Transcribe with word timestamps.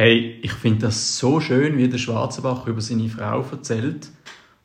Hey, 0.00 0.38
ich 0.42 0.52
finde 0.52 0.86
das 0.86 1.18
so 1.18 1.40
schön, 1.40 1.76
wie 1.76 1.88
der 1.88 1.98
Schwarzenbach 1.98 2.68
über 2.68 2.80
seine 2.80 3.08
Frau 3.08 3.44
erzählt, 3.50 4.06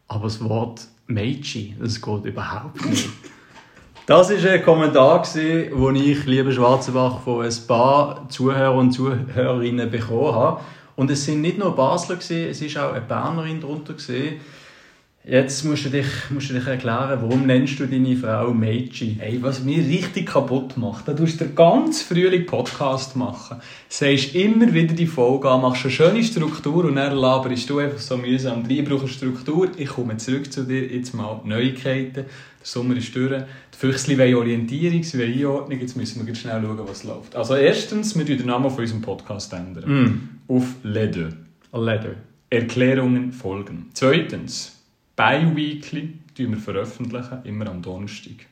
aber 0.08 0.26
das 0.26 0.48
Wort 0.48 0.82
Meiji, 1.08 1.74
das 1.80 2.00
geht 2.00 2.26
überhaupt 2.26 2.86
nicht. 2.86 3.10
Das 4.06 4.30
war 4.30 4.52
ein 4.52 4.64
Kommentar, 4.64 5.26
den 5.34 5.96
ich, 5.96 6.26
lieber 6.26 6.52
Schwarzenbach, 6.52 7.22
von 7.22 7.44
ein 7.44 7.68
paar 7.68 8.30
Zuhörer 8.30 8.76
und 8.76 8.92
Zuhörerinnen 8.92 9.90
bekommen 9.90 10.36
habe. 10.36 10.62
Und 10.96 11.10
es 11.10 11.26
sind 11.26 11.42
nicht 11.42 11.58
nur 11.58 11.76
Basler, 11.76 12.20
es 12.20 12.76
war 12.76 12.90
auch 12.90 12.94
eine 12.94 13.02
Bernerin 13.02 13.60
darunter. 13.60 13.96
Jetzt 15.26 15.64
musst 15.64 15.86
du, 15.86 15.90
dich, 15.90 16.06
musst 16.32 16.50
du 16.50 16.54
dich 16.54 16.68
erklären, 16.68 17.18
warum 17.22 17.46
nennst 17.46 17.80
du 17.80 17.86
deine 17.86 18.14
Frau 18.18 18.54
Meiji? 18.54 19.16
Hey, 19.18 19.42
was 19.42 19.64
mich 19.64 19.78
richtig 19.88 20.26
kaputt 20.26 20.76
macht, 20.76 21.08
da 21.08 21.14
tust 21.14 21.40
du 21.40 21.46
den 21.46 21.56
ganz 21.56 22.02
Frühling 22.02 22.46
Podcast 22.46 23.16
machen, 23.16 23.62
sagst 23.88 24.36
immer 24.36 24.74
wieder 24.74 24.94
die 24.94 25.08
Folge 25.08 25.50
an, 25.50 25.62
machst 25.62 25.86
eine 25.86 25.94
schöne 25.94 26.24
Struktur 26.26 26.84
und 26.84 26.98
dann 26.98 27.16
laberst 27.16 27.70
du 27.70 27.80
einfach 27.80 28.00
so 28.00 28.18
mühsam 28.18 28.66
rein, 28.66 28.84
brauchst 28.84 29.14
Struktur, 29.14 29.70
ich 29.78 29.88
komme 29.88 30.18
zurück 30.18 30.52
zu 30.52 30.66
dir, 30.66 30.94
jetzt 30.94 31.14
mal 31.14 31.40
Neuigkeiten, 31.46 32.14
der 32.14 32.26
Sommer 32.62 32.98
ist 32.98 33.16
durch, 33.16 33.32
die 33.32 33.78
Füchsli 33.78 34.18
wollen 34.18 34.36
Orientierung, 34.36 35.04
sie 35.04 35.20
wollen 35.20 35.32
Einordnung, 35.32 35.80
jetzt 35.80 35.96
müssen 35.96 36.28
wir 36.28 36.36
schnell 36.36 36.62
schauen, 36.62 36.82
was 36.86 37.06
läuft. 37.06 37.38
Also 37.38 37.56
erstens, 37.56 38.18
wir 38.18 38.26
den 38.26 38.46
Namen 38.46 38.70
von 38.70 38.82
unserem 38.82 39.02
Podcast 39.02 39.54
ändern. 39.54 40.04
Mm. 40.04 40.30
Auf 40.50 40.66
Lede. 40.84 41.30
Lede. 41.72 42.18
Erklärungen 42.50 43.32
folgen. 43.32 43.90
Zweitens, 43.94 44.73
Bi-Weekly 45.16 46.14
wir 46.36 46.58
veröffentlichen, 46.58 47.40
immer 47.44 47.70
am 47.70 47.82
Donnerstag. 47.82 48.48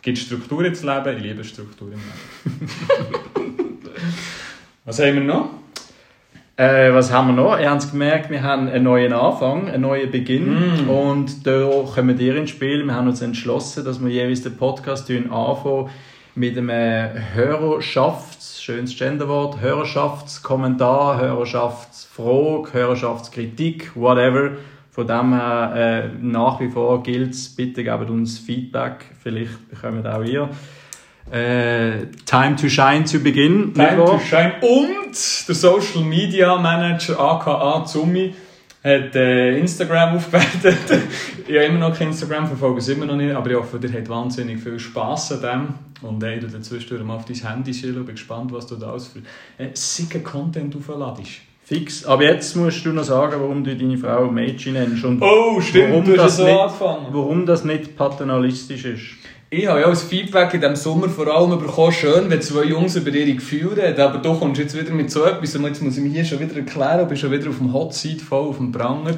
Gibt 0.00 0.16
Struktur 0.18 0.64
ins 0.64 0.82
Leben? 0.82 1.16
Ich 1.16 1.22
liebe 1.22 1.44
Struktur 1.44 1.92
im 1.92 2.00
Leben. 2.00 3.78
was 4.84 4.98
haben 4.98 5.14
wir 5.14 5.24
noch? 5.24 5.50
Äh, 6.56 6.92
was 6.94 7.12
haben 7.12 7.28
wir 7.28 7.34
noch? 7.34 7.58
Ihr 7.58 7.70
habt 7.70 7.90
gemerkt, 7.90 8.30
wir 8.30 8.42
haben 8.42 8.68
einen 8.68 8.84
neuen 8.84 9.12
Anfang, 9.12 9.68
einen 9.68 9.82
neuen 9.82 10.10
Beginn. 10.10 10.86
Mm. 10.86 10.88
Und 10.88 11.46
da 11.46 11.84
kommen 11.94 12.18
wir 12.18 12.36
ins 12.36 12.50
Spiel. 12.50 12.84
Wir 12.84 12.94
haben 12.94 13.08
uns 13.08 13.20
entschlossen, 13.20 13.84
dass 13.84 14.02
wir 14.02 14.10
jeweils 14.10 14.42
den 14.42 14.56
Podcast 14.56 15.10
anfangen 15.10 15.90
mit 16.34 16.56
einem 16.56 16.70
Hörerschafts-, 16.70 18.62
schönes 18.62 18.96
Genderwort, 18.96 19.60
Hörerschaftskommentar, 19.60 21.20
Hörerschaftsfrage, 21.20 22.72
Hörerschaftskritik, 22.72 23.94
whatever 23.94 24.52
von 24.98 25.06
dem 25.06 25.32
her, 25.32 25.72
äh, 25.76 26.08
nach 26.20 26.58
wie 26.58 26.68
vor 26.68 27.04
gilt 27.04 27.30
es, 27.30 27.54
bitte 27.54 27.84
gebt 27.84 28.10
uns 28.10 28.36
Feedback, 28.36 29.04
vielleicht 29.22 29.70
bekommt 29.70 30.04
auch 30.04 30.24
ihr. 30.24 30.48
Äh, 31.30 32.06
Time 32.26 32.56
to 32.56 32.68
Shine 32.68 33.04
zu 33.04 33.20
Beginn. 33.20 33.72
Time 33.74 33.94
to 33.94 34.18
Shine 34.18 34.54
und 34.60 35.14
der 35.14 35.54
Social 35.54 36.02
Media 36.02 36.56
Manager 36.56 37.16
aka 37.16 37.84
Zumi 37.84 38.34
hat 38.82 39.14
äh, 39.14 39.56
Instagram 39.56 40.16
aufgewertet. 40.16 41.00
ich 41.46 41.54
habe 41.54 41.66
immer 41.66 41.90
noch 41.90 41.96
kein 41.96 42.08
Instagram, 42.08 42.48
verfolge 42.48 42.80
es 42.80 42.88
immer 42.88 43.06
noch 43.06 43.14
nicht, 43.14 43.32
aber 43.32 43.50
ich 43.50 43.56
hoffe, 43.56 43.78
ihr 43.80 43.92
habt 43.92 44.08
wahnsinnig 44.08 44.60
viel 44.60 44.80
Spass 44.80 45.30
an 45.30 45.40
dem. 46.02 46.08
Und 46.08 46.20
ey, 46.24 46.40
du 46.40 46.48
dazwischen 46.48 47.06
mal 47.06 47.14
auf 47.14 47.24
dein 47.24 47.36
Handy 47.36 47.72
schauen, 47.72 48.04
bin 48.04 48.16
gespannt, 48.16 48.50
was 48.52 48.66
du 48.66 48.74
da 48.74 48.90
alles 48.90 49.06
für 49.06 49.20
äh, 49.62 49.70
sicken 49.74 50.24
Content 50.24 50.74
aufladest. 50.74 51.47
Fix. 51.68 52.06
Aber 52.06 52.22
jetzt 52.22 52.56
musst 52.56 52.82
du 52.86 52.94
noch 52.94 53.04
sagen, 53.04 53.36
warum 53.40 53.62
du 53.62 53.76
deine 53.76 53.98
Frau 53.98 54.30
Mädchen 54.30 54.72
nennst. 54.72 55.04
Und 55.04 55.20
oh, 55.20 55.60
stimmt, 55.60 55.90
warum 55.90 56.04
du 56.06 56.16
hast 56.16 56.38
so 56.38 56.44
nicht, 56.44 56.58
angefangen. 56.58 57.06
Warum 57.12 57.44
das 57.44 57.62
nicht 57.62 57.94
paternalistisch 57.94 58.86
ist. 58.86 59.02
Ich 59.50 59.66
habe 59.66 59.80
ja 59.80 59.86
als 59.86 60.02
Feedback 60.02 60.54
in 60.54 60.62
diesem 60.62 60.76
Sommer 60.76 61.10
vor 61.10 61.26
allem 61.26 61.58
bekommen, 61.58 61.92
schön, 61.92 62.30
wenn 62.30 62.40
zwei 62.40 62.64
Jungs 62.64 62.96
über 62.96 63.10
ihre 63.10 63.34
Gefühle 63.34 63.76
reden, 63.76 64.00
aber 64.00 64.18
du 64.18 64.38
kommst 64.38 64.60
jetzt 64.60 64.78
wieder 64.78 64.92
mit 64.92 65.10
so 65.10 65.24
etwas 65.24 65.56
und 65.56 65.64
jetzt 65.64 65.82
muss 65.82 65.98
ich 65.98 66.02
mir 66.02 66.10
hier 66.10 66.24
schon 66.24 66.40
wieder 66.40 66.56
erklären, 66.56 67.06
bist 67.06 67.20
schon 67.20 67.32
wieder 67.32 67.50
auf 67.50 67.58
dem 67.58 67.72
Hot 67.72 67.92
Seat, 67.92 68.22
voll 68.22 68.48
auf 68.48 68.56
dem 68.56 68.72
Pranger. 68.72 69.14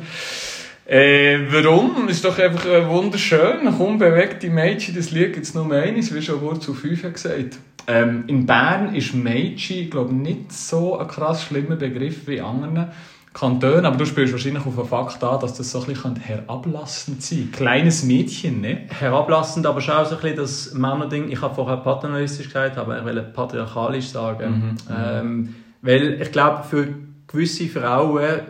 Äh, 0.87 1.39
warum? 1.51 2.09
Ist 2.09 2.25
doch 2.25 2.37
einfach 2.37 2.67
wunderschön. 2.89 3.69
Unbewegte 3.78 4.50
Mädchen, 4.50 4.97
das 4.97 5.12
liegt 5.12 5.37
jetzt 5.37 5.55
nur 5.55 5.71
eines, 5.72 6.12
wie 6.12 6.21
schon 6.21 6.41
Wort 6.41 6.65
zu 6.65 6.75
fünf 6.75 7.03
gesagt. 7.03 7.59
Ähm, 7.91 8.25
in 8.28 8.47
Bern 8.47 8.95
ist 8.95 9.15
Meiji, 9.15 9.87
glaube 9.87 10.15
nicht 10.15 10.53
so 10.53 10.97
ein 10.97 11.09
krass 11.09 11.43
schlimmer 11.43 11.75
Begriff 11.75 12.28
wie 12.28 12.37
in 12.37 12.45
anderen 12.45 12.91
Kantonen, 13.33 13.84
aber 13.84 13.97
du 13.97 14.06
spielst 14.06 14.33
wahrscheinlich 14.33 14.65
auf 14.65 14.77
den 14.77 14.84
Fakt 14.84 15.23
an, 15.25 15.41
dass 15.41 15.55
das 15.55 15.73
so 15.73 15.81
ein 15.81 15.87
bisschen 15.87 16.17
herablassend 16.17 17.23
sein 17.23 17.39
könnte. 17.39 17.56
Kleines 17.56 18.05
Mädchen, 18.05 18.61
ne? 18.61 18.87
Herablassend, 18.97 19.67
aber 19.67 19.81
schon 19.81 20.05
so 20.05 20.17
ein 20.17 20.21
bisschen 20.21 20.37
das 20.37 20.75
Männerding, 20.75 21.31
ich 21.31 21.41
habe 21.41 21.55
vorher 21.55 21.79
paternalistisch 21.79 22.47
gesagt, 22.47 22.79
aber 22.79 22.99
ich 22.99 23.05
will 23.05 23.21
patriarchalisch 23.23 24.09
sagen. 24.09 24.77
Mhm, 24.89 24.95
mhm. 24.95 24.97
ähm, 24.97 25.55
weil 25.83 26.21
ich 26.23 26.31
glaube, 26.31 26.62
für 26.69 26.89
gewisse 27.27 27.69
Frauen 27.69 28.41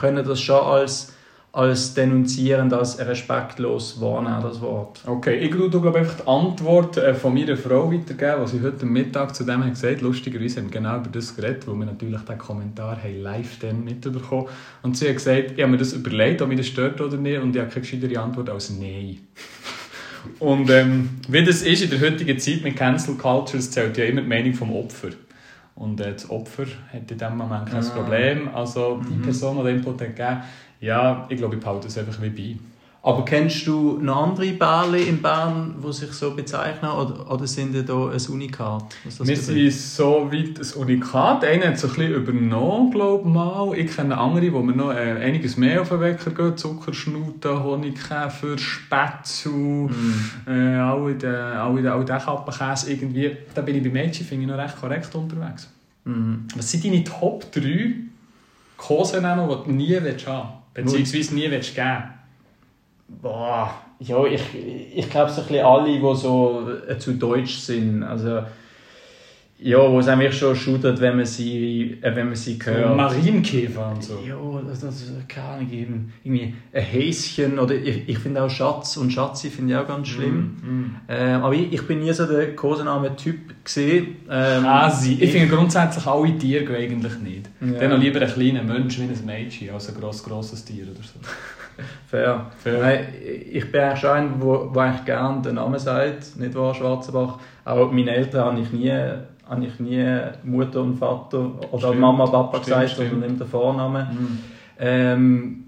können 0.00 0.24
das 0.24 0.40
schon 0.40 0.62
als 0.64 1.14
als 1.54 1.94
denunzierend, 1.94 2.72
als 2.72 2.98
respektlos 2.98 4.00
wahrnehmen, 4.00 4.42
das 4.42 4.60
Wort. 4.60 5.00
Okay, 5.06 5.36
ich 5.36 5.56
würde 5.56 5.80
glaube 5.80 6.00
einfach 6.00 6.16
die 6.16 6.26
Antwort 6.26 6.96
äh, 6.96 7.14
von 7.14 7.32
meiner 7.32 7.56
Frau 7.56 7.92
weitergeben, 7.92 8.42
was 8.42 8.50
sie 8.50 8.60
heute 8.60 8.84
Mittag 8.84 9.36
zu 9.36 9.44
dem 9.44 9.62
hat 9.62 9.70
gesagt 9.70 10.00
Lustigerweise 10.00 10.60
haben 10.60 10.72
wir 10.72 10.80
genau 10.80 10.96
über 10.96 11.10
das 11.12 11.36
geredet, 11.36 11.68
wo 11.68 11.74
wir 11.74 11.86
natürlich 11.86 12.20
den 12.22 12.38
Kommentar 12.38 13.00
haben 13.00 13.22
live 13.22 13.56
dann 13.60 13.84
mitbekommen 13.84 14.48
Und 14.82 14.96
sie 14.96 15.06
hat 15.06 15.14
gesagt, 15.14 15.52
ich 15.54 15.62
habe 15.62 15.70
mir 15.70 15.78
das 15.78 15.92
überlegt, 15.92 16.42
ob 16.42 16.48
mich 16.48 16.58
das 16.58 16.66
stört 16.66 17.00
oder 17.00 17.16
nicht, 17.16 17.40
und 17.40 17.54
ich 17.54 17.62
habe 17.62 17.70
keine 17.70 17.86
gescheitere 17.86 18.20
Antwort 18.20 18.50
als 18.50 18.70
Nein. 18.70 19.20
und 20.40 20.68
ähm, 20.70 21.10
wie 21.28 21.44
das 21.44 21.62
ist 21.62 21.84
in 21.84 21.90
der 21.90 22.00
heutigen 22.00 22.36
Zeit 22.36 22.62
mit 22.64 22.74
Cancel 22.74 23.14
Cultures, 23.14 23.70
zählt 23.70 23.96
ja 23.96 24.06
immer 24.06 24.22
die 24.22 24.28
Meinung 24.28 24.54
vom 24.54 24.74
Opfer. 24.74 25.10
Und 25.76 26.00
äh, 26.00 26.12
das 26.12 26.28
Opfer 26.30 26.66
hat 26.92 27.10
in 27.10 27.18
dem 27.18 27.36
Moment 27.36 27.70
kein 27.70 27.84
ah. 27.84 27.90
Problem. 27.90 28.48
Also 28.54 29.00
die 29.08 29.14
mhm. 29.14 29.22
Person, 29.22 29.56
die 29.58 29.64
den 29.64 29.76
Input 29.76 30.00
hat 30.00 30.16
gegeben 30.16 30.42
ja, 30.84 31.26
ich 31.28 31.38
glaube, 31.38 31.54
ich 31.54 31.60
behalte 31.60 31.88
es 31.88 31.98
einfach 31.98 32.20
wie 32.20 32.30
bei. 32.30 32.56
Aber 33.04 33.22
kennst 33.26 33.66
du 33.66 33.98
noch 34.00 34.28
andere 34.28 34.52
Bärle 34.52 34.98
in 34.98 35.20
Bern, 35.20 35.74
die 35.86 35.92
sich 35.92 36.10
so 36.12 36.34
bezeichnen, 36.34 36.90
oder, 36.90 37.30
oder 37.30 37.46
sind 37.46 37.74
die 37.74 37.84
da 37.84 38.08
ein 38.08 38.32
Unikat? 38.32 38.84
Wir 39.04 39.36
sind 39.36 39.72
so 39.72 40.32
weit 40.32 40.58
ein 40.58 40.80
Unikat. 40.80 41.44
Einer 41.44 41.66
hat 41.66 41.74
es 41.74 41.84
ein 41.84 41.90
bisschen 41.90 42.14
übernommen, 42.14 42.90
glaube 42.90 43.28
ich 43.28 43.34
mal. 43.34 43.76
Ich 43.76 43.94
kenne 43.94 44.16
andere, 44.16 44.50
wo 44.54 44.62
wir 44.62 44.74
noch 44.74 44.90
äh, 44.90 45.22
einiges 45.22 45.58
mehr 45.58 45.82
auf 45.82 45.90
den 45.90 46.00
Wecker 46.00 46.30
gehen. 46.30 46.56
Zuckerschnuten, 46.56 47.62
Honigkäfer, 47.62 48.56
Spätzle, 48.56 49.52
mm. 49.52 50.30
äh, 50.46 50.76
alle 50.76 51.14
den, 51.14 51.34
alle 51.34 51.82
den, 51.82 52.18
Kappenkäse 52.18 52.90
irgendwie. 52.90 53.36
Da 53.54 53.60
bin 53.60 53.76
ich 53.76 53.82
bei 53.82 53.90
Mädchen, 53.90 54.24
finde 54.24 54.44
ich 54.44 54.50
noch 54.50 54.56
recht 54.56 54.80
korrekt 54.80 55.14
unterwegs. 55.14 55.70
Mm. 56.04 56.46
Was 56.56 56.70
sind 56.70 56.86
deine 56.86 57.04
Top 57.04 57.52
3 57.52 57.96
Kosenamen, 58.78 59.46
die 59.46 59.64
du 59.66 59.72
nie 59.72 59.94
haben 59.94 60.04
willst? 60.06 60.26
Beziehungsweise 60.74 61.34
nie 61.34 61.50
willst 61.50 61.74
geben 61.74 62.02
Boah, 63.06 63.74
ja, 64.00 64.24
ich, 64.26 64.42
ich 64.94 65.08
glaube 65.10 65.30
so 65.30 65.42
ein 65.42 65.64
alle, 65.64 65.86
die 65.86 66.16
so 66.16 66.68
äh, 66.88 66.98
zu 66.98 67.14
deutsch 67.14 67.58
sind. 67.58 68.02
Also, 68.02 68.42
ja, 69.58 69.78
wo 69.78 70.00
es 70.00 70.08
eigentlich 70.08 70.36
schon 70.36 70.56
schudert, 70.56 71.00
wenn 71.00 71.16
man 71.16 71.24
sie, 71.24 71.96
äh, 72.02 72.14
wenn 72.14 72.26
man 72.26 72.34
sie 72.34 72.58
hört. 72.62 72.96
Marienkäfer 72.96 73.92
und 73.92 74.02
so. 74.02 74.18
Ja, 74.26 74.36
das, 74.66 74.80
das 74.80 75.12
keine 75.28 75.48
Ahnung, 75.48 75.68
irgendwie 75.70 76.54
ein 76.72 76.82
Häschen 76.82 77.58
oder 77.58 77.74
ich, 77.74 78.08
ich 78.08 78.18
finde 78.18 78.42
auch 78.42 78.50
Schatz 78.50 78.96
und 78.96 79.12
Schatzi 79.12 79.50
finde 79.50 79.74
ich 79.74 79.78
auch 79.78 79.86
ganz 79.86 80.08
schlimm. 80.08 80.56
Mm, 80.60 80.68
mm. 80.68 80.96
Ähm, 81.08 81.42
aber 81.42 81.54
ich, 81.54 81.72
ich 81.72 81.86
bin 81.86 82.00
nie 82.00 82.12
so 82.12 82.26
der 82.26 82.56
Kosenamen-Typ 82.56 83.64
gesehen. 83.64 84.16
Ähm, 84.28 84.66
ich, 85.04 85.22
ich 85.22 85.30
finde 85.30 85.54
grundsätzlich 85.54 86.04
alle 86.04 86.36
Tiere 86.36 86.76
eigentlich 86.76 87.18
nicht. 87.20 87.50
Ja. 87.60 87.78
Dann 87.78 87.90
noch 87.90 87.98
lieber 87.98 88.20
ein 88.20 88.28
kleiner 88.28 88.64
Mensch 88.64 88.98
wie 88.98 89.04
ein 89.04 89.24
Mädchen 89.24 89.70
als 89.70 89.88
ein 89.88 90.00
gross, 90.00 90.24
grosses 90.24 90.64
Tier 90.64 90.84
oder 90.84 91.02
so. 91.02 91.20
Fair. 92.06 92.50
Fair. 92.58 92.80
Nein, 92.80 93.06
ich 93.52 93.70
bin 93.70 93.80
eigentlich 93.80 94.00
schon 94.00 94.10
einer, 94.10 94.70
der 94.74 94.82
eigentlich 94.82 95.04
gerne 95.04 95.42
den 95.42 95.54
Namen 95.54 95.78
sagt, 95.78 96.36
nicht 96.36 96.54
wahr, 96.54 96.74
Schwarzenbach. 96.74 97.38
Auch 97.64 97.92
meine 97.92 98.10
Eltern 98.10 98.44
habe 98.44 98.60
ich 98.60 98.70
nie 98.72 98.92
habe 99.48 99.66
ich 99.66 99.78
nie 99.80 100.04
Mutter 100.44 100.82
und 100.82 100.96
Vater 100.96 101.50
oder 101.70 101.88
stimmt, 101.88 102.00
Mama, 102.00 102.26
Papa 102.26 102.58
stimmt, 102.58 102.64
gesagt, 102.64 102.90
stimmt. 102.90 103.10
sondern 103.10 103.38
den 103.38 103.46
Vornamen. 103.46 104.06
Mhm. 104.06 104.38
Ähm, 104.78 105.64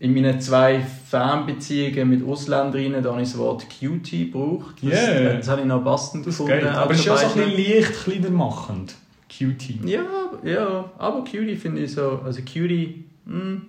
in 0.00 0.12
meinen 0.12 0.40
zwei 0.40 0.80
Fernbeziehungen 0.80 2.10
mit 2.10 2.26
Ausländerinnen 2.26 3.04
habe 3.04 3.22
ich 3.22 3.30
das 3.30 3.38
Wort 3.38 3.66
Cutie 3.70 4.30
gebraucht. 4.30 4.76
Das, 4.82 4.92
yeah. 4.92 5.34
das 5.34 5.48
habe 5.48 5.62
ich 5.62 5.66
noch 5.66 5.82
passend 5.82 6.26
das 6.26 6.36
gefunden. 6.36 6.66
Aber 6.66 6.90
es 6.92 6.98
ist 6.98 7.06
ja 7.06 7.16
so 7.16 7.26
ein 7.26 7.46
bisschen 7.46 7.74
leicht 7.74 8.04
kleiner 8.04 8.30
machend. 8.30 8.96
Cutie. 9.28 9.80
Ja, 9.84 10.02
ja, 10.42 10.84
aber 10.98 11.20
Cutie 11.24 11.56
finde 11.56 11.82
ich 11.82 11.92
so, 11.92 12.20
also 12.24 12.40
Cutie, 12.42 13.04
mh, 13.24 13.62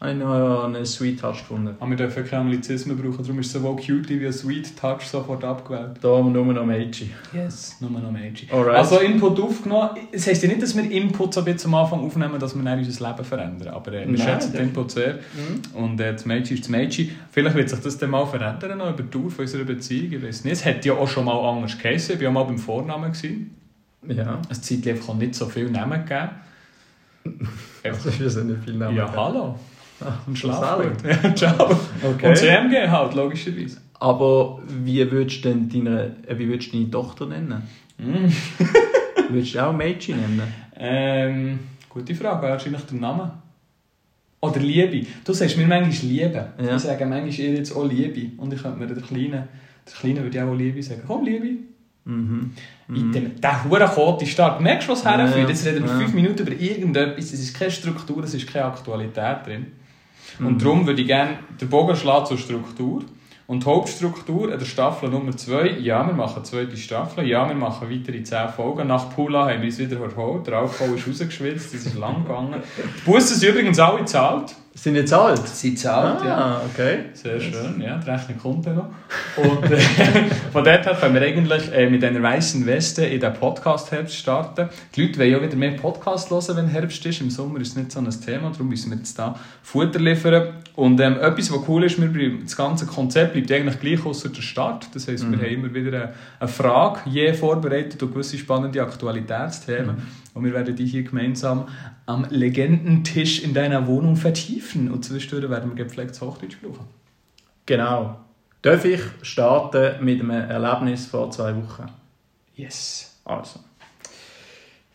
habe 0.00 0.12
ich 0.12 0.16
noch 0.16 0.64
einen 0.64 0.86
Sweet 0.86 1.20
Touch 1.20 1.38
gefunden. 1.38 1.74
Aber 1.80 1.90
wir 1.90 1.96
dürfen 1.96 2.24
keine 2.24 2.42
Anglizismen 2.42 2.96
brauchen, 2.96 3.18
darum 3.20 3.40
ist 3.40 3.50
sowohl 3.50 3.74
Cutie 3.76 4.20
wie 4.20 4.26
ein 4.26 4.32
Sweet 4.32 4.76
Touch 4.76 5.02
sofort 5.02 5.42
abgewählt. 5.42 5.98
Da 6.00 6.20
nur 6.20 6.30
noch 6.30 6.64
Meiji. 6.64 7.10
Yes, 7.32 7.76
nur 7.80 7.90
noch 7.90 8.12
Meiji. 8.12 8.48
Also 8.50 9.00
Input 9.00 9.40
aufgenommen. 9.40 9.90
Es 10.12 10.28
heisst 10.28 10.44
ja 10.44 10.48
nicht, 10.48 10.62
dass 10.62 10.76
wir 10.76 10.88
Input 10.88 11.34
so 11.34 11.40
am 11.40 11.74
Anfang 11.74 12.00
aufnehmen, 12.00 12.38
dass 12.38 12.54
wir 12.54 12.62
dann 12.62 12.78
unser 12.78 13.08
Leben 13.08 13.24
verändern. 13.24 13.74
Aber 13.74 13.92
äh, 13.92 14.06
wir 14.06 14.06
Nein, 14.06 14.18
schätzen 14.18 14.52
den 14.52 14.68
Input 14.68 14.92
sehr. 14.92 15.14
Mhm. 15.14 15.76
Und 15.82 16.00
äh, 16.00 16.12
das 16.12 16.24
Meiji 16.24 16.54
ist 16.54 16.64
das 16.64 16.68
Meiji. 16.68 17.10
Vielleicht 17.32 17.56
wird 17.56 17.68
sich 17.68 17.80
das 17.80 17.98
dann 17.98 18.10
mal 18.10 18.24
verändern, 18.24 18.78
noch 18.78 18.90
über 18.90 19.02
die 19.02 19.10
Dauer 19.10 19.32
unserer 19.36 19.64
Beziehung. 19.64 20.12
Ich 20.12 20.22
weiß 20.22 20.44
nicht. 20.44 20.52
Es 20.52 20.64
hätte 20.64 20.88
ja 20.88 20.94
auch 20.94 21.08
schon 21.08 21.24
mal 21.24 21.36
anders 21.36 21.76
geheißen. 21.76 22.14
Ich 22.14 22.20
war 22.20 22.24
ja 22.24 22.30
mal 22.30 22.44
beim 22.44 22.58
Vornamen. 22.58 23.10
Gewesen. 23.10 23.56
Ja. 24.06 24.40
Es 24.48 24.70
hat 24.70 24.86
einfach 24.86 25.14
nicht 25.14 25.34
so 25.34 25.46
viele 25.46 25.70
Namen 25.70 26.04
gegeben. 26.04 26.30
Also, 27.84 28.18
wir 28.18 28.28
sind 28.28 28.48
nicht 28.48 28.64
viel 28.64 28.74
Namen. 28.74 28.96
Ja, 28.96 29.10
hallo. 29.14 29.54
Ah, 30.00 30.18
Und 30.26 30.38
Schlaf. 30.38 30.84
Ja, 31.04 31.34
ciao. 31.34 31.70
Okay. 32.02 32.28
Und 32.28 32.36
CMG 32.36 32.88
halt, 32.88 33.14
logischerweise. 33.14 33.78
Aber 34.00 34.60
wie 34.66 35.10
würdest 35.10 35.44
du 35.44 35.48
denn 35.48 35.68
deine, 35.68 36.16
äh, 36.26 36.38
wie 36.38 36.48
würdest 36.48 36.72
du 36.72 36.76
deine 36.76 36.90
Tochter 36.90 37.26
nennen? 37.26 37.62
Mm. 37.98 38.28
würdest 39.30 39.54
du 39.54 39.66
auch 39.66 39.72
Mädchen 39.72 40.20
nennen? 40.20 40.42
Ähm, 40.76 41.58
gute 41.88 42.14
Frage, 42.14 42.46
wahrscheinlich 42.46 42.82
der 42.82 43.00
Name. 43.00 43.32
Oder 44.40 44.60
Liebe. 44.60 45.04
Du 45.24 45.32
sagst 45.32 45.56
mir 45.56 45.66
manchmal 45.66 46.10
Liebe. 46.10 46.46
Ja. 46.62 46.76
Ich 46.76 46.82
sage 46.82 47.04
manchmal 47.06 47.32
ihr 47.46 47.54
jetzt 47.54 47.74
auch 47.74 47.84
Liebe. 47.84 48.40
Und 48.40 48.52
ich 48.52 48.62
könnte 48.62 48.78
mir 48.78 48.86
der 48.86 49.02
Kleinen, 49.02 49.32
der 49.32 49.94
Kleinen 49.98 50.22
würde 50.22 50.38
ich 50.38 50.42
auch 50.42 50.54
Liebe 50.54 50.80
sagen. 50.80 51.02
Komm, 51.04 51.24
Liebe. 51.24 51.56
Mhm. 52.04 52.52
In 52.88 53.12
dem, 53.12 53.40
der 53.40 53.64
hure 53.64 53.86
Kote 53.86 54.24
Start. 54.26 54.60
Merkst 54.60 54.88
du, 54.88 54.92
was 54.92 55.02
Ja, 55.02 55.18
herführt? 55.18 55.48
Jetzt 55.48 55.66
reden 55.66 55.84
wir 55.84 55.90
ja. 55.90 55.98
fünf 55.98 56.14
Minuten 56.14 56.46
über 56.46 56.52
irgendetwas. 56.52 57.32
Es 57.32 57.40
ist 57.40 57.58
keine 57.58 57.70
Struktur, 57.70 58.22
es 58.24 58.32
ist 58.32 58.46
keine 58.46 58.66
Aktualität 58.66 59.44
drin. 59.44 59.66
Mhm. 60.38 60.46
Und 60.46 60.62
darum 60.62 60.86
würde 60.86 61.00
ich 61.00 61.06
gerne 61.06 61.38
den 61.60 61.68
Bogen 61.68 61.96
schlagen 61.96 62.26
zur 62.26 62.38
Struktur. 62.38 63.02
Und 63.46 63.64
die 63.64 63.66
Hauptstruktur 63.66 64.52
in 64.52 64.58
der 64.58 64.66
Staffel 64.66 65.08
Nummer 65.08 65.34
2, 65.34 65.78
ja, 65.78 66.06
wir 66.06 66.12
machen 66.12 66.36
eine 66.36 66.44
zweite 66.44 66.76
Staffel, 66.76 67.26
ja, 67.26 67.48
wir 67.48 67.54
machen 67.54 67.88
weitere 67.90 68.22
10 68.22 68.50
Folgen. 68.50 68.88
Nach 68.88 69.08
Pula 69.08 69.48
haben 69.48 69.60
wir 69.60 69.68
uns 69.68 69.78
wieder 69.78 69.98
erholt, 70.00 70.46
der 70.46 70.58
Alkohol 70.58 70.98
ist 70.98 71.08
rausgeschwitzt, 71.08 71.72
es 71.72 71.86
ist 71.86 71.98
lang 71.98 72.24
gegangen. 72.24 72.62
Die 72.76 73.10
Bussen 73.10 73.36
sind 73.38 73.48
übrigens 73.48 73.78
alle 73.78 74.00
gezahlt. 74.00 74.54
Sind 74.80 74.94
jetzt 74.94 75.12
alt? 75.12 75.48
Sie 75.48 75.74
zahlt, 75.74 76.22
ah, 76.24 76.62
okay. 76.70 77.06
Sehr 77.12 77.40
schön, 77.40 77.80
ja, 77.80 77.98
die 77.98 78.08
Rechnung 78.08 78.38
kommt 78.38 78.64
dann 78.64 78.76
noch. 78.76 78.90
Und 79.36 79.72
äh, 79.72 79.76
von 80.52 80.62
dort 80.62 80.86
her 80.86 80.96
können 81.00 81.14
wir 81.14 81.22
eigentlich 81.22 81.72
äh, 81.72 81.90
mit 81.90 82.04
einer 82.04 82.22
weißen 82.22 82.64
Weste 82.64 83.04
in 83.04 83.18
den 83.18 83.32
Podcast-Herbst 83.34 84.14
starten. 84.14 84.68
Die 84.94 85.02
Leute 85.02 85.18
wollen 85.18 85.32
ja 85.32 85.42
wieder 85.42 85.56
mehr 85.56 85.72
Podcasts 85.72 86.30
hören, 86.30 86.58
wenn 86.58 86.68
Herbst 86.68 87.04
ist. 87.04 87.20
Im 87.20 87.28
Sommer 87.28 87.60
ist 87.60 87.70
es 87.70 87.76
nicht 87.76 87.90
so 87.90 87.98
ein 87.98 88.08
Thema, 88.08 88.50
darum 88.50 88.68
müssen 88.68 88.92
wir 88.92 88.98
jetzt 88.98 89.18
da 89.18 89.34
Futter 89.64 89.98
liefern. 89.98 90.54
Und 90.76 91.00
ähm, 91.00 91.14
etwas, 91.14 91.52
was 91.52 91.58
cool 91.66 91.82
ist, 91.82 92.00
wir 92.00 92.38
das 92.44 92.56
ganze 92.56 92.86
Konzept 92.86 93.32
bleibt 93.32 93.50
eigentlich 93.50 93.80
gleich 93.80 94.06
außer 94.06 94.28
der 94.28 94.42
Start. 94.42 94.86
Das 94.94 95.08
heisst, 95.08 95.28
wir 95.28 95.38
haben 95.38 95.44
immer 95.44 95.74
wieder 95.74 95.88
eine, 95.88 96.12
eine 96.38 96.48
Frage 96.48 97.00
je 97.06 97.32
vorbereitet 97.32 98.00
und 98.00 98.12
gewisse 98.12 98.38
spannende 98.38 98.80
Aktualitätsthemen. 98.80 99.96
Und 100.38 100.44
wir 100.44 100.54
werden 100.54 100.74
die 100.74 100.86
hier 100.86 101.02
gemeinsam 101.02 101.68
am 102.06 102.26
Legendentisch 102.30 103.42
in 103.42 103.54
deiner 103.54 103.86
Wohnung 103.86 104.16
vertiefen. 104.16 104.90
Und 104.90 105.04
zwischendurch 105.04 105.50
werden 105.50 105.70
wir 105.70 105.84
gepflegtes 105.84 106.20
Hochdeutsch 106.20 106.58
brauchen. 106.62 106.86
Genau. 107.66 108.18
Darf 108.62 108.84
ich 108.84 109.00
starten 109.22 110.04
mit 110.04 110.20
einem 110.20 110.30
Erlebnis 110.30 111.06
vor 111.06 111.30
zwei 111.30 111.54
Wochen? 111.54 111.86
Yes. 112.56 113.20
Also. 113.24 113.60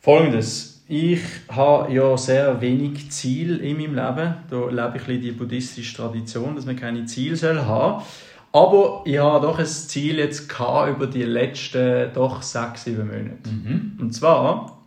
Folgendes. 0.02 0.84
Ich 0.88 1.22
habe 1.50 1.94
ja 1.94 2.18
sehr 2.18 2.60
wenig 2.60 3.10
Ziel 3.10 3.58
in 3.58 3.78
meinem 3.78 3.96
Leben. 3.96 4.34
Da 4.50 4.70
lebe 4.70 4.98
ich 4.98 5.22
die 5.22 5.32
buddhistische 5.32 5.96
Tradition, 5.96 6.56
dass 6.56 6.66
man 6.66 6.76
keine 6.76 7.06
Ziele 7.06 7.38
soll 7.38 7.62
haben 7.62 8.04
Aber 8.52 9.02
ich 9.06 9.18
habe 9.18 9.48
doch 9.48 9.60
ein 9.60 9.66
Ziel 9.66 10.18
jetzt 10.18 10.52
über 10.52 11.08
die 11.08 11.24
letzten 11.24 12.14
doch 12.14 12.42
sechs, 12.42 12.84
sieben 12.84 13.08
Monate. 13.08 13.50
Mhm. 13.50 13.98
Und 14.00 14.12
zwar 14.14 14.83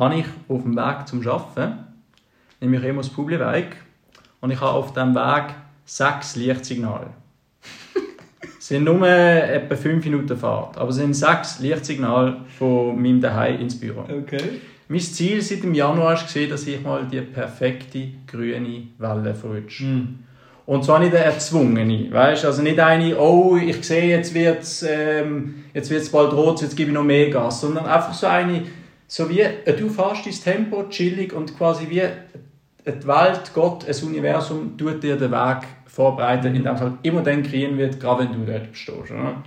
habe 0.00 0.16
ich 0.16 0.26
auf 0.48 0.62
dem 0.62 0.76
Weg 0.76 1.06
zum 1.06 1.26
Arbeiten, 1.28 1.74
nämlich 2.60 2.82
immer 2.82 3.02
das 3.02 3.10
Publiweg, 3.10 3.76
und 4.40 4.50
ich 4.50 4.60
habe 4.60 4.72
auf 4.72 4.94
diesem 4.94 5.14
Weg 5.14 5.54
sechs 5.84 6.36
Lichtsignale. 6.36 7.08
Es 8.58 8.68
sind 8.68 8.84
nur 8.84 9.06
etwa 9.06 9.76
fünf 9.76 10.04
Minuten 10.04 10.36
Fahrt, 10.38 10.78
aber 10.78 10.88
es 10.88 10.96
sind 10.96 11.14
sechs 11.14 11.60
Lichtsignale 11.60 12.38
von 12.58 13.00
meinem 13.00 13.20
Daheim 13.20 13.60
ins 13.60 13.78
Büro. 13.78 14.00
Okay. 14.00 14.60
Mein 14.88 15.00
Ziel 15.00 15.42
seit 15.42 15.62
dem 15.62 15.74
Januar 15.74 16.16
war, 16.16 16.46
dass 16.48 16.66
ich 16.66 16.82
mal 16.82 17.06
die 17.06 17.20
perfekte 17.20 18.08
grüne 18.26 18.88
Welle 18.98 19.34
verrutsche. 19.34 19.84
Mhm. 19.84 20.18
Und 20.64 20.84
zwar 20.84 21.00
nicht 21.00 21.14
eine 21.14 21.24
erzwungene, 21.24 22.10
weißt? 22.10 22.44
Also 22.44 22.62
nicht 22.62 22.78
eine, 22.78 23.18
oh, 23.18 23.56
ich 23.56 23.84
sehe, 23.84 24.08
jetzt 24.08 24.32
wird 24.34 24.62
es 24.62 24.82
ähm, 24.88 25.64
jetzt 25.74 25.90
wird's 25.90 26.08
bald 26.08 26.32
rot, 26.32 26.62
jetzt 26.62 26.76
gebe 26.76 26.90
ich 26.90 26.94
noch 26.94 27.02
mehr 27.02 27.28
Gas, 27.28 27.60
sondern 27.60 27.86
einfach 27.86 28.14
so 28.14 28.26
eine, 28.26 28.62
so 29.10 29.28
wie, 29.28 29.40
äh, 29.40 29.76
du 29.76 29.88
fährst 29.88 30.24
dein 30.24 30.54
Tempo, 30.54 30.84
chillig 30.88 31.32
und 31.32 31.58
quasi 31.58 31.90
wie 31.90 32.00
die 32.86 33.06
Welt, 33.08 33.50
Gott, 33.52 33.84
das 33.88 34.04
Universum 34.04 34.78
tut 34.78 35.02
dir 35.02 35.16
den 35.16 35.32
Weg 35.32 35.66
vorbereiten, 35.86 36.54
indem 36.54 36.74
es 36.74 36.80
halt 36.80 36.92
immer 37.02 37.20
dann 37.20 37.42
kriegen 37.42 37.76
wird, 37.76 37.98
gerade 37.98 38.22
wenn 38.22 38.32
du 38.46 38.50
dort 38.50 38.68
stehst. 38.72 39.10
Oder? 39.10 39.42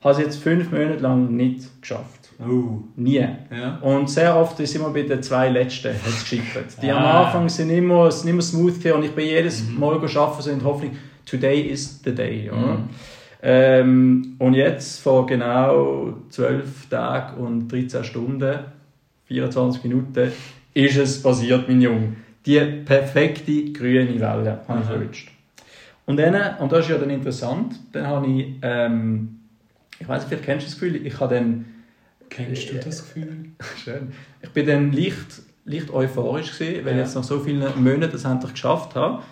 Habe 0.00 0.12
es 0.14 0.18
jetzt 0.18 0.42
fünf 0.42 0.72
Monate 0.72 0.98
lang 0.98 1.30
nicht 1.34 1.80
geschafft. 1.80 2.30
Oh. 2.40 2.82
Nie. 2.96 3.26
Ja. 3.50 3.78
Und 3.82 4.10
sehr 4.10 4.36
oft 4.36 4.58
ist 4.58 4.74
immer 4.74 4.90
bei 4.90 5.02
den 5.02 5.22
zwei 5.22 5.48
letzten 5.48 5.94
hat's 5.94 6.22
geschippert. 6.22 6.82
Die 6.82 6.90
am 6.90 7.02
Ah. 7.02 7.26
Anfang 7.26 7.48
sind 7.48 7.70
immer, 7.70 8.10
sind 8.10 8.30
immer 8.30 8.42
smooth 8.42 8.84
und 8.86 9.04
ich 9.04 9.12
bin 9.12 9.26
jedes 9.26 9.62
Mal 9.70 9.94
arbeiten 9.94 10.42
so 10.42 10.50
in 10.50 10.58
der 10.58 10.66
Hoffnung, 10.66 10.96
today 11.24 11.60
is 11.60 12.00
the 12.04 12.12
day. 12.12 12.50
Oder? 12.50 12.78
Mhm. 12.78 12.88
Ähm, 13.42 14.36
und 14.40 14.54
jetzt, 14.54 15.00
vor 15.00 15.24
genau 15.26 16.14
12 16.30 16.88
Tagen 16.88 17.36
und 17.40 17.68
13 17.68 18.02
Stunden, 18.02 18.58
24 19.28 19.84
Minuten, 19.84 20.32
ist 20.74 20.96
es 20.96 21.22
passiert, 21.22 21.68
mein 21.68 21.80
Junge. 21.80 22.16
Die 22.46 22.58
perfekte 22.84 23.72
grüne 23.72 24.14
Welle 24.14 24.60
habe 24.66 24.80
ich 24.80 24.86
verrutscht. 24.86 25.30
Und 26.06 26.16
dann, 26.16 26.56
und 26.58 26.72
das 26.72 26.80
ist 26.86 26.90
ja 26.90 26.98
dann 26.98 27.10
interessant, 27.10 27.78
dann 27.92 28.06
habe 28.06 28.26
ich, 28.26 28.46
ähm, 28.62 29.40
ich 29.98 30.08
weiß 30.08 30.22
nicht, 30.22 30.28
vielleicht 30.28 30.44
kennst 30.44 30.66
du 30.66 30.70
das 30.70 30.80
Gefühl, 30.80 31.06
ich 31.06 31.20
habe 31.20 31.34
dann 31.34 31.64
Kennst 32.30 32.70
du 32.70 32.74
das 32.74 33.02
Gefühl? 33.02 33.46
Schön. 33.84 34.12
Ich 34.42 34.50
bin 34.50 34.66
dann 34.66 34.92
leicht, 34.92 35.42
leicht 35.64 35.90
euphorisch 35.90 36.52
gewesen, 36.58 36.84
weil 36.84 36.92
Ja. 36.94 37.00
ich 37.02 37.06
jetzt 37.06 37.14
nach 37.14 37.24
so 37.24 37.40
vielen 37.40 37.60
Monaten 37.82 38.12
das 38.12 38.24
endlich 38.24 38.52
geschafft 38.52 38.94
habe. 38.94 39.22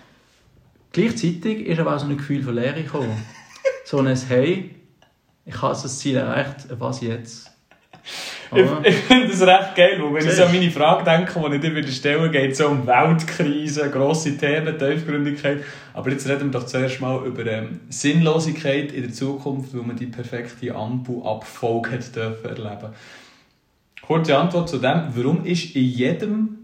Gleichzeitig 0.92 1.66
ist 1.66 1.78
aber 1.78 1.94
auch 1.94 1.98
so 1.98 2.06
ein 2.06 2.16
Gefühl 2.16 2.42
von 2.42 2.54
Leere 2.54 2.82
gekommen. 2.82 3.12
so 3.84 3.98
ein 3.98 4.16
Hey, 4.28 4.74
ich 5.44 5.60
habe 5.62 5.72
das 5.80 5.98
Ziel 5.98 6.16
erreicht, 6.16 6.66
was 6.78 7.00
jetzt? 7.02 7.50
Ich, 8.54 8.66
ich 8.84 8.94
finde 8.94 9.28
das 9.28 9.42
recht 9.42 9.74
geil, 9.74 10.00
weil 10.00 10.14
wenn 10.14 10.28
ich 10.28 10.34
so 10.34 10.44
an 10.44 10.52
meine 10.52 10.70
Frage 10.70 11.04
denke, 11.04 11.32
die 11.50 11.54
ich 11.56 11.60
dir 11.60 11.74
wieder 11.74 11.88
stellen 11.88 12.30
geht 12.32 12.52
es 12.52 12.58
so 12.58 12.68
um 12.68 12.86
Weltkrise, 12.86 13.90
grosse 13.90 14.36
Themen, 14.36 14.78
Tiefgründigkeit. 14.78 15.64
Aber 15.94 16.10
jetzt 16.10 16.28
reden 16.28 16.52
wir 16.52 16.60
doch 16.60 16.66
zuerst 16.66 17.00
mal 17.00 17.24
über 17.26 17.46
ähm, 17.46 17.80
Sinnlosigkeit 17.88 18.92
in 18.92 19.02
der 19.02 19.12
Zukunft, 19.12 19.74
wo 19.74 19.82
man 19.82 19.96
die 19.96 20.06
perfekte 20.06 20.74
Ampelabfolge 20.74 21.92
hat 21.92 22.14
dürfen 22.14 22.48
erleben 22.48 22.92
Kurze 24.02 24.38
Antwort 24.38 24.68
zu 24.68 24.78
dem, 24.78 25.08
warum 25.14 25.44
ist 25.44 25.74
in 25.74 25.84
jedem 25.84 26.58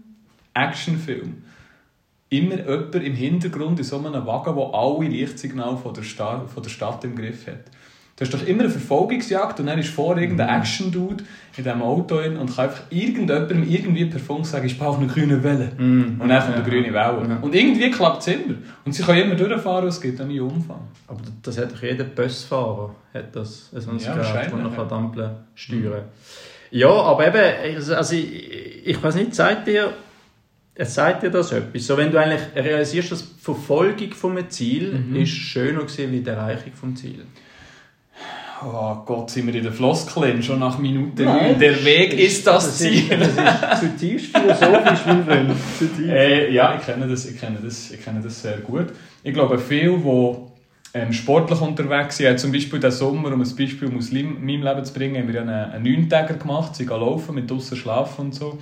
Actionfilm 0.53 1.43
immer 2.29 2.57
jemand 2.57 2.95
im 2.95 3.15
Hintergrund 3.15 3.79
in 3.79 3.85
so 3.85 3.97
einem 3.97 4.25
Wagen, 4.25 4.55
der 4.55 4.73
alle 4.73 5.07
Lichtsignale 5.07 5.77
von 5.77 5.93
der, 5.93 6.03
Stadt, 6.03 6.49
von 6.49 6.63
der 6.63 6.69
Stadt 6.69 7.03
im 7.03 7.15
Griff 7.15 7.47
hat? 7.47 7.65
Du 8.15 8.23
hast 8.23 8.31
doch 8.33 8.45
immer 8.45 8.61
eine 8.63 8.69
Verfolgungsjagd 8.69 9.59
und 9.59 9.65
dann 9.65 9.79
ist 9.79 9.89
vor 9.89 10.15
irgendein 10.17 10.59
Action-Dude 10.61 11.23
in 11.57 11.63
diesem 11.63 11.81
Auto 11.81 12.21
hin 12.21 12.37
und 12.37 12.55
kann 12.55 12.65
einfach 12.69 12.83
irgendjemandem 12.91 13.67
irgendwie 13.67 14.05
per 14.05 14.19
Funk 14.19 14.45
sagen, 14.45 14.67
ich 14.67 14.77
brauche 14.77 14.99
eine 15.01 15.07
grüne 15.07 15.43
Welle. 15.43 15.71
Mm. 15.79 16.21
Und 16.21 16.29
dann 16.29 16.41
kommt 16.43 16.55
eine 16.55 16.63
Ja. 16.63 16.69
grüne 16.69 16.87
Welle. 16.93 17.27
Ja. 17.27 17.37
Und 17.41 17.55
irgendwie 17.55 17.89
klappt 17.89 18.21
es 18.21 18.27
immer. 18.27 18.53
Und 18.85 18.93
sie 18.93 19.01
können 19.01 19.23
immer 19.23 19.35
durchfahren 19.35 19.83
und 19.85 19.89
es 19.89 19.99
gibt 19.99 20.19
dann 20.19 20.27
nie 20.27 20.39
Unfall. 20.39 20.77
Aber 21.07 21.21
das 21.41 21.57
hat 21.57 21.71
doch 21.73 21.81
jeder 21.81 22.03
Busfahrer, 22.03 22.93
hat 23.15 23.35
das, 23.35 23.71
so 23.71 23.89
ein 23.91 23.97
Ja, 23.97 24.13
Gerät, 24.13 24.45
das 24.45 24.53
noch 24.61 24.73
ja. 24.75 24.81
an 24.83 24.87
die 24.87 24.93
Ampel 24.93 25.31
steuern 25.55 26.03
Ja, 26.69 26.89
aber 26.89 27.27
eben, 27.27 27.75
also- 27.95 28.13
ich, 28.15 28.85
ich 28.87 29.03
weiß 29.03 29.15
nicht, 29.15 29.33
sagt 29.33 29.67
dir, 29.67 29.91
es 30.75 30.93
sagt 30.93 31.23
dir 31.23 31.31
das 31.31 31.51
etwas? 31.51 31.85
So, 31.87 31.97
wenn 31.97 32.11
du 32.11 32.19
eigentlich 32.19 32.41
realisierst, 32.55 33.11
dass 33.11 33.23
die 33.27 33.41
Verfolgung 33.41 34.09
einem 34.37 34.49
Ziel 34.51 34.91
Mhm. 35.07 35.15
ist 35.15 35.29
schöner 35.31 35.81
gewesen 35.81 36.11
wie 36.11 36.19
die 36.21 36.29
Erreichung 36.29 36.73
vom 36.73 36.95
Ziel. 36.95 37.25
Oh 38.65 38.95
Gott, 39.05 39.29
sind 39.29 39.47
wir 39.47 39.55
in 39.55 39.63
der 39.63 39.71
Floskeln 39.73 40.41
schon 40.41 40.59
nach 40.59 40.77
Minute 40.77 41.23
Nein. 41.23 41.59
Der 41.59 41.83
Weg 41.83 42.13
ist 42.13 42.45
das 42.47 42.65
Das 42.65 42.77
Ziel. 42.77 43.11
ist, 43.11 43.37
das 43.37 43.81
ist 43.83 43.99
zutiefst 43.99 44.37
philosophisch, 44.37 44.99
mein 45.05 45.25
Freund. 45.25 45.51
Zutiefst. 45.77 45.99
Äh, 46.09 46.51
ja, 46.53 46.75
ich 46.79 46.85
kenne, 46.85 47.07
das, 47.07 47.25
ich, 47.25 47.39
kenne 47.39 47.57
das, 47.63 47.91
ich 47.91 48.03
kenne 48.03 48.21
das 48.21 48.41
sehr 48.41 48.57
gut. 48.57 48.87
Ich 49.23 49.33
glaube, 49.33 49.57
viele, 49.59 49.97
die 49.97 50.35
ähm, 50.93 51.11
sportlich 51.11 51.59
unterwegs 51.59 52.17
sind, 52.17 52.39
zum 52.39 52.51
Beispiel 52.51 52.79
diesen 52.79 52.97
Sommer, 52.97 53.33
um 53.33 53.41
ein 53.41 53.55
Beispiel 53.55 53.91
aus 53.97 54.11
meinem 54.11 54.43
Leben 54.43 54.85
zu 54.85 54.93
bringen, 54.93 55.17
haben 55.21 55.33
wir 55.33 55.41
einen 55.41 55.83
Neuntäger 55.83 56.35
gemacht, 56.35 56.75
sie 56.75 56.85
gehen 56.85 56.99
laufen, 56.99 57.35
mit 57.35 57.49
draussen 57.49 57.77
schlafen 57.77 58.25
und 58.25 58.35
so. 58.35 58.59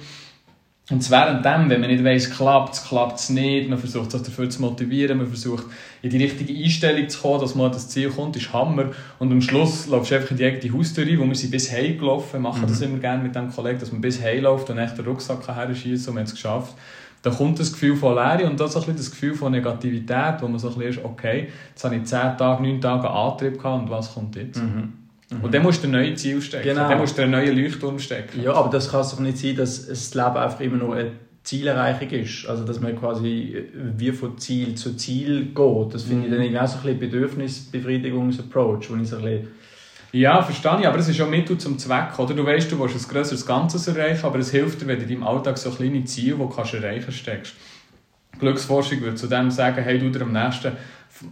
Und 0.91 1.09
währenddem, 1.09 1.69
wenn 1.69 1.79
man 1.79 1.89
nicht 1.89 2.03
weiss, 2.03 2.29
klappt 2.29 2.73
es, 2.73 2.83
klappt 2.83 3.19
es 3.19 3.29
nicht, 3.29 3.69
man 3.69 3.79
versucht 3.79 4.11
sich 4.11 4.21
dafür 4.21 4.49
zu 4.49 4.61
motivieren, 4.61 5.17
man 5.17 5.27
versucht 5.27 5.65
in 6.01 6.09
die 6.09 6.17
richtige 6.17 6.53
Einstellung 6.53 7.07
zu 7.07 7.21
kommen, 7.21 7.39
dass 7.39 7.55
man 7.55 7.67
an 7.67 7.71
das 7.71 7.87
Ziel 7.87 8.09
kommt, 8.09 8.35
ist 8.35 8.51
Hammer. 8.51 8.91
Und 9.17 9.31
am 9.31 9.41
Schluss 9.41 9.87
laufst 9.87 10.11
du 10.11 10.15
einfach 10.15 10.31
in 10.31 10.37
die 10.37 10.45
eigene 10.45 10.77
Haustür 10.77 11.07
rein, 11.07 11.19
wo 11.19 11.25
wir 11.25 11.35
sind 11.35 11.51
bis 11.51 11.71
heim 11.71 11.97
gelaufen, 11.97 12.33
wir 12.33 12.39
machen 12.41 12.65
das 12.67 12.81
immer 12.81 12.97
gerne 12.97 13.23
mit 13.23 13.33
dem 13.35 13.49
Kollegen, 13.49 13.79
dass 13.79 13.91
man 13.91 14.01
bis 14.01 14.21
heim 14.21 14.43
läuft 14.43 14.69
und 14.69 14.77
echt 14.77 14.97
den 14.97 15.05
Rucksack 15.05 15.47
herschießen 15.47 16.09
und 16.09 16.15
wir 16.15 16.19
haben 16.19 16.27
es 16.27 16.33
geschafft. 16.33 16.75
Da 17.21 17.29
kommt 17.29 17.59
das 17.59 17.71
Gefühl 17.71 17.95
von 17.95 18.15
Leere 18.15 18.49
und 18.49 18.59
das 18.59 18.75
ein 18.75 18.81
bisschen 18.81 18.97
das 18.97 19.11
Gefühl 19.11 19.35
von 19.35 19.51
Negativität, 19.51 20.41
wo 20.41 20.47
man 20.47 20.59
so 20.59 20.69
ein 20.69 20.75
bisschen 20.75 21.03
ist, 21.03 21.05
okay, 21.05 21.49
jetzt 21.69 21.83
habe 21.83 21.95
ich 21.95 22.03
10 22.03 22.37
Tage, 22.37 22.63
9 22.63 22.81
Tage 22.81 23.09
Antrieb 23.09 23.57
gehabt 23.61 23.83
und 23.83 23.89
was 23.91 24.13
kommt 24.13 24.35
jetzt? 24.35 24.61
Mhm. 24.61 24.93
Und 25.41 25.53
dann 25.53 25.63
musst 25.63 25.81
du 25.83 25.87
ein 25.87 25.91
neues 25.91 26.21
Ziel 26.21 26.41
stecken, 26.41 26.67
Genau. 26.69 26.89
dann 26.89 26.97
musst 26.99 27.17
du 27.17 27.21
einen 27.21 27.31
neuen 27.31 27.55
Leuchtturm 27.57 27.97
stecken. 27.99 28.41
Ja, 28.43 28.53
aber 28.53 28.69
das 28.69 28.91
kann 28.91 29.01
es 29.01 29.11
doch 29.11 29.19
nicht 29.19 29.37
sein, 29.37 29.55
dass 29.55 29.87
das 29.87 30.13
Leben 30.13 30.35
einfach 30.37 30.59
immer 30.59 30.77
nur 30.77 30.95
eine 30.95 31.11
Zielerreichung 31.43 32.09
ist. 32.09 32.45
Also, 32.47 32.65
dass 32.65 32.79
man 32.81 32.99
quasi 32.99 33.55
äh, 33.55 33.63
wie 33.97 34.11
von 34.11 34.37
Ziel 34.37 34.75
zu 34.75 34.95
Ziel 34.97 35.45
geht. 35.55 35.93
Das 35.93 36.03
finde 36.03 36.25
ich 36.25 36.31
dann 36.31 36.41
irgendwie 36.41 36.59
auch 36.59 36.67
so 36.67 36.77
ein 36.77 36.83
bisschen 36.83 36.99
Bedürfnisbefriedigungsapproach, 36.99 38.89
wo 38.89 38.95
ich 39.01 39.07
so 39.09 39.15
ein 39.17 39.21
bisschen 39.23 39.47
Ja, 40.11 40.41
verstehe 40.41 40.77
ich, 40.81 40.87
aber 40.87 40.97
es 40.99 41.07
ist 41.07 41.17
ja 41.17 41.25
Mittel 41.25 41.57
zum 41.57 41.77
Zweck. 41.79 42.17
Oder? 42.19 42.33
Du 42.33 42.45
weißt, 42.45 42.71
du 42.71 42.79
willst 42.79 42.95
ein 42.95 43.11
grösseres 43.13 43.45
Ganzes 43.45 43.87
erreichen, 43.87 44.25
aber 44.25 44.39
es 44.39 44.51
hilft 44.51 44.81
dir, 44.81 44.87
wenn 44.87 44.97
du 44.97 45.03
in 45.03 45.09
deinem 45.09 45.23
Alltag 45.23 45.57
so 45.57 45.71
kleine 45.71 46.03
Ziele, 46.03 46.33
die 46.35 46.39
du 46.41 46.49
kannst 46.49 46.73
erreichen 46.73 47.11
steckst. 47.11 47.53
Glücksforschung 48.39 49.01
würde 49.01 49.15
zu 49.15 49.27
dem 49.27 49.49
sagen, 49.51 49.81
hey, 49.83 49.99
du 49.99 50.09
dir 50.09 50.21
am 50.21 50.31
nächsten 50.33 50.73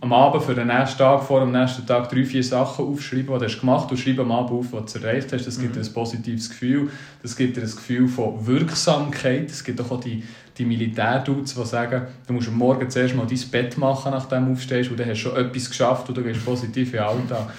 am 0.02 0.14
Abend 0.14 0.44
für 0.44 0.54
den 0.54 0.68
nächsten 0.68 0.98
Tag, 1.00 1.24
vor 1.24 1.40
dem 1.40 1.52
nächsten 1.52 1.86
Tag 1.86 2.10
drei, 2.10 2.24
vier 2.24 2.44
Sachen 2.44 2.86
aufschreiben, 2.86 3.28
die 3.34 3.40
du 3.40 3.46
hast 3.46 3.60
gemacht 3.60 3.84
hast 3.86 3.92
und 3.92 3.98
schreib 3.98 4.20
am 4.20 4.32
Abend 4.32 4.52
auf, 4.52 4.66
was 4.72 4.94
du 4.94 5.00
erreicht 5.00 5.34
hast. 5.34 5.48
Das 5.48 5.60
gibt 5.60 5.76
dir 5.76 5.82
ein 5.82 5.94
positives 5.94 6.50
Gefühl. 6.50 6.90
Das 7.22 7.36
gibt 7.36 7.58
dir 7.58 7.62
ein 7.62 7.68
Gefühl 7.72 8.08
von 8.08 8.46
Wirksamkeit. 8.46 9.50
Es 9.50 9.64
gibt 9.64 9.82
auch 9.82 10.00
die, 10.00 10.24
die 10.58 10.66
Militärdudes, 10.66 11.56
die 11.56 11.66
sagen, 11.66 12.04
du 12.28 12.34
musst 12.34 12.48
am 12.50 12.58
Morgen 12.58 12.90
zuerst 12.90 13.16
mal 13.16 13.26
dein 13.26 13.40
Bett 13.52 13.78
machen, 13.78 14.12
nachdem 14.12 14.46
du 14.48 14.52
aufstehst, 14.54 14.92
und 14.92 15.00
dann 15.00 15.10
hast 15.10 15.24
du 15.24 15.30
schon 15.30 15.38
etwas 15.38 15.70
geschafft 15.70 16.10
und 16.10 16.18
du 16.18 16.24
gehst 16.24 16.46
positiv 16.46 16.88
in 16.94 17.00
den 17.00 17.02
Alltag. 17.02 17.50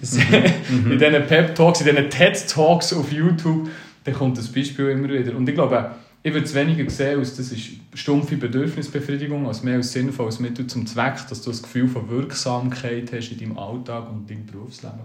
Das- 0.00 0.16
in 0.16 0.98
diesen 0.98 1.26
Pep-Talks, 1.26 1.80
in 1.80 1.86
diesen 1.94 2.10
TED-Talks 2.10 2.92
auf 2.92 3.10
YouTube, 3.12 3.68
da 4.04 4.12
kommt 4.12 4.38
das 4.38 4.48
Beispiel 4.48 4.88
immer 4.90 5.08
wieder. 5.08 5.36
Und 5.36 5.48
ich 5.48 5.54
glaube, 5.54 5.90
ich 6.22 6.32
würde 6.32 6.46
es 6.46 6.54
weniger 6.54 6.88
sehen, 6.90 7.18
als 7.18 7.36
das 7.36 7.50
ist 7.50 7.70
stumpfe 7.94 8.36
Bedürfnisbefriedigung, 8.36 9.46
als 9.46 9.62
mehr 9.62 9.76
als 9.76 9.92
sinnvolles 9.92 10.38
Mittel 10.38 10.66
zum 10.66 10.86
Zweck, 10.86 11.16
dass 11.28 11.42
du 11.42 11.50
das 11.50 11.62
Gefühl 11.62 11.88
von 11.88 12.10
Wirksamkeit 12.10 13.10
hast 13.12 13.32
in 13.32 13.38
deinem 13.38 13.58
Alltag 13.58 14.10
und 14.10 14.28
deinem 14.28 14.44
Berufsleben. 14.44 15.00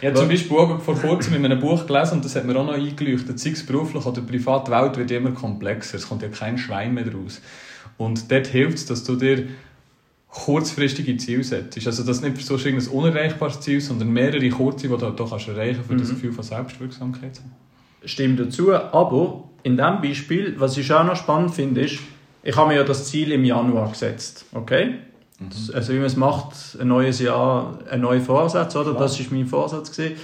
Ich 0.00 0.06
habe 0.06 0.16
zum 0.16 0.28
Beispiel 0.28 0.56
auch 0.56 0.80
vor 0.80 0.94
kurzem 0.96 1.34
in 1.34 1.44
einem 1.44 1.60
Buch 1.60 1.86
gelesen, 1.86 2.14
und 2.14 2.24
das 2.24 2.36
hat 2.36 2.44
mir 2.46 2.56
auch 2.56 2.64
noch 2.64 2.74
eingeleuchtet, 2.74 3.38
sei 3.38 3.50
es 3.50 3.66
beruflich 3.66 4.04
oder 4.06 4.22
privat, 4.22 4.68
die 4.68 4.72
Welt 4.72 4.96
wird 4.96 5.10
immer 5.10 5.32
komplexer, 5.32 5.96
es 5.96 6.08
kommt 6.08 6.22
ja 6.22 6.28
kein 6.28 6.56
Schwein 6.56 6.94
mehr 6.94 7.04
draus. 7.04 7.40
Und 7.98 8.30
dort 8.30 8.46
hilft 8.46 8.78
es, 8.78 8.86
dass 8.86 9.04
du 9.04 9.16
dir 9.16 9.48
kurzfristige 10.28 11.16
Ziele 11.16 11.44
setzt. 11.44 11.84
Also 11.86 12.04
dass 12.04 12.20
du 12.20 12.26
nicht 12.26 12.38
versuchst, 12.38 12.66
irgendein 12.66 12.88
unerreichbares 12.92 13.60
Ziel, 13.60 13.80
sondern 13.80 14.12
mehrere 14.12 14.48
kurze, 14.48 14.88
die 14.88 14.88
du 14.88 15.00
halt 15.00 15.20
auch 15.20 15.30
kannst 15.30 15.48
erreichen 15.48 15.76
kannst, 15.76 15.88
für 15.88 15.96
das 15.96 16.08
Gefühl 16.10 16.32
von 16.32 16.44
Selbstwirksamkeit 16.44 17.36
zu 17.36 17.42
haben. 17.42 17.69
Stimmt 18.04 18.40
dazu. 18.40 18.72
Aber 18.74 19.44
in 19.62 19.76
diesem 19.76 20.00
Beispiel, 20.00 20.54
was 20.58 20.76
ich 20.76 20.92
auch 20.92 21.04
noch 21.04 21.16
spannend 21.16 21.54
finde, 21.54 21.82
ist, 21.82 21.98
ich 22.42 22.56
habe 22.56 22.68
mir 22.68 22.76
ja 22.76 22.84
das 22.84 23.06
Ziel 23.06 23.32
im 23.32 23.44
Januar 23.44 23.90
gesetzt. 23.90 24.46
Okay? 24.54 24.94
Das- 25.38 25.70
Also 25.70 25.92
wie 25.92 25.96
man 25.98 26.06
es 26.06 26.16
macht, 26.16 26.54
ein 26.80 26.88
neues 26.88 27.20
Jahr, 27.20 27.78
ein 27.90 28.00
neuer 28.00 28.20
Vorsatz, 28.20 28.74
oder? 28.76 28.90
Klar. 28.90 29.02
Das 29.02 29.18
ist 29.20 29.30
mein 29.32 29.46
Vorsatz 29.46 29.90
gewesen. 29.94 30.16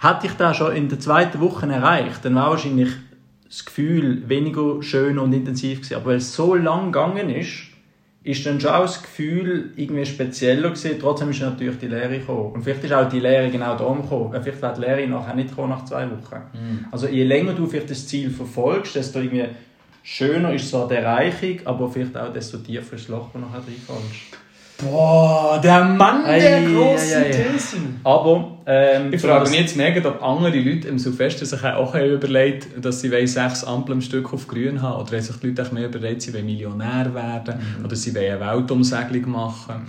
Hätte 0.00 0.26
ich 0.26 0.32
das 0.34 0.56
schon 0.56 0.74
in 0.76 0.88
der 0.88 1.00
zweiten 1.00 1.40
Woche 1.40 1.66
erreicht, 1.66 2.24
dann 2.24 2.34
wäre 2.36 2.50
wahrscheinlich 2.50 2.90
das 3.48 3.64
Gefühl 3.64 4.28
weniger 4.28 4.80
schön 4.82 5.18
und 5.18 5.32
intensiv 5.32 5.78
gewesen. 5.80 5.94
Aber 5.96 6.06
weil 6.06 6.16
es 6.18 6.34
so 6.34 6.54
lang 6.54 6.92
gegangen 6.92 7.30
ist, 7.30 7.50
ist 8.24 8.44
dann 8.44 8.60
schon 8.60 8.70
auch 8.70 8.82
das 8.82 9.00
Gefühl 9.02 9.72
irgendwie 9.76 10.04
spezieller 10.04 10.70
gewesen. 10.70 10.98
Trotzdem 11.00 11.30
ist 11.30 11.40
natürlich 11.40 11.78
die 11.78 11.86
Lehre 11.86 12.18
gekommen. 12.18 12.52
Und 12.52 12.62
vielleicht 12.62 12.84
ist 12.84 12.92
auch 12.92 13.08
die 13.08 13.20
Lehre 13.20 13.48
genau 13.50 13.76
darum 13.76 14.02
gekommen. 14.02 14.34
Äh, 14.34 14.42
Vielleicht 14.42 14.60
wäre 14.60 14.74
die 14.74 14.80
Lehre 14.80 15.06
nachher 15.06 15.34
nicht 15.34 15.50
gekommen 15.50 15.70
nach 15.70 15.84
zwei 15.84 16.04
Wochen. 16.10 16.42
Also 16.90 17.06
je 17.08 17.24
länger 17.24 17.54
du 17.54 17.66
vielleicht 17.66 17.90
das 17.90 18.06
Ziel 18.06 18.30
verfolgst, 18.30 18.96
desto 18.96 19.20
irgendwie 19.20 19.46
schöner 20.02 20.52
ist 20.52 20.68
so 20.68 20.86
die 20.88 20.94
Erreichung, 20.94 21.60
aber 21.64 21.88
vielleicht 21.90 22.16
auch 22.16 22.32
desto 22.32 22.58
tiefer 22.58 22.96
ist 22.96 23.04
das 23.04 23.08
Loch, 23.08 23.28
wo 23.32 23.38
du 23.38 23.44
nachher 23.44 23.58
reinfällst. 23.58 24.38
Boah, 24.80 25.60
der 25.60 25.82
Mann 25.82 26.22
der 26.24 26.58
Ei, 26.58 26.64
grossen 26.64 27.12
ei, 27.14 27.26
ei. 27.26 27.30
Thesen. 27.30 28.00
Aber 28.04 28.58
ähm, 28.64 29.12
Ich 29.12 29.20
frage 29.20 29.50
mich 29.50 29.58
jetzt 29.58 29.76
mega, 29.76 30.08
ob 30.08 30.22
andere 30.22 30.56
Leute 30.56 30.86
im 30.86 31.00
Silvester 31.00 31.44
sich 31.44 31.64
auch 31.64 31.94
haben 31.94 32.10
überlegt 32.10 32.68
dass 32.80 33.00
sie 33.00 33.26
sechs 33.26 33.64
Ampeln 33.64 33.98
am 33.98 34.00
Stück 34.00 34.32
auf 34.32 34.46
grün 34.46 34.80
haben 34.80 35.02
oder 35.02 35.16
haben 35.16 35.22
sich 35.22 35.36
die 35.36 35.48
Leute 35.48 35.64
auch 35.64 35.72
mehr 35.72 35.86
überlegt, 35.86 36.22
sie 36.22 36.32
wollen 36.32 36.46
Millionär 36.46 37.12
werden 37.12 37.54
oder 37.84 37.96
sie 37.96 38.14
wollen 38.14 38.40
eine 38.40 38.40
Weltumsegelung 38.40 39.32
machen 39.32 39.82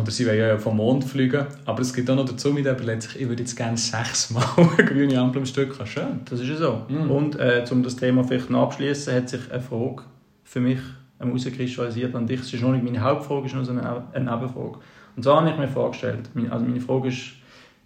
oder 0.00 0.10
sie 0.10 0.26
wollen 0.26 0.38
ja 0.38 0.56
vom 0.56 0.78
Mond 0.78 1.04
fliegen. 1.04 1.44
Aber 1.66 1.82
es 1.82 1.92
gibt 1.92 2.08
auch 2.08 2.16
noch 2.16 2.24
dazu, 2.24 2.50
mit 2.50 2.64
überlegt 2.64 3.02
sich, 3.02 3.20
ich 3.20 3.28
würde 3.28 3.42
jetzt 3.42 3.56
gerne 3.56 3.76
sechsmal 3.76 4.44
eine 4.56 4.86
grüne 4.86 5.20
Ampel 5.20 5.40
am 5.40 5.46
Stück 5.46 5.78
haben. 5.78 5.86
Schön. 5.86 6.20
Das 6.30 6.40
ist 6.40 6.48
ja 6.48 6.56
so. 6.56 6.82
Und 6.88 7.38
äh, 7.38 7.62
um 7.70 7.82
das 7.82 7.96
Thema 7.96 8.24
vielleicht 8.24 8.48
noch 8.48 8.62
abschließen, 8.62 9.14
hat 9.14 9.28
sich 9.28 9.52
eine 9.52 9.60
Frage 9.60 10.04
für 10.44 10.60
mich 10.60 10.78
herauskristallisiert 11.20 12.14
an 12.14 12.26
dich. 12.26 12.40
Es 12.40 12.52
ist 12.52 12.62
noch 12.62 12.72
nicht 12.72 12.84
meine 12.84 13.00
Hauptfrage, 13.00 13.46
es 13.46 13.52
ist 13.52 13.56
nur 13.56 13.64
so 13.64 13.72
eine, 13.72 14.04
eine 14.12 14.24
Nebenfrage. 14.24 14.78
Und 15.16 15.22
zwar 15.22 15.40
habe 15.40 15.50
ich 15.50 15.56
mir 15.58 15.68
vorgestellt, 15.68 16.30
meine- 16.34 16.50
also 16.52 16.64
meine 16.64 16.80
Frage 16.80 17.08
ist 17.08 17.32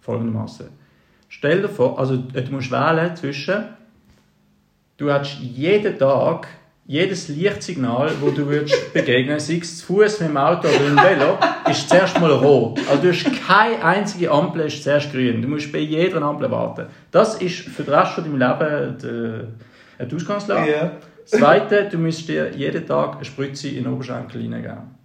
folgendermaßen: 0.01 0.67
Stell 1.29 1.61
dir 1.61 1.69
vor, 1.69 1.99
also 1.99 2.15
äh, 2.33 2.41
du 2.43 2.51
musst 2.51 2.71
wählen 2.71 3.15
zwischen, 3.15 3.65
du 4.97 5.11
hast 5.11 5.39
jeden 5.39 5.97
Tag 5.97 6.47
jedes 6.87 7.29
Lichtsignal, 7.29 8.11
wo 8.21 8.29
du 8.29 8.45
würdest 8.45 8.93
begegnen, 8.93 9.39
sei 9.39 9.57
es 9.59 9.79
zu 9.79 9.85
Fuß 9.87 10.19
mit 10.19 10.29
dem 10.29 10.37
Auto 10.37 10.67
oder 10.67 10.85
im 10.87 10.95
Velo, 10.95 11.37
ist 11.69 11.89
zuerst 11.89 12.19
mal 12.21 12.31
rot. 12.31 12.79
Also 12.87 13.01
du 13.01 13.09
hast 13.11 13.25
keine 13.47 13.83
einzige 13.83 14.29
Ampel 14.29 14.61
ist 14.67 14.83
zuerst 14.83 15.11
grün. 15.11 15.41
Du 15.41 15.47
musst 15.47 15.71
bei 15.71 15.79
jeder 15.79 16.21
Ampel 16.21 16.49
warten. 16.51 16.85
Das 17.09 17.41
ist 17.41 17.55
für 17.61 17.81
den 17.83 17.91
Rest 17.95 18.11
von 18.13 18.23
deinem 18.23 18.37
Leben 18.37 18.97
die, 19.99 20.05
die 20.05 20.15
Ausgangslage. 20.15 20.71
Das 21.29 21.39
Zweite, 21.39 21.87
du 21.91 21.97
musst 21.97 22.27
dir 22.27 22.51
jeden 22.55 22.85
Tag 22.85 23.15
eine 23.15 23.25
Spritze 23.25 23.69
in 23.69 23.83
den 23.83 23.93
Oberschenkel 23.93 24.41
hineingeben. 24.41 24.95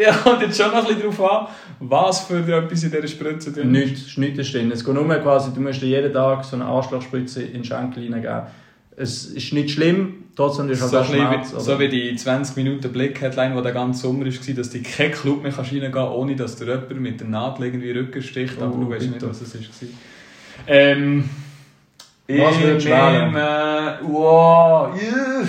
Ja, 0.00 0.32
und 0.32 0.40
jetzt 0.42 0.60
schon 0.60 0.72
noch 0.72 0.78
ein 0.88 0.96
bisschen 0.96 1.12
darauf 1.16 1.30
an, 1.30 1.46
was 1.78 2.20
für 2.26 2.38
etwas 2.38 2.82
in 2.82 2.90
dieser 2.90 3.06
Spritze 3.06 3.52
drin 3.52 3.72
ist. 3.74 3.90
Nichts, 3.90 4.16
nichts 4.16 4.50
drin. 4.52 4.72
Es 4.72 4.84
geht 4.84 4.94
nur 4.94 5.04
quasi, 5.18 5.52
du 5.54 5.60
musst 5.60 5.80
dir 5.80 5.86
jeden 5.86 6.12
Tag 6.12 6.44
so 6.44 6.56
eine 6.56 6.64
Arschlochspritze 6.64 7.42
in 7.42 7.52
den 7.52 7.64
Schenkel 7.64 8.02
hineingeben. 8.02 8.42
Es 8.96 9.26
ist 9.26 9.52
nicht 9.52 9.70
schlimm, 9.70 10.24
trotzdem 10.34 10.68
ist 10.68 10.82
halt 10.82 10.90
So, 10.90 11.04
Schmerz. 11.04 11.54
wie, 11.54 11.60
so 11.60 11.78
wie 11.78 11.88
die 11.88 12.16
20 12.16 12.56
Minuten 12.56 12.92
Blick-Headline, 12.92 13.56
die 13.56 13.62
der 13.62 13.72
ganze 13.72 14.02
Sommer 14.02 14.26
war, 14.26 14.54
dass 14.54 14.70
du 14.70 14.82
kein 14.82 15.12
Club 15.12 15.42
mehr 15.44 15.56
reingehen 15.56 15.92
kannst, 15.92 16.12
ohne 16.12 16.34
dass 16.36 16.56
dir 16.56 16.66
jemand 16.66 17.00
mit 17.00 17.20
der 17.20 17.28
Nadel 17.28 17.66
irgendwie 17.66 17.88
in 17.90 17.94
den 17.94 18.04
Rücken 18.06 18.20
sticht, 18.22 18.60
aber 18.60 18.74
Oh, 18.74 18.80
du 18.84 18.90
weißt 18.90 19.08
nicht, 19.10 19.22
was 19.26 19.40
es 19.40 19.54
war. 19.54 19.60
Ähm, 20.66 21.24
Was 22.40 22.56
ich 22.56 22.62
würdest 22.62 22.86
du 22.86 22.90
wählen? 22.90 23.26
nehme... 23.26 23.98
Wow, 24.02 24.94
yeah, 24.94 25.46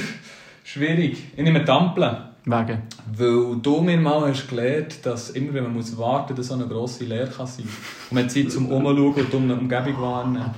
schwierig. 0.64 1.24
Ich 1.36 1.44
nehme 1.44 1.64
die 1.64 1.72
Ampeln. 1.72 2.16
Wegen. 2.46 2.82
Weil 3.16 3.56
du 3.62 3.82
mir 3.82 3.98
mal 3.98 4.30
hast 4.30 4.50
gelernt, 4.50 5.06
dass 5.06 5.30
immer 5.30 5.54
wenn 5.54 5.64
man 5.64 5.74
muss 5.74 5.98
warten 5.98 6.36
muss, 6.36 6.48
so 6.48 6.56
eine 6.56 6.68
grosse 6.68 7.06
Lehre 7.06 7.28
kann 7.28 7.48
sein 7.48 7.66
Und 7.66 8.16
man 8.16 8.26
hat 8.26 8.32
Zeit 8.32 8.52
zum 8.52 8.70
Umschauen 8.70 9.14
und 9.14 9.34
um 9.34 9.44
eine 9.44 9.56
Umgebung 9.56 10.02
wahrnehmen. 10.02 10.52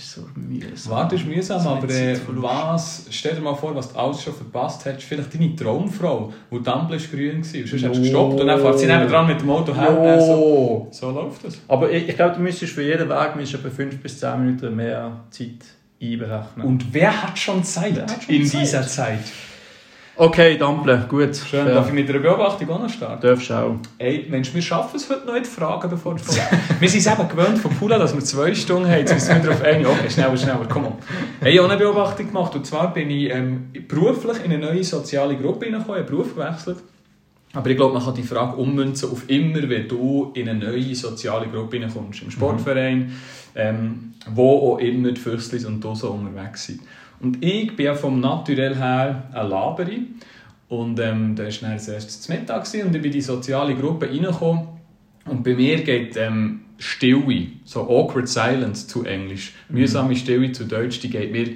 Ist 0.00 0.12
so 0.14 0.22
mühsam. 0.34 0.92
Warte 0.92 1.14
ist 1.16 1.26
mühsam, 1.26 1.66
aber 1.66 1.88
äh, 1.90 2.16
was, 2.28 3.04
stell 3.10 3.34
dir 3.34 3.42
mal 3.42 3.54
vor, 3.54 3.74
was 3.74 3.92
du 3.92 3.98
alles 3.98 4.22
schon 4.22 4.32
verpasst 4.34 4.86
hast. 4.86 5.02
Vielleicht 5.02 5.34
deine 5.34 5.54
Traumfrau, 5.54 6.32
wo 6.48 6.58
die 6.58 6.70
Ampel 6.70 6.96
ist 6.96 7.10
grün 7.10 7.38
war. 7.38 7.66
Sonst 7.66 7.72
hast 7.84 7.96
du 7.96 8.00
gestoppt 8.00 8.40
und 8.40 8.46
dann 8.46 8.60
fährt 8.60 8.78
sie 8.78 8.86
nebendran 8.86 9.26
mit 9.26 9.40
dem 9.42 9.50
Auto 9.50 9.74
her. 9.74 9.90
äh, 10.16 10.20
So, 10.20 10.32
Jo. 10.32 10.88
so 10.90 11.10
läuft 11.10 11.44
das. 11.44 11.58
Aber 11.68 11.90
ich, 11.90 12.08
ich 12.08 12.16
glaube, 12.16 12.36
du 12.36 12.40
müsstest 12.40 12.72
für 12.72 12.82
jeden 12.82 13.08
Weg 13.10 13.36
etwa 13.36 13.68
5 13.70 13.98
bis 14.02 14.18
10 14.20 14.40
Minuten 14.42 14.74
mehr 14.74 15.20
Zeit 15.30 15.48
einberechnen. 16.02 16.66
Und 16.66 16.94
wer 16.94 17.22
hat 17.22 17.38
schon 17.38 17.62
Zeit 17.62 18.00
hat 18.00 18.22
schon 18.24 18.34
in 18.34 18.46
Zeit? 18.46 18.60
dieser 18.62 18.86
Zeit? 18.86 19.18
Okay, 20.20 20.56
Dample, 20.58 21.06
gut. 21.08 21.34
Schön, 21.36 21.66
Ja, 21.66 21.74
darf 21.74 21.88
ich 21.88 21.94
mit 21.94 22.08
einer 22.08 22.18
Beobachtung 22.18 22.70
auch 22.70 22.82
noch 22.82 22.88
starten? 22.88 23.26
darfst 23.26 23.50
auch. 23.50 23.76
Ey, 23.98 24.26
Mensch, 24.28 24.54
wir 24.54 24.62
schaffen 24.62 24.96
es 24.96 25.08
heute 25.08 25.26
noch 25.26 25.34
nicht 25.34 25.46
Fragen, 25.46 25.88
bevor 25.88 26.14
du 26.14 26.20
Wir 26.80 26.88
sind 26.88 27.00
es 27.00 27.06
eben 27.06 27.28
gewöhnt 27.28 27.58
von 27.58 27.70
Pula, 27.72 27.98
dass 27.98 28.14
wir 28.14 28.22
zwei 28.22 28.54
Stunden 28.54 28.88
haben. 28.88 28.98
Jetzt 28.98 29.14
müssen 29.14 29.34
wir 29.34 29.42
darauf 29.42 29.62
einigen. 29.62 29.86
Okay, 29.86 30.10
schneller, 30.10 30.36
schneller, 30.36 30.66
komm 30.68 30.86
on. 30.86 30.92
Hey, 31.40 31.54
ich 31.54 31.58
habe 31.58 31.70
eine 31.70 31.78
Beobachtung 31.78 32.26
gemacht. 32.26 32.54
Und 32.54 32.66
zwar 32.66 32.92
bin 32.92 33.10
ich 33.10 33.30
ähm, 33.30 33.70
beruflich 33.88 34.44
in 34.44 34.52
eine 34.52 34.58
neue 34.58 34.84
soziale 34.84 35.36
Gruppe 35.36 35.66
hineingekommen, 35.66 36.02
ich 36.02 36.08
habe 36.08 36.16
Beruf 36.16 36.34
gewechselt. 36.34 36.78
Aber 37.52 37.68
ich 37.68 37.76
glaube, 37.76 37.94
man 37.94 38.04
kann 38.04 38.14
die 38.14 38.22
Frage 38.22 38.56
ummünzen 38.56 39.10
auf 39.10 39.28
immer, 39.28 39.68
wenn 39.68 39.88
du 39.88 40.30
in 40.34 40.48
eine 40.48 40.58
neue 40.58 40.94
soziale 40.94 41.48
Gruppe 41.48 41.78
hineinkommst. 41.78 42.22
Im 42.22 42.30
Sportverein, 42.30 43.12
ähm, 43.56 44.12
wo 44.32 44.74
auch 44.74 44.78
immer 44.78 45.10
die 45.10 45.20
Füchslis 45.20 45.64
und 45.64 45.82
du 45.82 45.94
so 45.96 46.10
unterwegs 46.10 46.66
sind. 46.66 46.80
Und 47.20 47.44
ich 47.44 47.76
bin 47.76 47.86
ja 47.86 47.94
vom 47.94 48.20
Naturell 48.20 48.76
her 48.76 49.28
ein 49.32 49.48
Laberi. 49.48 50.06
Und 50.68 51.00
ähm, 51.00 51.34
da 51.34 51.44
war 51.44 51.50
dann 51.50 51.72
das 51.72 51.88
erste 51.88 52.32
Mittag 52.32 52.64
gewesen 52.64 52.86
und 52.86 52.94
ich 52.94 53.02
bin 53.02 53.10
in 53.10 53.18
die 53.18 53.20
soziale 53.20 53.74
Gruppe 53.74 54.08
reingekommen. 54.08 54.68
Und 55.26 55.42
bei 55.42 55.54
mir 55.54 55.82
geht 55.82 56.16
ähm, 56.16 56.60
Stille, 56.78 57.48
so 57.64 57.82
awkward 57.82 58.28
silence 58.28 58.86
zu 58.86 59.04
Englisch, 59.04 59.52
mühsame 59.68 60.16
Stille 60.16 60.52
zu 60.52 60.64
Deutsch, 60.64 61.00
die 61.00 61.10
geht 61.10 61.32
mir, 61.32 61.50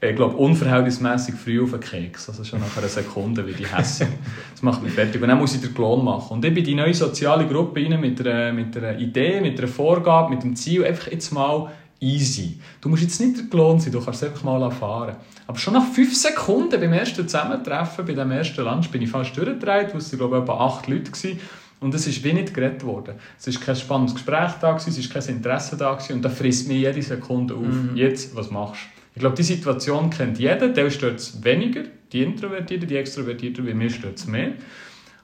ich 0.00 0.16
glaube, 0.16 0.36
unverhältnismäßig 0.36 1.34
früh 1.34 1.62
auf 1.62 1.70
den 1.70 1.80
Keks. 1.80 2.28
Also 2.28 2.44
schon 2.44 2.60
nach 2.60 2.76
einer 2.76 2.88
Sekunde 2.88 3.46
wie 3.46 3.52
die 3.52 3.66
hässlich. 3.66 4.10
Das 4.52 4.62
macht 4.62 4.82
mich 4.82 4.92
fertig. 4.92 5.20
Und 5.22 5.28
dann 5.28 5.38
muss 5.38 5.54
ich 5.54 5.62
den 5.62 5.74
Klon 5.74 6.04
machen. 6.04 6.34
Und 6.34 6.44
ich 6.44 6.52
bin 6.52 6.62
in 6.62 6.64
die 6.64 6.74
neue 6.74 6.94
soziale 6.94 7.46
Gruppe 7.46 7.80
rein 7.80 7.98
mit 7.98 8.20
einer, 8.20 8.52
mit 8.52 8.76
einer 8.76 8.98
Idee, 8.98 9.40
mit 9.40 9.58
einer 9.58 9.68
Vorgabe, 9.68 10.34
mit 10.34 10.42
dem 10.42 10.54
Ziel, 10.54 10.84
einfach 10.84 11.10
jetzt 11.10 11.32
mal 11.32 11.70
easy. 12.04 12.58
Du 12.80 12.88
musst 12.88 13.02
jetzt 13.02 13.20
nicht 13.20 13.38
der 13.38 13.46
Klon 13.46 13.80
sein, 13.80 13.92
du 13.92 14.00
kannst 14.00 14.22
es 14.22 14.28
einfach 14.28 14.44
mal 14.44 14.62
erfahren. 14.62 15.16
Aber 15.46 15.58
schon 15.58 15.74
nach 15.74 15.86
fünf 15.86 16.14
Sekunden 16.14 16.80
beim 16.80 16.92
ersten 16.92 17.26
Zusammentreffen, 17.26 18.04
bei 18.04 18.12
dem 18.12 18.30
ersten 18.30 18.62
Lunch, 18.62 18.90
bin 18.90 19.02
ich 19.02 19.10
fast 19.10 19.36
durchgedreht, 19.36 19.92
wo 19.92 19.98
es 19.98 20.10
glaube 20.10 20.36
ich 20.36 20.42
etwa 20.42 20.66
acht 20.66 20.86
Leute 20.86 21.10
waren. 21.12 21.40
Und 21.80 21.94
es 21.94 22.06
ist 22.06 22.22
wie 22.24 22.32
nicht 22.32 22.54
geredet 22.54 22.84
worden. 22.84 23.14
Es 23.38 23.46
ist 23.46 23.60
kein 23.60 23.76
spannendes 23.76 24.14
Gespräch 24.14 24.52
da, 24.60 24.72
gewesen, 24.72 24.90
es 24.90 24.98
ist 24.98 25.12
kein 25.12 25.36
Interesse 25.36 25.76
da 25.76 25.92
gewesen, 25.92 26.14
und 26.14 26.22
da 26.22 26.30
frisst 26.30 26.68
mich 26.68 26.78
jede 26.78 27.02
Sekunde 27.02 27.54
auf. 27.54 27.64
Jetzt, 27.94 28.34
was 28.34 28.50
machst 28.50 28.82
du? 28.82 28.94
Ich 29.16 29.20
glaube, 29.20 29.36
die 29.36 29.42
Situation 29.42 30.10
kennt 30.10 30.38
jeder, 30.38 30.68
der 30.68 30.90
stört 30.90 31.20
es 31.20 31.44
weniger, 31.44 31.82
die 32.12 32.22
Introvertierten, 32.22 32.88
die 32.88 32.96
Extrovertierten, 32.96 33.66
wie 33.66 33.74
mir 33.74 33.90
stört 33.90 34.18
es 34.18 34.26
mehr. 34.26 34.52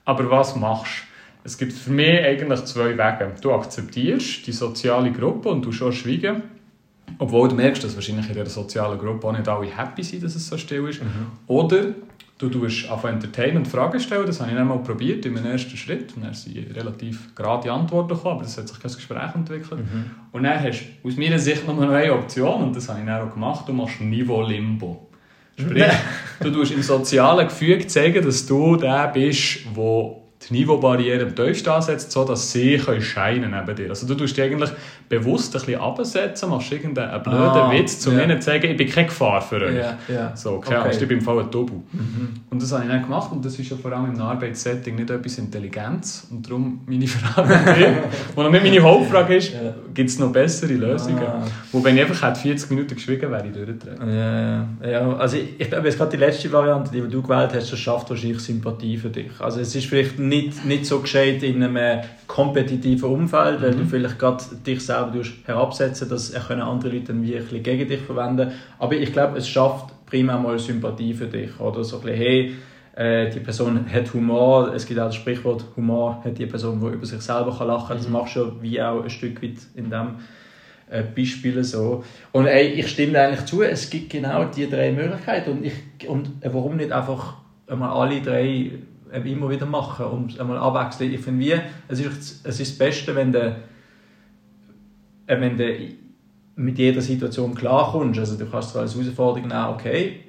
Aber 0.05 0.31
was 0.31 0.55
machst 0.55 1.03
du? 1.03 1.11
Es 1.43 1.57
gibt 1.57 1.73
für 1.73 1.91
mich 1.91 2.21
eigentlich 2.21 2.65
zwei 2.67 2.91
Wege. 2.99 3.33
Du 3.41 3.53
akzeptierst 3.53 4.47
die 4.47 4.53
soziale 4.53 5.11
Gruppe 5.11 5.49
und 5.49 5.65
du 5.65 5.73
schon 5.73 5.93
schweigen. 5.93 6.43
Obwohl 7.19 7.49
du 7.49 7.55
merkst, 7.55 7.83
dass 7.85 7.95
wahrscheinlich 7.95 8.29
in 8.29 8.35
dieser 8.35 8.47
sozialen 8.47 8.99
Gruppe 8.99 9.27
auch 9.27 9.33
nicht 9.33 9.49
alle 9.49 9.67
happy 9.67 10.03
sind, 10.03 10.23
dass 10.23 10.35
es 10.35 10.47
so 10.47 10.57
still 10.57 10.89
ist. 10.89 11.03
Mhm. 11.03 11.27
Oder 11.47 11.95
du 12.39 12.49
tust 12.49 12.91
auf 12.91 13.05
Entertainment 13.05 13.69
Fragen 13.69 14.01
stellen. 14.01 14.27
Das 14.27 14.41
habe 14.41 14.51
ich 14.51 14.57
einmal 14.57 14.79
probiert 14.79 15.27
in 15.27 15.35
meinem 15.35 15.53
ersten 15.53 15.77
Schritt. 15.77 16.17
Und 16.17 16.25
dann 16.25 16.35
sind 16.35 16.75
relativ 16.75 17.35
gerade 17.35 17.71
Antworten 17.71 18.15
gekommen, 18.15 18.37
aber 18.37 18.47
es 18.47 18.57
hat 18.57 18.69
sich 18.69 18.81
kein 18.81 18.93
Gespräch 18.93 19.35
entwickelt. 19.35 19.81
Mhm. 19.81 20.11
Und 20.33 20.43
dann 20.45 20.63
hast 20.63 20.83
du 21.03 21.09
aus 21.09 21.17
meiner 21.17 21.39
Sicht 21.39 21.67
nur 21.67 21.77
noch 21.77 21.91
eine 21.91 22.13
Option, 22.13 22.63
und 22.63 22.77
das 22.77 22.89
habe 22.89 23.01
ich 23.01 23.07
dann 23.07 23.29
auch 23.29 23.33
gemacht, 23.33 23.69
du 23.69 23.73
machst 23.73 24.01
Niveau 24.01 24.43
Limbo. 24.43 25.07
Sprich, 25.59 25.85
du 26.41 26.51
tust 26.51 26.73
im 26.73 26.83
sozialen 26.83 27.47
Gefüge 27.47 27.87
zeigen, 27.87 28.25
dass 28.25 28.47
du 28.47 28.77
der 28.77 29.09
bist, 29.09 29.59
der 29.77 30.20
die 30.51 30.55
Niveaubarriere 30.55 31.23
am 31.23 31.35
tiefsten 31.35 31.71
ansetzt, 31.71 32.13
sodass 32.13 32.53
sie 32.53 32.77
können 32.77 33.01
scheinen 33.01 33.53
neben 33.53 33.77
dir. 33.77 33.91
Also 33.91 34.07
du 34.07 34.15
tust 34.15 34.37
dich 34.37 34.45
eigentlich 34.45 34.71
bewusst 35.09 35.55
ein 35.55 35.61
bisschen 35.61 35.81
absetzen, 35.81 36.51
machst 36.51 36.73
irgendeinen 36.73 37.23
blöden 37.23 37.39
ah, 37.39 37.73
Witz, 37.73 38.07
um 38.07 38.15
yeah. 38.15 38.25
ihnen 38.25 38.41
zu 38.41 38.47
sagen, 38.47 38.71
ich 38.71 38.77
bin 38.77 38.89
keine 38.89 39.07
Gefahr 39.09 39.41
für 39.41 39.57
euch. 39.57 39.75
Yeah, 39.75 39.99
yeah. 40.09 40.37
So, 40.37 40.59
keine 40.59 40.79
okay. 40.79 40.87
Angst, 40.87 41.03
ich 41.03 41.09
bin 41.09 41.19
im 41.19 41.25
Fall 41.25 41.41
ein 41.41 41.51
Double. 41.51 41.81
Mhm. 41.93 42.41
Und 42.49 42.63
das 42.63 42.73
habe 42.73 42.85
ich 42.85 42.91
dann 42.91 43.03
gemacht 43.03 43.33
und 43.33 43.45
das 43.45 43.59
ist 43.59 43.71
ja 43.71 43.77
vor 43.77 43.93
allem 43.93 44.15
im 44.15 44.21
Arbeitssetting 44.21 44.97
nicht 44.97 45.11
etwas 45.11 45.39
Intelligenz 45.39 46.27
und 46.31 46.47
darum 46.47 46.81
meine 46.87 47.07
Frage 47.09 47.55
an 47.55 47.75
dich, 47.75 47.87
wo 48.35 48.43
noch 48.43 48.51
nicht 48.51 48.63
meine 48.63 48.83
Hauptfrage 48.83 49.37
ist, 49.37 49.53
yeah. 49.53 49.75
gibt 49.93 50.11
es 50.11 50.19
noch 50.19 50.33
bessere 50.33 50.75
Lösungen? 50.75 51.23
Ah. 51.23 51.43
Wo 51.73 51.83
wenn 51.83 51.97
ich 51.97 52.03
einfach 52.03 52.37
40 52.37 52.71
Minuten 52.71 52.95
geschwiegen 52.95 53.31
wäre 53.31 53.47
ich 53.47 53.53
durchgetreten. 53.53 54.11
Ja, 54.13 54.67
ja, 54.89 55.13
also 55.17 55.37
ich, 55.37 55.59
ich 55.59 55.69
glaube, 55.69 55.87
jetzt 55.87 55.99
gerade 55.99 56.11
die 56.13 56.17
letzte 56.19 56.53
Variante, 56.53 56.91
die 56.91 57.01
du 57.01 57.23
gewählt 57.23 57.51
hast, 57.55 57.73
das 57.73 57.79
schafft 57.79 58.11
wahrscheinlich 58.11 58.41
Sympathie 58.41 58.97
für 58.97 59.11
dich. 59.11 59.31
Also 59.39 59.61
es 59.61 59.75
ist 59.75 59.87
vielleicht 59.87 60.19
nicht, 60.19 60.40
nicht 60.65 60.87
so 60.87 61.01
gescheit 61.01 61.43
in 61.43 61.63
einem 61.63 62.03
kompetitiven 62.27 63.11
Umfeld, 63.11 63.61
weil 63.63 63.73
mhm. 63.73 63.79
du 63.79 63.85
vielleicht 63.87 64.19
gerade 64.19 64.45
dich 64.67 64.85
selber 64.85 65.23
herabsetzen 65.45 66.09
dass 66.09 66.35
andere 66.35 66.93
Leute 66.93 67.07
dann 67.13 67.23
wie 67.23 67.37
ein 67.37 67.43
bisschen 67.43 67.63
gegen 67.63 67.89
dich 67.89 68.01
verwenden. 68.01 68.53
Aber 68.79 68.95
ich 68.95 69.13
glaube, 69.13 69.39
es 69.39 69.49
schafft 69.49 69.95
primär 70.07 70.39
mal 70.39 70.59
Sympathie 70.59 71.15
für 71.15 71.27
dich. 71.27 71.59
Oder 71.59 71.85
so 71.85 71.97
ein 71.97 72.03
bisschen, 72.03 72.19
hey, 72.19 72.55
äh, 72.97 73.31
die 73.31 73.41
Person 73.41 73.87
hat 73.91 74.13
Humor. 74.13 74.73
Es 74.75 74.87
gibt 74.87 75.01
auch 75.01 75.07
das 75.07 75.15
Sprichwort, 75.15 75.65
Humor 75.77 76.23
hat 76.25 76.39
die 76.39 76.47
Person, 76.47 76.81
die 76.81 76.95
über 76.95 77.07
sich 77.07 77.21
selber 77.21 77.57
lachen 77.65 77.89
kann. 77.89 77.97
Das 77.97 78.07
mhm. 78.07 78.13
machst 78.13 78.37
du 78.37 78.61
wie 78.61 78.81
auch 78.83 79.03
ein 79.03 79.11
Stück 79.11 79.43
weit 79.43 79.59
in 79.75 79.91
dem 79.91 80.17
äh, 80.91 81.03
Beispiel 81.03 81.63
so. 81.65 82.05
Und 82.33 82.47
ey, 82.47 82.69
ich 82.69 82.89
stimme 82.89 83.21
eigentlich 83.21 83.47
zu, 83.47 83.63
es 83.63 83.89
gibt 83.89 84.11
genau 84.11 84.45
die 84.45 84.69
drei 84.69 84.93
Möglichkeiten. 84.93 85.51
Und, 85.51 85.65
ich, 85.65 86.09
und 86.09 86.31
warum 86.45 86.77
nicht 86.77 86.93
einfach 86.93 87.35
einmal 87.67 87.91
alle 87.91 88.21
drei 88.21 88.73
immer 89.13 89.51
wieder 89.51 89.67
machen 89.67 90.07
und 90.07 90.41
einmal 90.41 90.59
abwechseln. 90.59 91.13
Ich 91.13 91.21
finde, 91.21 91.45
wie, 91.45 91.55
es 91.89 92.01
ist, 92.01 92.47
es 92.47 92.61
ist 92.61 92.73
das 92.73 92.79
Beste, 92.79 93.15
wenn 93.15 93.33
du, 93.33 93.57
äh, 95.27 95.41
wenn 95.41 95.57
du 95.57 95.65
mit 96.57 96.79
jeder 96.79 97.01
Situation 97.01 97.55
klarkommst. 97.55 98.19
Also 98.19 98.37
du 98.37 98.47
kannst 98.47 98.71
zwar 98.71 98.83
als 98.83 98.95
Herausforderung 98.95 99.49
nehmen, 99.49 99.69
okay, 99.75 100.21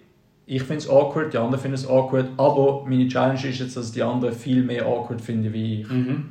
ich 0.45 0.63
finde 0.63 0.77
es 0.77 0.89
awkward, 0.89 1.33
die 1.33 1.37
anderen 1.37 1.61
finden 1.61 1.75
es 1.75 1.87
awkward, 1.87 2.29
aber 2.37 2.85
meine 2.87 3.07
Challenge 3.07 3.47
ist 3.47 3.59
jetzt, 3.59 3.77
dass 3.77 3.91
die 3.91 4.03
anderen 4.03 4.33
viel 4.35 4.63
mehr 4.63 4.85
awkward 4.85 5.21
finden 5.21 5.53
wie 5.53 5.81
ich. 5.81 5.89
Mhm. 5.89 6.25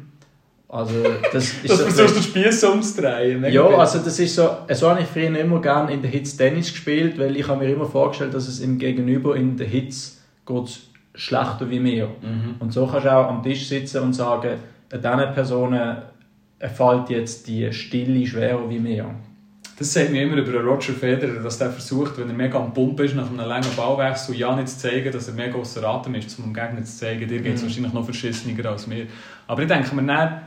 Also, 0.69 0.95
das 1.33 1.52
ist 1.62 1.71
das 1.71 1.83
versuchst 1.83 2.16
du 2.16 2.23
Spieß 2.23 2.64
umzudrehen. 2.64 3.45
Ja, 3.50 3.66
also 3.66 3.99
das 3.99 4.19
ist 4.19 4.35
so, 4.35 4.49
so 4.73 4.90
habe 4.90 5.00
ich 5.00 5.07
früher 5.07 5.37
immer 5.38 5.61
gerne 5.61 5.92
in 5.92 6.02
der 6.02 6.11
Hitze 6.11 6.37
Tennis 6.37 6.71
gespielt, 6.71 7.19
weil 7.19 7.37
ich 7.37 7.49
habe 7.49 7.64
mir 7.64 7.73
immer 7.73 7.87
vorgestellt, 7.87 8.35
dass 8.35 8.47
es 8.47 8.61
im 8.61 8.78
Gegenüber 8.78 9.37
in 9.37 9.57
der 9.57 9.66
Hitze 9.66 10.12
geht 10.47 10.89
schlechter 11.21 11.69
wie 11.69 11.81
mir. 11.81 12.07
Mhm. 12.07 12.57
Und 12.61 12.73
so 12.73 12.87
kannst 12.87 13.05
du 13.05 13.12
auch 13.12 13.29
am 13.29 13.42
Tisch 13.42 13.68
sitzen 13.68 14.03
und 14.03 14.14
sagen, 14.14 14.57
diesen 14.90 15.35
Personen 15.35 15.99
fällt 16.59 17.11
jetzt 17.11 17.47
die 17.47 17.71
Stille 17.73 18.27
schwerer 18.27 18.68
wie 18.68 18.79
mir. 18.79 19.07
Das 19.79 19.92
sagt 19.92 20.11
mir 20.11 20.23
immer 20.23 20.37
über 20.37 20.61
Roger 20.61 20.92
Federer, 20.92 21.42
dass 21.42 21.59
der 21.59 21.71
versucht, 21.71 22.18
wenn 22.18 22.29
er 22.29 22.35
mega 22.35 22.59
am 22.59 22.73
Pumpen 22.73 23.05
ist, 23.05 23.14
nach 23.14 23.29
einem 23.29 23.47
langen 23.47 23.75
Ballwechsel, 23.77 24.35
ja 24.37 24.55
nicht 24.55 24.68
zu 24.68 24.79
zeigen, 24.79 25.12
dass 25.12 25.29
er 25.29 25.35
mega 25.35 25.57
außer 25.57 25.83
Atem 25.85 26.14
ist, 26.14 26.38
um 26.38 26.47
dem 26.47 26.55
Gegner 26.55 26.85
zu 26.85 26.99
zeigen, 26.99 27.29
dir 27.29 27.40
geht 27.40 27.55
es 27.55 27.62
mhm. 27.62 27.66
wahrscheinlich 27.66 27.92
noch 27.92 28.05
verschissener 28.05 28.71
als 28.71 28.87
mir. 28.87 29.07
Aber 29.47 29.62
ich 29.62 29.68
denke 29.68 29.94
mir 29.94 30.03
dann, 30.03 30.40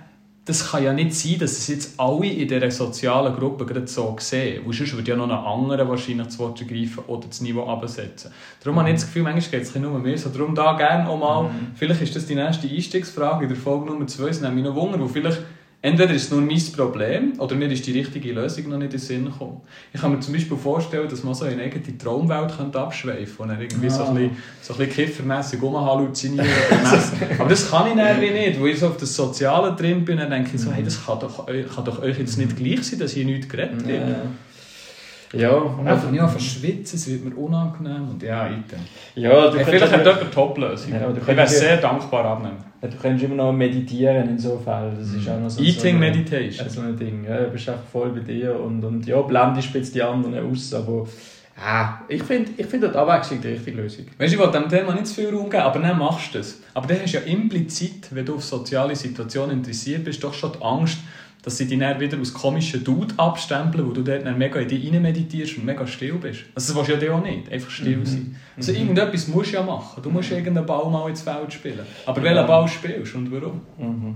das 0.46 0.72
kann 0.72 0.84
ja 0.84 0.92
nicht 0.92 1.14
sein, 1.16 1.40
dass 1.40 1.54
es 1.54 1.68
jetzt 1.68 1.98
alle 1.98 2.28
in 2.28 2.48
dieser 2.50 2.70
sozialen 2.70 3.34
Gruppe 3.34 3.66
gerade 3.66 3.88
so 3.88 4.14
sehen. 4.20 4.64
Weil 4.66 4.74
sonst 4.74 4.94
würde 4.94 5.12
ja 5.12 5.16
noch 5.16 5.30
ein 5.30 5.32
anderer 5.32 5.88
wahrscheinlich 5.88 6.28
das 6.28 6.38
Wort 6.38 6.60
ergreifen 6.60 7.06
oder 7.08 7.28
das 7.28 7.40
Niveau 7.40 7.66
absetzen. 7.66 8.32
Darum 8.60 8.76
mhm. 8.76 8.80
habe 8.82 8.90
ich 8.90 8.96
das 8.96 9.06
Gefühl, 9.06 9.24
manchmal 9.24 9.52
geht 9.52 9.62
es 9.62 9.76
nur 9.76 9.98
mehr 10.00 10.18
so. 10.18 10.30
Darum 10.30 10.54
da 10.54 10.74
gerne 10.74 11.08
auch 11.08 11.18
mal, 11.18 11.44
mhm. 11.44 11.72
vielleicht 11.76 12.02
ist 12.02 12.16
das 12.18 12.26
die 12.26 12.36
nächste 12.36 12.68
Einstiegsfrage 12.68 13.44
in 13.44 13.50
der 13.50 13.58
Folge 13.58 13.86
Nummer 13.86 14.06
2, 14.06 14.28
es 14.28 14.42
nimmt 14.42 14.56
mich 14.56 14.66
noch 14.66 14.76
Wunder, 14.76 15.00
wo 15.00 15.08
vielleicht 15.08 15.40
Entweder 15.86 16.14
ist 16.14 16.24
es 16.24 16.32
nur 16.32 16.40
mein 16.40 16.62
Problem 16.78 17.34
oder 17.40 17.56
mir 17.56 17.70
ist 17.70 17.86
die 17.86 17.92
richtige 17.92 18.32
Lösung 18.32 18.70
noch 18.70 18.78
nicht 18.78 18.86
in 18.86 18.92
den 18.92 19.00
Sinn 19.02 19.26
gekommen. 19.26 19.60
Ich 19.92 20.00
kann 20.00 20.14
mir 20.14 20.20
zum 20.22 20.34
Beispiel 20.34 20.56
vorstellen, 20.56 21.10
dass 21.10 21.26
man 21.26 21.34
so 21.34 21.44
in 21.44 21.60
eine 21.60 21.64
eigene 21.64 21.98
Traumwelt 21.98 22.56
könnte 22.56 22.80
abschweifen 22.80 23.36
könnte 23.36 23.54
und 23.54 23.62
irgendwie 23.62 23.88
ja. 23.88 23.92
so 23.92 24.06
ein 24.06 24.14
bisschen, 24.14 24.38
so 24.62 24.74
ein 24.74 24.80
bisschen 24.80 24.96
kiffermässig 24.96 25.62
rumhalluzinieren 25.62 26.48
Aber 27.38 27.50
das 27.50 27.70
kann 27.70 27.88
ich 27.88 27.98
irgendwie 27.98 28.30
nicht, 28.30 28.62
weil 28.62 28.70
ich 28.70 28.80
so 28.80 28.88
auf 28.88 28.96
das 28.96 29.14
Soziale 29.14 29.76
drin 29.76 30.06
bin 30.06 30.22
und 30.22 30.30
denke 30.30 30.52
ich 30.56 30.62
so, 30.62 30.72
hey, 30.72 30.86
das 30.86 31.06
kann 31.06 31.20
doch, 31.20 31.48
kann 31.48 31.84
doch 31.84 32.02
euch 32.02 32.18
jetzt 32.18 32.38
nicht 32.38 32.56
gleich 32.56 32.88
sein, 32.88 33.00
dass 33.00 33.14
ich 33.18 33.26
nichts 33.26 33.50
geredet 33.50 33.84
habe. 33.84 33.94
Ja. 33.94 34.22
Ja, 35.34 35.52
und 35.52 35.86
einfach 35.86 36.12
nicht 36.12 36.22
einfach 36.22 36.40
schwitzen, 36.40 36.96
es 36.96 37.10
wird 37.10 37.26
mir 37.26 37.36
unangenehm 37.36 38.08
und 38.08 38.24
ja, 38.24 38.48
item. 38.48 38.80
Ja, 39.16 39.50
du 39.50 39.66
vielleicht 39.66 39.84
hat 39.84 39.92
jemand 39.92 40.22
eine 40.22 40.32
Top-Lösung. 40.32 40.94
Ja, 40.94 41.12
ich 41.12 41.28
wäre 41.28 41.48
sehr 41.48 41.78
dankbar 41.78 42.24
abnehmen. 42.24 42.73
Du 42.90 42.98
kannst 43.02 43.24
immer 43.24 43.36
noch 43.36 43.54
meditieren 43.54 44.30
in 44.30 44.38
so 44.38 44.58
Fällen. 44.58 44.98
Das 45.00 45.14
ist 45.14 45.30
auch 45.30 45.40
noch 45.40 45.50
so, 45.50 45.62
Eating 45.62 45.94
so 45.94 46.00
Meditation. 46.00 46.70
So 46.70 46.82
ein 46.82 46.98
Ding. 46.98 47.26
Ja, 47.26 47.38
du 47.38 47.50
bist 47.50 47.70
einfach 47.70 47.86
voll 47.86 48.10
bei 48.10 48.20
dir 48.20 48.60
und, 48.60 48.84
und 48.84 49.06
ja, 49.06 49.22
blendest 49.22 49.74
jetzt 49.74 49.96
die 49.96 50.04
anderen 50.04 50.52
aus, 50.52 50.74
aber 50.74 51.08
ja, 51.56 52.02
ich 52.08 52.24
finde 52.24 52.52
ich 52.58 52.66
find 52.66 52.84
die 52.84 52.88
Abwechslung 52.88 53.40
die 53.40 53.50
richtige 53.50 53.78
Lösung. 53.78 54.06
Weißt 54.18 54.34
du, 54.34 54.38
ich 54.38 54.44
will 54.44 54.52
dem 54.52 54.68
Thema 54.68 54.94
nicht 54.94 55.08
zu 55.08 55.16
viel 55.16 55.30
Raum 55.30 55.50
geben, 55.50 55.64
aber 55.64 55.80
dann 55.80 55.98
machst 55.98 56.34
du 56.34 56.40
das. 56.40 56.60
Aber 56.74 56.88
dann 56.88 56.98
hast 57.02 57.14
du 57.14 57.20
ja 57.20 57.24
implizit, 57.24 58.08
wenn 58.12 58.26
du 58.26 58.36
auf 58.36 58.44
soziale 58.44 58.96
Situationen 58.96 59.58
interessiert 59.58 60.04
bist, 60.04 60.24
doch 60.24 60.34
schon 60.34 60.52
die 60.52 60.62
Angst, 60.62 60.98
dass 61.44 61.58
sie 61.58 61.68
dich 61.68 61.78
dann 61.78 62.00
wieder 62.00 62.18
als 62.18 62.34
komischen 62.34 62.84
Dude 62.84 63.14
abstempeln, 63.18 63.86
wo 63.86 63.92
du 63.92 64.02
dort 64.02 64.26
dann 64.26 64.38
mega 64.38 64.60
in 64.60 64.68
dich 64.68 64.92
rein 64.92 65.02
meditierst 65.02 65.58
und 65.58 65.66
mega 65.66 65.86
still 65.86 66.14
bist. 66.14 66.46
Also 66.56 66.74
das 66.74 66.88
willst 66.88 67.02
du 67.02 67.06
ja 67.06 67.14
auch 67.14 67.24
nicht, 67.24 67.52
einfach 67.52 67.70
still 67.70 67.98
mhm. 67.98 68.06
sein. 68.06 68.36
Also 68.56 68.72
mhm. 68.72 68.78
irgendetwas 68.80 69.28
musst 69.28 69.52
du 69.52 69.58
ja 69.58 69.64
machen. 69.64 70.02
Du 70.02 70.10
musst 70.10 70.32
irgendeinen 70.32 70.66
Ball 70.66 70.90
mal 70.90 71.10
ins 71.10 71.22
Feld 71.22 71.52
spielen. 71.52 71.86
Aber 72.06 72.18
ja. 72.20 72.32
welchen 72.32 72.48
Ball 72.48 72.68
spielst 72.68 73.14
du 73.14 73.18
und 73.18 73.32
warum? 73.32 73.62
Mhm. 73.78 74.16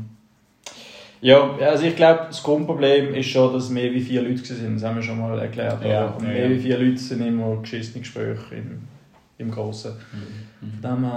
Ja, 1.19 1.51
also 1.59 1.83
ich 1.83 1.95
glaube, 1.95 2.27
das 2.27 2.41
Grundproblem 2.41 3.13
ist 3.13 3.27
schon, 3.27 3.51
dass 3.51 3.69
mehr 3.69 3.91
wie 3.91 4.01
vier 4.01 4.21
Leute 4.21 4.53
sind. 4.53 4.75
Das 4.75 4.83
haben 4.83 4.95
wir 4.95 5.03
schon 5.03 5.19
mal 5.19 5.37
erklärt. 5.37 5.83
Ja, 5.83 6.05
und 6.05 6.25
mehr 6.25 6.45
ja. 6.45 6.49
wie 6.49 6.59
vier 6.59 6.77
Leute 6.77 6.97
sind 6.97 7.25
immer 7.25 7.57
geschissene 7.57 8.01
Gespräche 8.01 8.55
im, 8.55 8.79
im 9.37 9.51
Großen. 9.51 9.91
Mhm. 9.91 10.81
Von 10.81 11.01
dem 11.01 11.11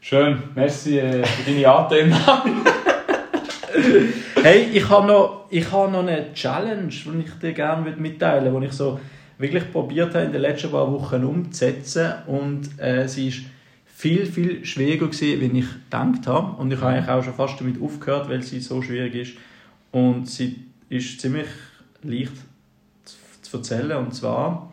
Schön, 0.00 0.42
merci 0.54 0.98
äh, 0.98 1.24
für 1.24 1.50
deine 1.50 1.68
Anteilnahme. 1.68 2.50
hey, 4.42 4.68
ich 4.72 4.88
habe 4.88 5.06
noch, 5.06 5.46
ich 5.50 5.70
noch 5.70 5.94
eine 5.94 6.32
Challenge, 6.32 6.88
die 6.88 7.24
ich 7.24 7.32
dir 7.40 7.52
gerne 7.52 7.90
mitteilen 7.96 8.52
würde, 8.52 8.66
die 8.66 8.66
ich 8.66 8.72
so 8.72 8.98
wirklich 9.38 9.70
probiert 9.70 10.14
habe, 10.14 10.24
in 10.24 10.32
den 10.32 10.42
letzten 10.42 10.70
paar 10.70 10.90
Wochen 10.90 11.24
umzusetzen. 11.24 12.12
Und 12.26 12.78
äh, 12.78 13.08
sie 13.08 13.28
ist 13.28 13.40
viel, 13.86 14.26
viel 14.26 14.64
schwieriger 14.64 15.06
gewesen, 15.06 15.42
als 15.42 15.52
ich 15.52 15.84
gedacht 15.84 16.26
habe. 16.26 16.60
Und 16.60 16.72
ich 16.72 16.80
habe 16.80 16.92
eigentlich 16.92 17.08
auch 17.08 17.22
schon 17.22 17.34
fast 17.34 17.60
damit 17.60 17.80
aufgehört, 17.80 18.28
weil 18.28 18.42
sie 18.42 18.60
so 18.60 18.82
schwierig 18.82 19.14
ist. 19.14 19.32
Und 19.92 20.28
sie 20.28 20.66
ist 20.88 21.20
ziemlich 21.20 21.48
leicht 22.02 22.32
zu 23.42 23.56
erzählen. 23.56 23.98
Und 23.98 24.14
zwar 24.14 24.72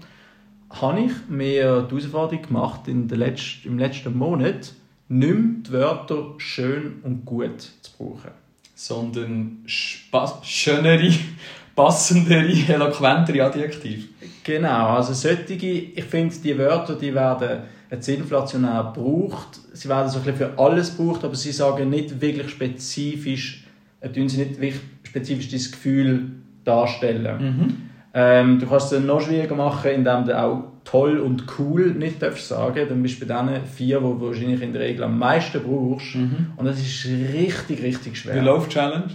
habe 0.70 1.00
ich 1.02 1.14
mir 1.30 1.82
die 1.84 1.96
Herausforderung 1.96 2.42
gemacht, 2.42 2.88
in 2.88 3.08
der 3.08 3.18
letzten, 3.18 3.68
im 3.68 3.80
letzten 3.80 4.18
Monat 4.18 4.74
nicht 5.08 5.36
mehr 5.36 5.44
die 5.68 5.72
Wörter 5.72 6.34
schön 6.38 7.00
und 7.04 7.26
gut 7.26 7.62
zu 7.82 7.92
brauchen 7.98 8.45
sondern 8.76 9.64
schönere, 9.66 11.12
passendere, 11.76 12.52
eloquentere 12.68 13.44
Adjektive. 13.44 14.04
Genau, 14.44 14.96
also 14.96 15.14
solche, 15.14 15.54
ich 15.54 16.04
finde, 16.04 16.36
die 16.36 16.58
Wörter, 16.58 16.96
die 16.96 17.14
werden 17.14 17.64
jetzt 17.90 18.08
inflationär 18.10 18.94
gebraucht. 18.94 19.60
Sie 19.74 19.90
werden 19.90 20.10
so 20.10 20.20
ein 20.20 20.26
bisschen 20.26 20.52
für 20.52 20.60
alles 20.60 20.96
gebraucht, 20.96 21.24
aber 21.24 21.36
sie 21.36 21.52
sagen 21.52 21.90
nicht 21.90 22.22
wirklich 22.22 22.50
spezifisch, 22.50 23.66
äh, 24.02 24.10
tun 24.10 24.30
sie 24.30 24.38
nicht 24.38 24.60
wirklich 24.60 24.82
spezifisch 25.04 25.50
das 25.50 25.72
Gefühl 25.72 26.32
darstellen. 26.64 27.42
Mhm. 27.42 27.85
Ähm, 28.18 28.60
du 28.60 28.66
kannst 28.66 28.94
es 28.94 29.04
noch 29.04 29.20
schwieriger 29.20 29.56
machen, 29.56 29.92
indem 29.92 30.24
du 30.26 30.42
auch 30.42 30.64
toll 30.86 31.18
und 31.20 31.44
cool 31.60 31.92
nicht 31.92 32.22
darfst 32.22 32.48
sagen. 32.48 32.88
Dann 32.88 33.04
bist 33.04 33.22
du 33.22 33.26
bei 33.26 33.36
den 33.36 33.66
vier, 33.66 34.00
die 34.00 34.04
du 34.04 34.22
wahrscheinlich 34.22 34.62
in 34.62 34.72
der 34.72 34.84
Regel 34.84 35.04
am 35.04 35.20
meisten 35.20 35.62
brauchst. 35.62 36.16
Mhm. 36.16 36.54
Und 36.56 36.66
das 36.66 36.80
ist 36.80 37.06
richtig, 37.06 37.84
richtig 37.84 38.18
schwer. 38.18 38.36
Wie 38.36 38.40
läuft 38.40 38.72
Challenge? 38.72 39.10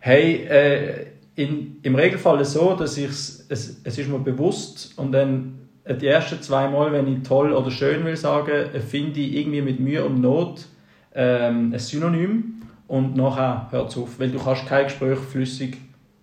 Hey, 0.00 0.44
äh, 0.44 1.06
in, 1.34 1.78
im 1.82 1.94
Regelfall 1.94 2.42
ist 2.42 2.48
es 2.48 2.54
so, 2.54 2.76
dass 2.76 2.98
ich 2.98 3.08
es, 3.08 3.46
es 3.48 3.98
ist 3.98 4.10
mir 4.10 4.18
bewusst 4.18 4.92
und 4.98 5.12
dann 5.12 5.60
die 5.88 6.06
ersten 6.06 6.40
zwei 6.42 6.68
Mal, 6.68 6.92
wenn 6.92 7.08
ich 7.08 7.22
toll 7.22 7.52
oder 7.52 7.70
schön 7.70 8.04
will 8.04 8.16
sagen, 8.16 8.68
finde 8.86 9.20
ich 9.20 9.34
irgendwie 9.34 9.62
mit 9.62 9.80
Mühe 9.80 10.04
und 10.04 10.20
Not 10.20 10.66
ähm, 11.14 11.72
ein 11.72 11.78
Synonym 11.78 12.62
und 12.86 13.16
nachher 13.16 13.68
hört 13.70 13.90
es 13.90 13.96
auf, 13.96 14.20
weil 14.20 14.30
du 14.30 14.38
kannst 14.38 14.66
kein 14.66 14.84
Gespräch 14.84 15.18
flüssig 15.18 15.78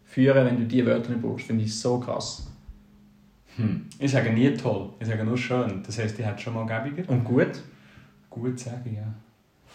führen, 0.09 0.45
wenn 0.45 0.57
du 0.57 0.65
diese 0.65 0.85
Wörter 0.87 1.11
nicht 1.11 1.21
brauchst. 1.21 1.45
Finde 1.45 1.63
ich 1.63 1.79
so 1.79 1.99
krass. 1.99 2.47
Hm. 3.55 3.85
Ich 3.99 4.11
sage 4.11 4.31
nie 4.31 4.53
toll, 4.53 4.89
ich 4.99 5.07
sage 5.07 5.23
nur 5.23 5.37
schön. 5.37 5.83
Das 5.85 5.97
heisst, 5.99 6.19
ich 6.19 6.25
hätte 6.25 6.41
schon 6.41 6.53
mal 6.53 6.65
gäbiger. 6.65 7.09
Und 7.09 7.23
gut? 7.23 7.61
Gut 8.29 8.59
sagen, 8.59 8.95
ja. 8.95 9.13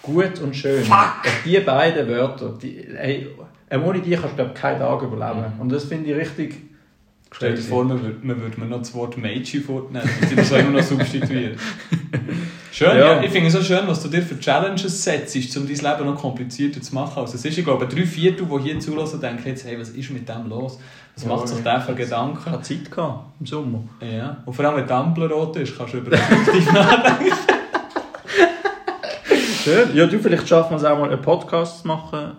Gut 0.02 0.40
und 0.40 0.54
schön. 0.54 0.84
Fuck! 0.84 1.22
Die 1.44 1.58
beiden 1.60 2.08
Wörter, 2.08 2.58
die, 2.60 2.86
hey, 2.94 3.28
ohne 3.70 4.00
die 4.00 4.10
kannst 4.10 4.32
du 4.32 4.36
glaub, 4.36 4.54
keinen 4.54 4.78
Tag 4.78 5.02
überleben. 5.02 5.54
Mhm. 5.54 5.60
Und 5.60 5.72
das 5.72 5.84
finde 5.84 6.10
ich 6.10 6.16
richtig... 6.16 6.56
Stell 7.30 7.56
dir 7.56 7.62
vor, 7.62 7.84
man 7.84 8.00
würde, 8.00 8.18
man 8.22 8.38
mir 8.38 8.66
noch 8.66 8.78
das 8.78 8.94
Wort 8.94 9.18
Mädchen 9.18 9.60
fortnehmen 9.62 10.08
und 10.20 10.38
das 10.38 10.52
immer 10.52 10.70
noch 10.70 10.82
substituieren. 10.82 11.56
Schön, 12.76 12.88
ja. 12.88 13.14
Ja. 13.14 13.22
Ich 13.22 13.30
finde 13.30 13.46
es 13.46 13.52
so 13.52 13.62
schön, 13.62 13.87
was 13.87 14.02
du 14.02 14.08
dir 14.08 14.20
für 14.20 14.37
Challenges 14.37 15.04
setzt, 15.04 15.56
um 15.56 15.64
dein 15.64 15.76
Leben 15.76 16.10
noch 16.10 16.20
komplizierter 16.20 16.82
zu 16.82 16.92
machen. 16.92 17.20
Also 17.20 17.37
es 17.37 17.44
ist, 17.44 17.56
ich 17.56 17.64
glaube, 17.64 17.87
drei 17.87 18.04
Viertel, 18.04 18.48
die 18.48 18.62
hier 18.64 18.80
zulassen, 18.80 19.20
denken 19.20 19.46
jetzt, 19.46 19.64
hey, 19.64 19.78
was 19.78 19.90
ist 19.90 20.10
mit 20.10 20.28
dem 20.28 20.48
los? 20.48 20.80
Was 21.14 21.22
Ja, 21.22 21.28
macht 21.28 21.46
sich 21.46 21.62
der 21.62 21.80
für 21.80 21.94
Gedanken? 21.94 22.40
Ich 22.44 22.50
hatte 22.50 22.62
Zeit 22.62 22.90
gehabt, 22.90 23.26
im 23.38 23.46
Sommer. 23.46 23.84
Ja. 24.00 24.38
Und 24.44 24.54
vor 24.54 24.64
allem, 24.64 24.78
wenn 24.78 24.88
die 24.88 24.92
Ampel 24.92 25.30
rot 25.32 25.54
ist, 25.54 25.78
kannst 25.78 25.94
du 25.94 25.98
über 25.98 26.14
effektiv 26.14 26.72
nachdenken. 26.72 27.37
Schön. 29.62 29.94
Ja, 29.94 30.06
du, 30.08 30.18
vielleicht 30.18 30.48
schaffen 30.48 30.72
wir 30.72 30.76
es 30.78 30.84
auch 30.84 30.98
mal, 30.98 31.12
einen 31.12 31.22
Podcast 31.22 31.82
zu 31.82 31.87
machen. 31.87 32.32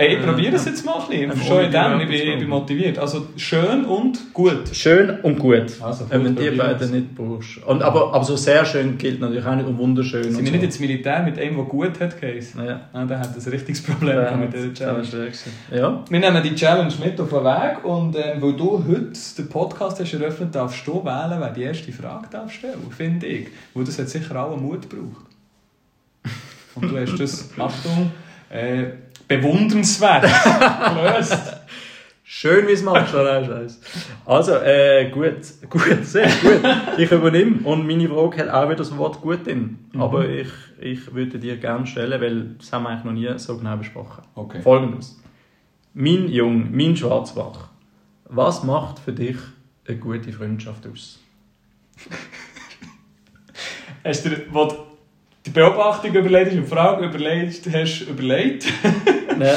Hey, 0.00 0.16
ich 0.16 0.24
probiere 0.24 0.56
es 0.56 0.64
jetzt 0.64 0.82
mal 0.86 0.94
ein 0.94 1.08
bisschen. 1.08 1.30
Ähm, 1.30 1.46
Schon 1.46 1.64
in 1.64 1.70
dem, 1.70 2.00
ich 2.00 2.08
bin, 2.08 2.32
ich 2.32 2.38
bin 2.38 2.48
motiviert. 2.48 2.98
Also 2.98 3.26
schön 3.36 3.84
und 3.84 4.32
gut. 4.32 4.74
Schön 4.74 5.20
und 5.20 5.38
gut. 5.38 5.66
Also, 5.78 6.04
gut, 6.04 6.12
wenn 6.12 6.34
du 6.34 6.42
die 6.42 6.56
beiden 6.56 6.90
nicht 6.90 7.14
brauchst. 7.14 7.62
Und, 7.66 7.82
aber, 7.82 8.14
aber 8.14 8.24
so 8.24 8.34
sehr 8.34 8.64
schön 8.64 8.96
gilt 8.96 9.20
natürlich 9.20 9.44
auch 9.44 9.54
nicht 9.56 9.68
um 9.68 9.76
wunderschön. 9.76 10.22
Sind 10.22 10.36
und 10.36 10.40
wir 10.40 10.46
so. 10.46 10.52
nicht 10.52 10.64
ins 10.64 10.80
Militär 10.80 11.22
mit 11.22 11.38
einem, 11.38 11.56
der 11.56 11.64
gut 11.66 12.00
hat 12.00 12.18
geheißen? 12.18 12.64
Ja. 12.64 12.88
Ah, 12.94 13.04
der 13.04 13.18
hat 13.18 13.36
ein 13.36 13.50
richtiges 13.50 13.82
Problem 13.82 14.16
Ja, 14.16 14.34
mit 14.36 14.54
dieser 14.54 14.72
Challenge. 14.72 15.32
Ja. 15.70 16.02
Wir 16.08 16.18
nehmen 16.18 16.42
die 16.44 16.54
Challenge 16.54 16.94
mit 17.04 17.20
auf 17.20 17.28
den 17.28 17.44
Weg 17.44 17.84
und 17.84 18.16
ähm, 18.16 18.40
weil 18.40 18.54
du 18.54 18.82
heute 18.88 19.12
den 19.36 19.48
Podcast 19.50 20.00
hast 20.00 20.14
eröffnet, 20.14 20.54
darfst 20.54 20.86
du 20.86 21.04
wählen, 21.04 21.38
wer 21.38 21.50
die 21.50 21.64
erste 21.64 21.92
Frage 21.92 22.26
darf 22.30 22.50
stellen 22.50 22.78
finde 22.96 23.26
ich. 23.26 23.48
Weil 23.74 23.84
das 23.84 23.98
hat 23.98 24.08
sicher 24.08 24.42
auch 24.42 24.56
Mut 24.56 24.88
gebraucht. 24.88 25.26
Und 26.74 26.90
du 26.90 26.98
hast 26.98 27.20
das, 27.20 27.50
Achtung, 27.58 28.12
äh, 28.48 28.84
bewundernswert 29.30 30.22
gelöst. 30.94 31.38
Schön, 32.24 32.66
wie 32.66 32.72
es 32.72 32.82
machst, 32.82 33.14
oder? 33.14 33.44
Scheiß. 33.44 33.80
Also, 34.24 34.54
äh, 34.54 35.10
gut, 35.10 35.36
gut, 35.68 36.04
sehr 36.04 36.28
gut. 36.28 36.60
Ich 36.96 37.10
übernehme. 37.10 37.58
Und 37.64 37.86
meine 37.86 38.08
Frage 38.08 38.38
hat 38.38 38.48
auch 38.48 38.66
wieder 38.66 38.76
das 38.76 38.96
Wort 38.96 39.20
gut 39.20 39.46
drin. 39.46 39.78
Mhm. 39.92 40.02
Aber 40.02 40.28
ich, 40.28 40.48
ich 40.80 41.14
würde 41.14 41.38
dir 41.38 41.56
gerne 41.56 41.86
stellen, 41.86 42.20
weil 42.20 42.54
das 42.58 42.72
haben 42.72 42.84
wir 42.84 42.90
eigentlich 42.90 43.04
noch 43.04 43.12
nie 43.12 43.38
so 43.38 43.56
genau 43.56 43.76
besprochen. 43.76 44.22
Okay. 44.34 44.62
Folgendes. 44.62 45.20
Mein 45.94 46.28
Jung, 46.28 46.68
mein 46.70 46.96
Schwarzbach. 46.96 47.68
Was 48.24 48.62
macht 48.62 49.00
für 49.00 49.12
dich 49.12 49.36
eine 49.86 49.96
gute 49.98 50.32
Freundschaft 50.32 50.86
aus? 50.86 51.18
Hast 54.04 54.24
du 54.24 54.30
dir, 54.30 54.46
die 55.46 55.50
Beobachtung 55.50 56.14
überlegt 56.14 56.50
hast 56.50 56.56
und 56.56 56.64
die 56.64 56.70
Frage 56.70 57.06
überlegt 57.06 57.66
hast, 57.72 58.00
überlegt, 58.08 58.66
Ja, 59.40 59.56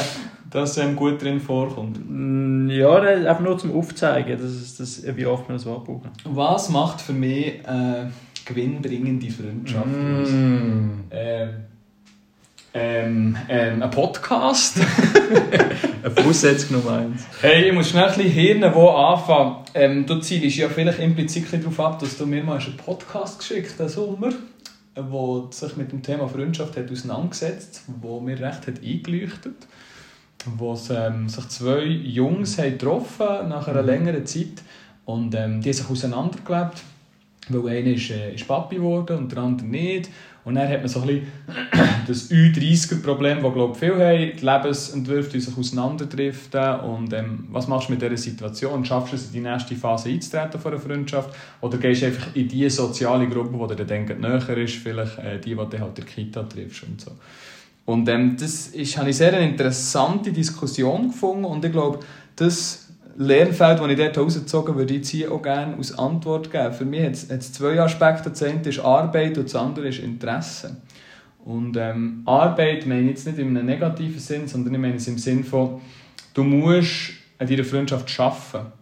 dass 0.50 0.76
ähm, 0.78 0.94
gut 0.96 1.22
drin 1.22 1.40
vorkommt? 1.40 1.98
Mm, 2.08 2.70
ja 2.70 3.00
das- 3.00 3.26
einfach 3.26 3.40
nur 3.42 3.58
zum 3.58 3.72
Aufzeigen, 3.76 4.38
dass, 4.38 4.50
es- 4.50 4.76
dass, 4.76 5.16
wie 5.16 5.26
oft 5.26 5.48
wir 5.48 5.54
das 5.54 5.66
Wort 5.66 5.84
brauchen. 5.84 6.10
Was 6.24 6.68
macht 6.68 7.00
für 7.00 7.12
mich 7.12 7.46
äh, 7.66 8.06
gewinnbringende 8.44 9.30
Freundschaft 9.30 9.86
aus? 9.86 10.28
Mm. 10.30 10.90
Ähm, 11.10 11.48
ähm, 12.76 13.36
ähm, 13.48 13.82
ein 13.82 13.90
Podcast. 13.90 14.78
Eine 16.02 16.10
Voraussetzung 16.10 16.78
Nummer 16.78 16.98
eins. 16.98 17.24
hey, 17.40 17.68
ich 17.68 17.72
muss 17.72 17.90
schnell 17.90 18.04
ein 18.08 18.14
bisschen 18.16 18.32
Hirn 18.32 18.74
wo 18.74 18.88
anfangen. 18.90 19.56
Ähm, 19.74 20.04
du 20.06 20.18
zielst 20.18 20.56
ja 20.56 20.68
vielleicht 20.68 20.98
implizit 20.98 21.52
ein 21.52 21.60
darauf 21.60 21.78
ab, 21.80 21.98
dass 22.00 22.16
du 22.18 22.26
mir 22.26 22.42
mal 22.42 22.58
einen 22.58 22.76
Podcast 22.76 23.38
geschickt 23.38 23.74
hast, 23.78 23.94
Sommer, 23.94 24.30
der 24.96 25.42
sich 25.52 25.76
mit 25.76 25.92
dem 25.92 26.02
Thema 26.02 26.28
Freundschaft 26.28 26.76
hat 26.76 26.90
auseinandergesetzt 26.90 27.82
wo 28.02 28.18
mir 28.20 28.38
recht 28.40 28.66
hat 28.66 28.82
eingeleuchtet 28.84 29.54
wo 30.56 30.78
ähm, 30.90 31.28
sich 31.28 31.48
zwei 31.48 31.84
Jungs 31.84 32.58
haben 32.58 32.72
getroffen 32.72 33.48
nach 33.48 33.68
einer 33.68 33.82
längeren 33.82 34.26
Zeit 34.26 34.62
und 35.04 35.34
ähm, 35.34 35.60
die 35.60 35.68
haben 35.68 35.74
sich 35.74 35.90
auseinandergelebt, 35.90 36.82
weil 37.48 37.76
einer 37.76 37.90
ist, 37.90 38.10
äh, 38.10 38.34
ist 38.34 38.48
Papi 38.48 38.76
geworden 38.76 39.18
und 39.18 39.32
der 39.32 39.38
andere 39.38 39.66
nicht. 39.66 40.10
Und 40.44 40.56
dann 40.56 40.68
hat 40.68 40.80
man 40.80 40.88
so 40.88 41.00
ein 41.00 41.06
bisschen 41.06 41.26
das 42.06 42.30
Ü30er-Problem, 42.30 43.42
das 43.42 43.54
glaube 43.54 43.72
ich 43.72 43.78
viele 43.78 44.06
haben, 44.06 44.36
die 44.38 44.44
Lebensentwürfe 44.44 45.30
die 45.30 45.40
sich 45.40 45.56
auseinanderdriften 45.56 46.80
und 46.80 47.12
ähm, 47.14 47.48
was 47.50 47.66
machst 47.66 47.88
du 47.88 47.92
mit 47.92 48.02
dieser 48.02 48.16
Situation? 48.16 48.84
Schaffst 48.84 49.12
du 49.12 49.16
es 49.16 49.26
in 49.26 49.32
die 49.32 49.40
nächste 49.40 49.74
Phase 49.74 50.10
einzutreten 50.10 50.60
von 50.60 50.72
einer 50.72 50.80
Freundschaft 50.80 51.34
oder 51.62 51.78
gehst 51.78 52.02
du 52.02 52.06
einfach 52.06 52.34
in 52.34 52.48
die 52.48 52.68
soziale 52.68 53.26
Gruppe, 53.26 53.74
die 53.74 53.76
dir 53.76 53.86
dann 53.86 54.20
näher 54.20 54.58
ist, 54.58 54.74
vielleicht 54.74 55.18
äh, 55.18 55.40
die, 55.40 55.50
die 55.50 55.54
du 55.54 55.62
halt 55.62 55.72
in 55.72 55.94
der 55.94 56.04
Kita 56.04 56.42
triffst 56.42 56.82
und 56.82 57.00
so. 57.00 57.12
Und 57.86 58.08
ähm, 58.08 58.36
das 58.38 58.68
ist, 58.68 58.96
habe 58.96 59.10
ich 59.10 59.16
sehr 59.16 59.34
eine 59.34 59.48
interessante 59.48 60.32
Diskussion 60.32 61.08
gefunden 61.08 61.44
und 61.44 61.64
ich 61.64 61.72
glaube, 61.72 62.00
das 62.36 62.88
Lernfeld, 63.16 63.78
das 63.78 63.88
ich 63.88 63.96
dort 63.96 64.18
rausgezogen 64.18 64.76
würde 64.76 64.94
ich 64.94 65.08
hier 65.08 65.30
auch 65.30 65.42
gerne 65.42 65.76
als 65.76 65.96
Antwort 65.96 66.50
geben. 66.50 66.72
Für 66.72 66.84
mich 66.84 67.04
hat 67.04 67.12
es 67.12 67.52
zwei 67.52 67.80
Aspekte. 67.80 68.30
Das 68.30 68.42
eine 68.42 68.60
ist 68.62 68.80
Arbeit 68.80 69.38
und 69.38 69.44
das 69.44 69.54
andere 69.54 69.88
ist 69.88 70.00
Interesse. 70.00 70.76
Und 71.44 71.76
ähm, 71.76 72.22
Arbeit 72.24 72.86
meine 72.86 73.02
ich 73.02 73.10
jetzt 73.10 73.26
nicht 73.26 73.38
in 73.38 73.56
einem 73.56 73.66
negativen 73.66 74.18
Sinn, 74.18 74.48
sondern 74.48 74.74
ich 74.74 74.80
meine 74.80 74.96
es 74.96 75.06
im 75.06 75.18
Sinn 75.18 75.44
von, 75.44 75.80
du 76.32 76.42
musst 76.42 77.12
an 77.38 77.46
deiner 77.46 77.64
Freundschaft 77.64 78.18
arbeiten. 78.18 78.72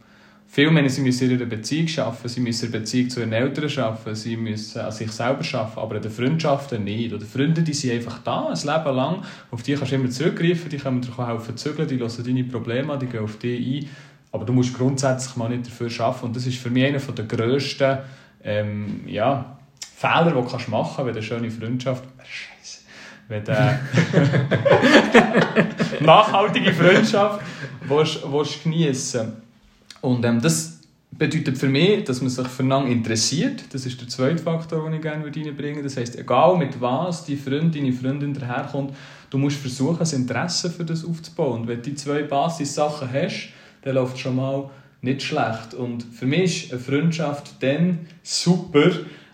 Viele 0.55 0.71
meinen, 0.71 0.91
sie 0.91 1.01
müssen 1.01 1.31
in 1.31 1.39
ihrer 1.39 1.47
Beziehung 1.47 1.89
arbeiten, 1.97 2.29
sie 2.29 2.41
müssen 2.41 2.67
in 2.67 2.73
der 2.73 2.81
Beziehung 2.81 3.09
zu 3.09 3.21
ihren 3.21 3.33
Eltern 3.33 3.71
arbeiten, 3.83 4.15
sie 4.15 4.37
müssen 4.37 4.83
an 4.83 4.93
sich 4.93 5.11
selber 5.11 5.43
arbeiten, 5.59 5.81
aber 5.81 5.97
an 5.97 6.03
den 6.03 6.11
Freundschaften 6.11 6.85
nicht. 6.85 7.11
Oder 7.11 7.25
Freunde, 7.25 7.63
die 7.63 7.73
sind 7.73 7.93
einfach 7.93 8.19
da, 8.19 8.49
ein 8.49 8.57
Leben 8.57 8.95
lang, 8.95 9.23
auf 9.51 9.63
die 9.63 9.73
kannst 9.73 9.93
du 9.93 9.97
immer 9.97 10.11
zurückgreifen, 10.11 10.69
die 10.69 10.77
können 10.77 11.01
dir 11.01 11.27
helfen 11.27 11.57
zügeln, 11.57 11.89
die 11.89 11.99
hören 11.99 12.23
deine 12.23 12.45
Probleme 12.45 12.93
an, 12.93 13.01
die 13.01 13.07
gehen 13.07 13.25
auf 13.25 13.39
dich 13.39 13.83
ein. 13.83 13.89
Aber 14.31 14.45
du 14.45 14.53
musst 14.53 14.77
grundsätzlich 14.77 15.35
mal 15.37 15.49
nicht 15.49 15.69
dafür 15.69 15.89
arbeiten. 16.05 16.27
Und 16.27 16.37
das 16.37 16.47
ist 16.47 16.59
für 16.59 16.69
mich 16.69 16.85
einer 16.85 16.99
der 16.99 17.25
grössten 17.25 17.97
ähm, 18.45 19.05
ja, 19.07 19.59
Fehler, 19.97 20.27
die 20.27 20.33
du 20.33 20.43
machen 20.71 20.71
kannst, 20.71 20.99
wenn 20.99 21.07
du 21.07 21.13
eine 21.13 21.23
schöne 21.23 21.51
Freundschaft... 21.51 22.05
Scheiße. 22.25 22.81
Wenn 23.27 23.43
du 23.43 23.53
nachhaltige 26.05 26.75
Freundschaft 26.75 27.41
willst, 27.89 28.31
willst 28.31 28.65
geniessen 28.65 29.42
Und 30.03 30.25
ähm, 30.25 30.43
das 30.43 30.81
bedeutet 31.13 31.57
für 31.57 31.69
mich, 31.69 32.05
dass 32.05 32.21
man 32.21 32.31
sich 32.31 32.47
füreinander 32.49 32.91
interessiert. 32.91 33.65
Das 33.73 33.87
ist 33.87 34.01
der 34.01 34.09
zweite 34.09 34.39
Faktor, 34.39 34.85
den 34.85 34.95
ich 34.95 35.03
gerne 35.03 35.25
reinbringen 35.25 35.77
würde. 35.77 35.83
Das 35.85 35.97
heisst, 35.97 36.19
egal 36.19 36.57
mit 36.57 36.81
was 36.81 37.25
die 37.25 37.37
Freund, 37.37 37.75
deine 37.75 37.93
Freundin 37.93 38.35
daherkommt, 38.35 38.95
du 39.31 39.39
musst 39.39 39.59
versuchen, 39.59 40.05
ein 40.05 40.21
Interesse 40.21 40.71
für 40.71 40.85
das 40.85 41.05
aufzubauen. 41.05 41.63
Und 41.63 41.69
wenn 41.69 41.77
du 41.77 41.91
die 41.91 41.95
zwei 41.95 42.23
Basis-Sachen 42.23 43.13
hast, 43.13 43.51
dann 43.83 43.95
läuft 43.95 44.17
es 44.17 44.21
schon 44.21 44.37
mal 44.37 44.71
nicht 45.03 45.23
schlecht. 45.23 45.75
Und 45.75 46.03
für 46.03 46.27
mich 46.27 46.65
ist 46.65 46.73
eine 46.73 46.81
Freundschaft 46.81 47.63
dann 47.63 48.07
super, 48.23 48.91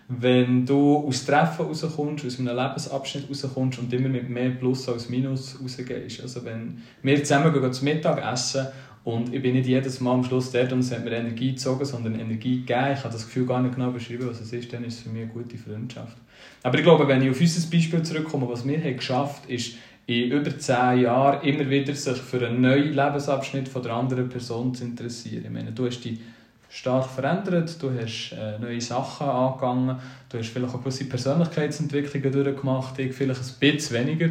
wenn 0.09 0.65
du 0.65 0.97
aus 1.07 1.23
Treffen 1.23 1.67
rauskommst, 1.67 2.25
aus 2.25 2.39
einem 2.39 2.57
Lebensabschnitt 2.57 3.29
rauskommst 3.29 3.77
und 3.77 3.93
immer 3.93 4.09
mit 4.09 4.27
mehr 4.27 4.49
Plus 4.49 4.89
als 4.89 5.07
Minus 5.07 5.59
rausgehst. 5.61 6.21
Also 6.21 6.43
wenn 6.43 6.81
wir 7.03 7.23
zusammen 7.23 7.53
gehen 7.53 7.71
zum 7.71 7.85
Mittag 7.85 8.19
essen 8.33 8.67
und 9.03 9.33
ich 9.33 9.41
bin 9.41 9.53
nicht 9.53 9.67
jedes 9.67 10.01
Mal 10.01 10.13
am 10.13 10.23
Schluss 10.23 10.51
dort 10.51 10.73
und 10.73 10.79
es 10.79 10.91
hat 10.91 11.03
mir 11.03 11.11
Energie 11.11 11.51
gezogen, 11.51 11.85
sondern 11.85 12.19
Energie 12.19 12.59
gegeben, 12.59 12.93
ich 12.93 12.99
habe 12.99 13.13
das 13.13 13.25
Gefühl 13.25 13.45
gar 13.45 13.61
nicht 13.61 13.75
genau 13.75 13.91
beschrieben, 13.91 14.27
was 14.29 14.41
es 14.41 14.51
ist, 14.51 14.71
dann 14.73 14.83
ist 14.83 14.95
es 14.95 15.01
für 15.03 15.09
mich 15.09 15.23
eine 15.23 15.31
gute 15.31 15.57
Freundschaft. 15.57 16.17
Aber 16.63 16.77
ich 16.77 16.83
glaube, 16.83 17.07
wenn 17.07 17.21
ich 17.21 17.29
auf 17.29 17.39
unser 17.39 17.69
Beispiel 17.69 18.03
zurückkomme, 18.03 18.49
was 18.49 18.67
wir 18.67 18.77
haben 18.77 18.97
geschafft 18.97 19.43
haben, 19.43 19.53
ist, 19.53 19.75
in 20.09 20.31
über 20.31 20.57
zehn 20.57 21.01
Jahren 21.01 21.43
immer 21.43 21.69
wieder 21.69 21.93
sich 21.93 22.17
für 22.17 22.45
einen 22.45 22.61
neuen 22.61 22.93
Lebensabschnitt 22.93 23.69
von 23.69 23.83
der 23.83 23.93
anderen 23.93 24.27
Person 24.27 24.73
zu 24.73 24.83
interessieren. 24.83 25.43
Ich 25.45 25.51
meine, 25.51 25.71
du 25.71 25.85
hast 25.85 26.01
dich 26.01 26.19
stark 26.67 27.05
verändert, 27.05 27.81
du 27.81 27.91
hast 27.91 28.31
äh, 28.31 28.57
neue 28.59 28.81
Sachen 28.81 29.27
angegangen, 29.27 29.97
du 30.29 30.39
hast 30.39 30.49
vielleicht 30.49 30.73
auch 30.73 30.79
gewisse 30.79 31.05
Persönlichkeitsentwicklungen 31.05 32.31
durchgemacht, 32.31 32.97
ich 32.97 33.13
vielleicht 33.13 33.39
ein 33.39 33.59
bisschen 33.59 34.07
weniger. 34.07 34.29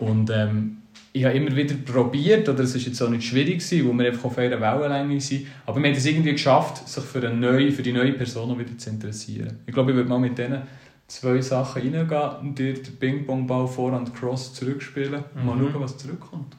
Und 0.00 0.30
ähm, 0.30 0.78
ich 1.12 1.24
habe 1.24 1.34
immer 1.36 1.54
wieder 1.56 1.74
probiert, 1.74 2.48
oder 2.48 2.60
es 2.60 2.74
war 2.74 2.80
jetzt 2.80 3.00
auch 3.02 3.08
nicht 3.10 3.24
schwierig, 3.26 3.58
gewesen, 3.58 3.88
wo 3.88 3.92
wir 3.94 4.06
einfach 4.08 4.24
auf 4.26 4.38
einer 4.38 4.60
Wellenlänge 4.60 5.20
sind, 5.20 5.46
aber 5.66 5.80
wir 5.82 5.88
haben 5.90 5.96
es 5.96 6.06
irgendwie 6.06 6.32
geschafft, 6.32 6.86
sich 6.88 7.02
für, 7.04 7.26
eine 7.26 7.34
neue, 7.36 7.72
für 7.72 7.82
die 7.82 7.92
neue 7.92 8.12
Person 8.12 8.58
wieder 8.58 8.76
zu 8.76 8.90
interessieren. 8.90 9.58
Ich 9.66 9.72
glaube, 9.74 9.90
ich 9.92 9.96
würde 9.96 10.08
mal 10.08 10.18
mit 10.20 10.36
denen 10.36 10.62
zwei 11.06 11.40
Sachen 11.40 11.80
reingehen 11.82 12.30
und 12.42 12.58
dir 12.58 12.74
den 12.74 12.96
Ping-Pong-Ball 12.96 13.66
vor 13.66 13.92
und 13.94 14.14
Cross 14.14 14.52
zurückspielen 14.54 15.24
und 15.34 15.46
mal 15.46 15.56
Mhm. 15.56 15.72
schauen, 15.72 15.82
was 15.82 15.96
zurückkommt. 15.96 16.54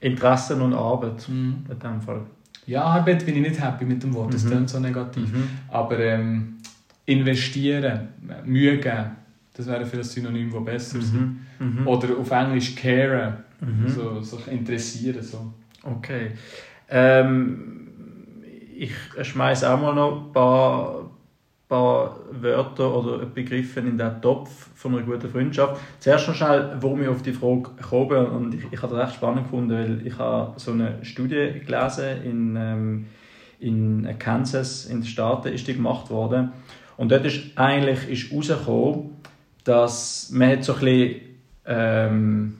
Interessen 0.00 0.60
und 0.62 0.72
Arbeit. 0.72 1.28
Mhm. 1.28 1.66
In 1.70 1.78
dem 1.78 2.00
Fall. 2.00 2.22
Ja, 2.66 2.82
Arbeit 2.84 3.26
bin 3.26 3.36
ich 3.36 3.42
nicht 3.42 3.60
happy 3.62 3.84
mit 3.84 4.02
dem 4.02 4.14
Wort, 4.14 4.32
das 4.32 4.44
Mhm. 4.44 4.48
klingt 4.48 4.70
so 4.70 4.80
negativ. 4.80 5.28
Aber 5.68 5.98
ähm, 5.98 6.54
investieren, 7.04 8.08
Mühe 8.44 8.78
geben. 8.78 9.10
Das 9.54 9.66
wäre 9.66 9.84
das 9.84 10.12
Synonym, 10.12 10.50
das 10.52 10.64
besser 10.64 11.02
sind. 11.02 11.40
Mhm. 11.58 11.86
Oder 11.86 12.16
auf 12.18 12.30
Englisch 12.30 12.74
caren, 12.76 13.34
mhm. 13.60 13.88
so, 13.88 14.20
sich 14.20 14.48
interessieren. 14.48 15.22
So. 15.22 15.52
Okay. 15.82 16.32
Ähm, 16.88 17.80
ich 18.76 18.92
schmeiße 19.22 19.70
auch 19.70 19.80
mal 19.80 19.94
noch 19.94 20.26
ein 20.26 20.32
paar, 20.32 21.10
paar 21.68 22.18
Wörter 22.30 22.94
oder 22.94 23.26
Begriffe 23.26 23.80
in 23.80 23.98
den 23.98 24.22
Topf 24.22 24.68
von 24.74 24.94
einer 24.94 25.04
guten 25.04 25.28
Freundschaft. 25.28 25.80
Zuerst 25.98 26.28
noch 26.28 26.34
schnell, 26.34 26.76
warum 26.80 27.02
ich 27.02 27.08
auf 27.08 27.22
die 27.22 27.32
Frage 27.32 27.70
komme. 27.88 28.26
Und 28.26 28.54
ich, 28.54 28.64
ich 28.70 28.82
habe 28.82 28.96
das 28.96 29.06
recht 29.06 29.16
spannend 29.16 29.44
gefunden, 29.44 29.70
weil 29.70 30.06
ich 30.06 30.18
habe 30.18 30.58
so 30.58 30.72
eine 30.72 31.04
Studie 31.04 31.60
gelesen 31.64 32.22
in, 32.24 32.56
ähm, 32.56 33.06
in 33.60 34.18
Kansas, 34.18 34.86
in 34.86 35.00
den 35.00 35.06
Staaten, 35.06 35.48
ist 35.48 35.68
die 35.68 35.74
gemacht 35.74 36.10
worden. 36.10 36.52
Und 36.96 37.12
dort 37.12 37.24
ist 37.24 37.56
eigentlich 37.56 38.08
ist 38.08 38.32
rausgekommen, 38.32 39.16
dass 39.64 40.30
man 40.32 40.50
hat 40.50 40.64
so 40.64 40.74
ein 40.74 40.80
bisschen 40.80 41.20
ähm, 41.66 42.59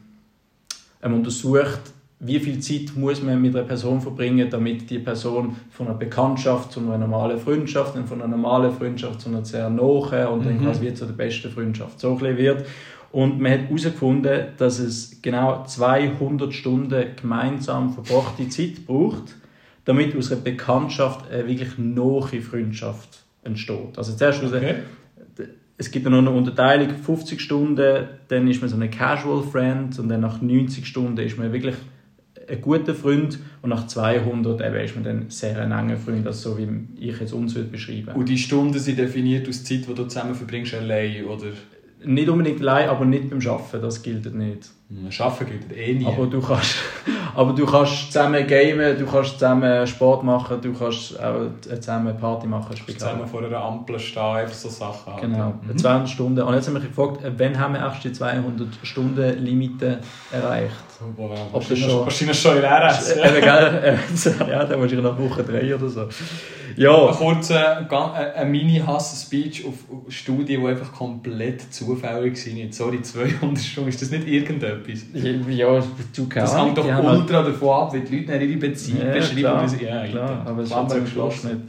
untersucht, 1.02 1.80
wie 2.22 2.38
viel 2.38 2.60
Zeit 2.60 2.94
muss 2.96 3.22
man 3.22 3.40
mit 3.40 3.56
einer 3.56 3.64
Person 3.64 4.00
verbringen, 4.00 4.48
damit 4.50 4.90
die 4.90 4.98
Person 4.98 5.56
von 5.70 5.86
einer 5.86 5.96
Bekanntschaft 5.96 6.72
zu 6.72 6.80
einer 6.80 6.98
normalen 6.98 7.38
Freundschaft, 7.38 7.96
und 7.96 8.06
von 8.06 8.20
einer 8.20 8.36
normalen 8.36 8.72
Freundschaft 8.72 9.22
zu 9.22 9.30
einer 9.30 9.44
sehr 9.44 9.70
nahen 9.70 10.26
und 10.28 10.44
dann 10.44 10.58
mhm. 10.58 10.64
quasi 10.64 10.82
wie 10.82 10.92
zu 10.92 11.06
der 11.06 11.14
besten 11.14 11.50
Freundschaft 11.50 11.98
so 11.98 12.18
ein 12.22 12.36
wird. 12.36 12.66
Und 13.10 13.40
man 13.40 13.52
hat 13.52 13.60
herausgefunden, 13.68 14.48
dass 14.58 14.78
es 14.78 15.20
genau 15.22 15.64
200 15.64 16.52
Stunden 16.52 17.06
gemeinsam 17.20 17.92
verbrachte 17.92 18.48
Zeit 18.50 18.86
braucht, 18.86 19.34
damit 19.86 20.14
aus 20.14 20.30
einer 20.30 20.42
Bekanntschaft 20.42 21.28
eine 21.30 21.48
wirklich 21.48 21.78
nahe 21.78 22.42
Freundschaft 22.42 23.24
entsteht. 23.42 23.96
Also 23.96 24.12
zuerst 24.12 24.44
okay 24.44 24.74
es 25.80 25.90
gibt 25.90 26.04
dann 26.04 26.12
noch 26.12 26.18
eine 26.18 26.30
Unterteilung, 26.30 26.90
50 26.90 27.40
Stunden, 27.40 28.06
dann 28.28 28.46
ist 28.48 28.60
man 28.60 28.68
so 28.68 28.76
ein 28.76 28.90
Casual 28.90 29.42
Friend 29.42 29.98
und 29.98 30.10
dann 30.10 30.20
nach 30.20 30.42
90 30.42 30.86
Stunden 30.86 31.16
ist 31.16 31.38
man 31.38 31.54
wirklich 31.54 31.74
ein 32.46 32.60
guter 32.60 32.94
Freund 32.94 33.38
und 33.62 33.70
nach 33.70 33.86
200 33.86 34.60
eben 34.60 34.84
ist 34.84 34.94
man 34.94 35.04
dann 35.04 35.30
sehr 35.30 35.58
ein 35.58 35.72
enger 35.72 35.96
Freund, 35.96 36.26
also 36.26 36.50
so 36.50 36.58
wie 36.58 36.68
ich 36.98 37.18
jetzt 37.18 37.32
uns 37.32 37.54
beschreiben 37.54 38.14
Und 38.14 38.28
die 38.28 38.36
Stunden 38.36 38.78
sind 38.78 38.98
definiert 38.98 39.48
aus 39.48 39.64
Zeit, 39.64 39.88
die 39.88 39.94
du 39.94 40.04
zusammen 40.04 40.34
verbringst, 40.34 40.74
allein, 40.74 41.24
oder? 41.24 41.46
Nicht 42.04 42.28
unbedingt 42.28 42.60
allein, 42.60 42.90
aber 42.90 43.06
nicht 43.06 43.30
beim 43.30 43.40
Arbeiten, 43.40 43.80
das 43.80 44.02
gilt 44.02 44.34
nicht. 44.34 44.70
Arbeiten 45.20 45.46
gilt 45.46 45.76
eh 45.76 45.94
nie. 45.94 46.07
Aber 46.07 46.26
du 46.26 46.40
kannst, 46.40 46.74
aber 47.35 47.53
du 47.53 47.64
kannst 47.64 48.12
zusammen 48.12 48.44
gamen, 48.44 48.98
du 48.98 49.07
kannst 49.07 49.35
zusammen 49.35 49.87
Sport 49.87 50.24
machen, 50.24 50.61
du 50.61 50.72
kannst 50.72 51.18
auch 51.20 51.46
zusammen 51.62 52.16
Party 52.16 52.48
machen. 52.48 52.74
Zusammen 52.98 53.26
vor 53.26 53.44
einer 53.44 53.62
Ampel 53.62 54.00
stehen, 54.00 54.22
einfach 54.22 54.55
so 54.55 54.68
Sachen. 54.68 55.12
Genau, 55.20 55.55
mhm. 55.62 55.79
200 55.79 56.09
Stunden. 56.09 56.42
Und 56.42 56.55
jetzt 56.55 56.66
haben 56.66 56.74
wir 56.74 56.81
gefragt, 56.81 57.20
wann 57.38 57.59
haben 57.59 57.74
wir 57.74 57.81
erst 57.81 58.03
die 58.03 58.12
200 58.12 58.68
Stunden 58.83 59.44
Limite 59.44 60.00
erreicht? 60.33 60.74
Oh, 61.00 61.12
wow. 61.16 61.38
Ob 61.53 61.68
das 61.68 61.79
schon... 61.79 62.00
Wahrscheinlich 62.00 62.40
schon 62.40 62.57
in 62.59 62.64
RS. 62.64 63.14
Ja, 63.16 64.48
ja 64.48 64.64
dann 64.64 64.81
wahrscheinlich 64.81 65.05
nach 65.05 65.18
Woche 65.18 65.44
3 65.44 65.74
oder 65.74 65.88
so. 65.88 66.09
Ja. 66.76 67.09
Ein 67.09 67.14
kurzer, 67.14 68.35
ein 68.37 68.50
Mini-Hass-Speech 68.50 69.66
auf 69.66 69.74
Studien, 70.09 70.62
die 70.62 70.66
einfach 70.66 70.92
komplett 70.92 71.72
zufällig 71.72 72.37
sind. 72.37 72.74
Sorry, 72.74 73.03
200 73.03 73.59
Stunden, 73.59 73.88
ist 73.88 74.03
das 74.03 74.11
nicht 74.11 74.26
irgendetwas? 74.26 74.79
Ja, 75.48 75.82
du 76.16 76.28
kannst. 76.28 76.54
Das 76.54 76.60
hängt 76.60 76.78
doch 76.78 76.84
ultra 76.84 77.42
davon 77.42 77.68
ab, 77.68 77.94
wie 77.94 78.00
die 78.00 78.24
Leute 78.24 78.44
ihre 78.44 78.58
Beziehung 78.58 79.06
ja, 79.06 79.12
beschreiben. 79.12 79.78
Klar, 79.78 80.04
ja, 80.04 80.06
klar, 80.08 80.46
aber 80.46 80.62
es 80.62 80.70
ist 80.70 81.04
geschlossen. 81.04 81.62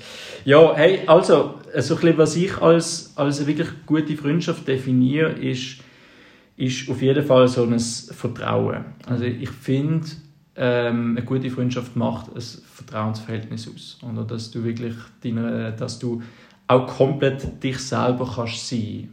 Ja, 0.45 0.75
hey, 0.75 1.01
also, 1.07 1.55
also 1.73 1.97
was 2.17 2.35
ich 2.35 2.57
als, 2.61 3.13
als 3.15 3.39
eine 3.39 3.47
wirklich 3.47 3.69
gute 3.85 4.15
Freundschaft 4.17 4.67
definiere, 4.67 5.31
ist, 5.31 5.77
ist 6.57 6.89
auf 6.89 7.01
jeden 7.01 7.25
Fall 7.25 7.47
so 7.47 7.63
ein 7.63 7.79
Vertrauen. 7.79 8.85
Also 9.07 9.23
ich 9.25 9.49
finde, 9.49 10.07
ähm, 10.55 11.15
eine 11.17 11.25
gute 11.25 11.49
Freundschaft 11.49 11.95
macht 11.95 12.35
ein 12.35 12.41
Vertrauensverhältnis 12.41 13.69
aus. 13.73 13.99
Oder 14.09 14.23
dass 14.23 14.51
du 14.51 14.63
wirklich 14.63 14.95
deine, 15.23 15.73
dass 15.73 15.99
du 15.99 16.21
auch 16.67 16.87
komplett 16.87 17.63
dich 17.63 17.79
selber 17.79 18.29
kannst 18.35 18.67
sein 18.67 19.09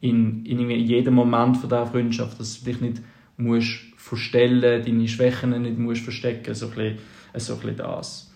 in, 0.00 0.44
in 0.44 0.70
jedem 0.70 1.14
Moment 1.14 1.56
von 1.56 1.68
dieser 1.68 1.86
Freundschaft, 1.86 2.38
dass 2.38 2.60
du 2.60 2.70
dich 2.70 2.80
nicht 2.80 3.02
musst 3.38 3.80
verstellen, 3.96 4.84
deine 4.84 5.08
Schwächen 5.08 5.62
nicht 5.62 5.78
musst 5.78 6.02
verstecken, 6.02 6.54
so 6.54 6.66
ein 6.66 6.74
bisschen, 6.74 6.98
so 7.36 7.54
ein 7.54 7.60
bisschen 7.60 7.76
das. 7.76 8.32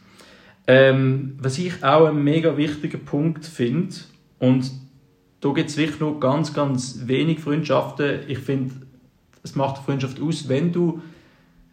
Ähm, 0.66 1.36
was 1.38 1.58
ich 1.58 1.82
auch 1.84 2.06
einen 2.06 2.24
mega 2.24 2.56
wichtigen 2.56 3.04
Punkt 3.04 3.44
finde, 3.44 3.94
und 4.38 4.70
da 5.40 5.50
gibt 5.50 5.70
es 5.70 5.76
wirklich 5.76 6.00
nur 6.00 6.18
ganz, 6.20 6.54
ganz 6.54 7.00
wenig 7.04 7.40
Freundschaften. 7.40 8.20
Ich 8.28 8.38
finde, 8.38 8.74
es 9.42 9.54
macht 9.54 9.76
eine 9.76 9.84
Freundschaft 9.84 10.20
aus, 10.20 10.48
wenn 10.48 10.72
du 10.72 11.02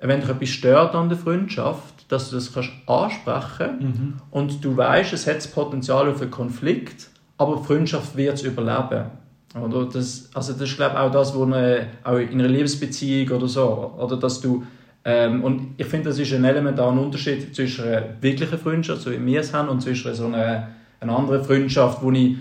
wenn 0.01 0.21
dich 0.21 0.29
etwas 0.29 0.49
stört 0.49 0.95
an 0.95 1.09
der 1.09 1.17
Freundschaft, 1.17 2.05
dass 2.07 2.29
du 2.29 2.37
das 2.37 2.53
kannst 2.53 2.71
ansprechen 2.85 3.79
mhm. 3.79 4.13
und 4.31 4.63
du 4.63 4.77
weißt, 4.77 5.13
es 5.13 5.27
hat 5.27 5.37
das 5.37 5.51
Potenzial 5.51 6.09
auf 6.09 6.21
einen 6.21 6.31
Konflikt, 6.31 7.09
aber 7.37 7.57
die 7.57 7.65
Freundschaft 7.65 8.15
wird 8.15 8.35
es 8.35 8.43
überleben. 8.43 9.11
Oder 9.55 9.85
das, 9.85 10.29
also 10.33 10.53
das 10.53 10.69
ist 10.69 10.75
glaube 10.75 10.93
ich 10.93 10.99
auch 10.99 11.11
das, 11.11 11.33
was 11.33 11.85
auch 12.03 12.17
in 12.17 12.39
einer 12.39 12.47
Liebesbeziehung 12.47 13.29
oder 13.37 13.47
so, 13.47 13.95
oder 13.97 14.17
dass 14.17 14.41
du 14.41 14.63
ähm, 15.05 15.43
und 15.43 15.75
ich 15.77 15.87
finde, 15.87 16.09
das 16.09 16.19
ist 16.19 16.33
ein 16.33 16.43
elementarer 16.43 16.91
Unterschied 16.91 17.55
zwischen 17.55 17.85
einer 17.85 18.03
wirklichen 18.21 18.59
Freundschaft, 18.59 19.01
so 19.01 19.11
wie 19.11 19.25
wir 19.25 19.39
es 19.39 19.53
haben, 19.53 19.69
und 19.69 19.81
zwischen 19.81 20.13
so 20.13 20.25
einer, 20.25 20.67
einer 20.99 21.17
anderen 21.17 21.43
Freundschaft, 21.43 22.03
wo 22.03 22.11
ich 22.11 22.35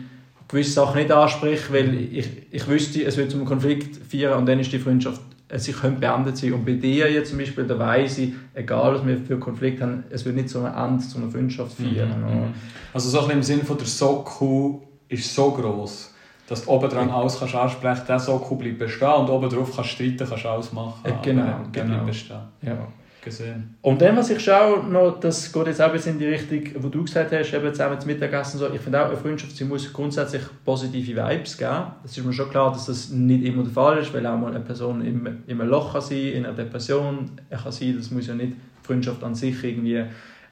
gewisse 0.49 0.73
Sachen 0.73 0.99
nicht 0.99 1.13
anspreche, 1.13 1.73
weil 1.73 1.95
ich, 1.95 2.29
ich 2.51 2.69
wüsste, 2.69 3.05
es 3.05 3.17
wird 3.17 3.31
zum 3.31 3.45
Konflikt 3.45 3.97
führen 3.97 4.39
und 4.39 4.47
dann 4.47 4.59
ist 4.59 4.73
die 4.73 4.79
Freundschaft 4.79 5.21
sie 5.57 5.73
können 5.73 5.99
beendet 5.99 6.37
sein. 6.37 6.53
Und 6.53 6.67
bei 6.67 6.75
dir 6.75 7.11
jetzt 7.11 7.31
zum 7.31 7.39
Beispiel, 7.39 7.65
da 7.65 7.79
weiss 7.79 8.19
ich, 8.19 8.35
egal 8.53 8.95
was 8.95 9.07
wir 9.07 9.17
für 9.17 9.39
Konflikte 9.39 9.83
haben, 9.83 10.05
es 10.11 10.25
wird 10.25 10.37
nicht 10.37 10.51
zu 10.51 10.59
einem 10.59 10.77
Ende, 10.77 11.05
zu 11.07 11.19
einer 11.19 11.31
Freundschaft 11.31 11.73
führen. 11.73 12.21
Mhm. 12.21 12.41
mhm. 12.41 12.55
Also 12.93 13.09
so 13.09 13.31
im 13.31 13.43
Sinne 13.43 13.65
von 13.65 13.79
der 13.79 13.87
Socku 13.87 14.81
ist 15.09 15.35
so 15.35 15.51
groß 15.51 16.15
dass 16.49 16.65
du 16.65 16.71
oben 16.71 16.89
dran 16.89 17.11
alles 17.11 17.39
kannst 17.39 17.55
ansprechen 17.55 17.83
kannst, 17.83 18.09
der 18.09 18.19
Socku 18.19 18.57
bleibt 18.57 18.79
bestehen 18.79 19.09
und 19.09 19.29
oben 19.29 19.51
drauf 19.51 19.73
kannst 19.75 19.91
streiten, 19.91 20.27
kannst 20.27 20.47
alles 20.47 20.73
machen. 20.73 21.05
Äh, 21.05 21.13
genau, 21.23 21.61
genau. 21.71 22.05
bestehen. 22.05 22.41
Ja. 22.63 22.89
Gesehen. 23.23 23.75
Und 23.83 24.01
dann, 24.01 24.17
was 24.17 24.31
ich 24.31 24.39
schaue, 24.39 24.85
noch, 24.85 25.19
das 25.19 25.53
geht 25.53 25.67
jetzt 25.67 25.83
auch 25.83 25.93
in 25.93 26.19
die 26.21 26.27
Richtung, 26.27 26.83
wo 26.83 26.89
du 26.89 27.03
gesagt 27.03 27.33
hast, 27.33 27.53
eben 27.53 27.75
zusammen 27.75 27.99
zum 28.01 28.13
Mittagessen 28.13 28.59
so, 28.59 28.73
ich 28.73 28.81
finde 28.81 29.03
auch, 29.03 29.09
eine 29.09 29.17
Freundschaft, 29.17 29.57
sie 29.57 29.65
muss 29.65 29.93
grundsätzlich 29.93 30.43
positive 30.65 31.17
Vibes 31.17 31.59
geben. 31.59 31.87
Es 32.05 32.17
ist 32.17 32.25
mir 32.25 32.33
schon 32.33 32.49
klar, 32.49 32.71
dass 32.71 32.87
das 32.87 33.11
nicht 33.11 33.45
immer 33.45 33.65
der 33.65 33.73
Fall 33.73 33.99
ist, 33.99 34.15
weil 34.15 34.25
auch 34.25 34.39
mal 34.39 34.55
eine 34.55 34.61
Person 34.61 35.05
im, 35.05 35.43
im 35.49 35.59
Loch 35.63 35.95
kann 35.95 36.01
sein, 36.01 36.19
in 36.19 36.47
einer 36.47 36.55
Depression 36.55 37.33
kann 37.51 37.73
sein, 37.73 37.97
das 37.99 38.13
muss 38.13 38.29
ja 38.29 38.35
nicht 38.35 38.53
die 38.53 38.87
Freundschaft 38.87 39.23
an 39.25 39.35
sich 39.35 39.65
irgendwie 39.65 40.05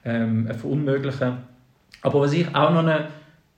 ähm, 0.05 0.49
verunmöglichen. 0.59 1.37
Aber 2.03 2.21
was 2.21 2.33
ich 2.33 2.49
auch 2.53 2.71
noch 2.71 2.81
eine 2.81 3.07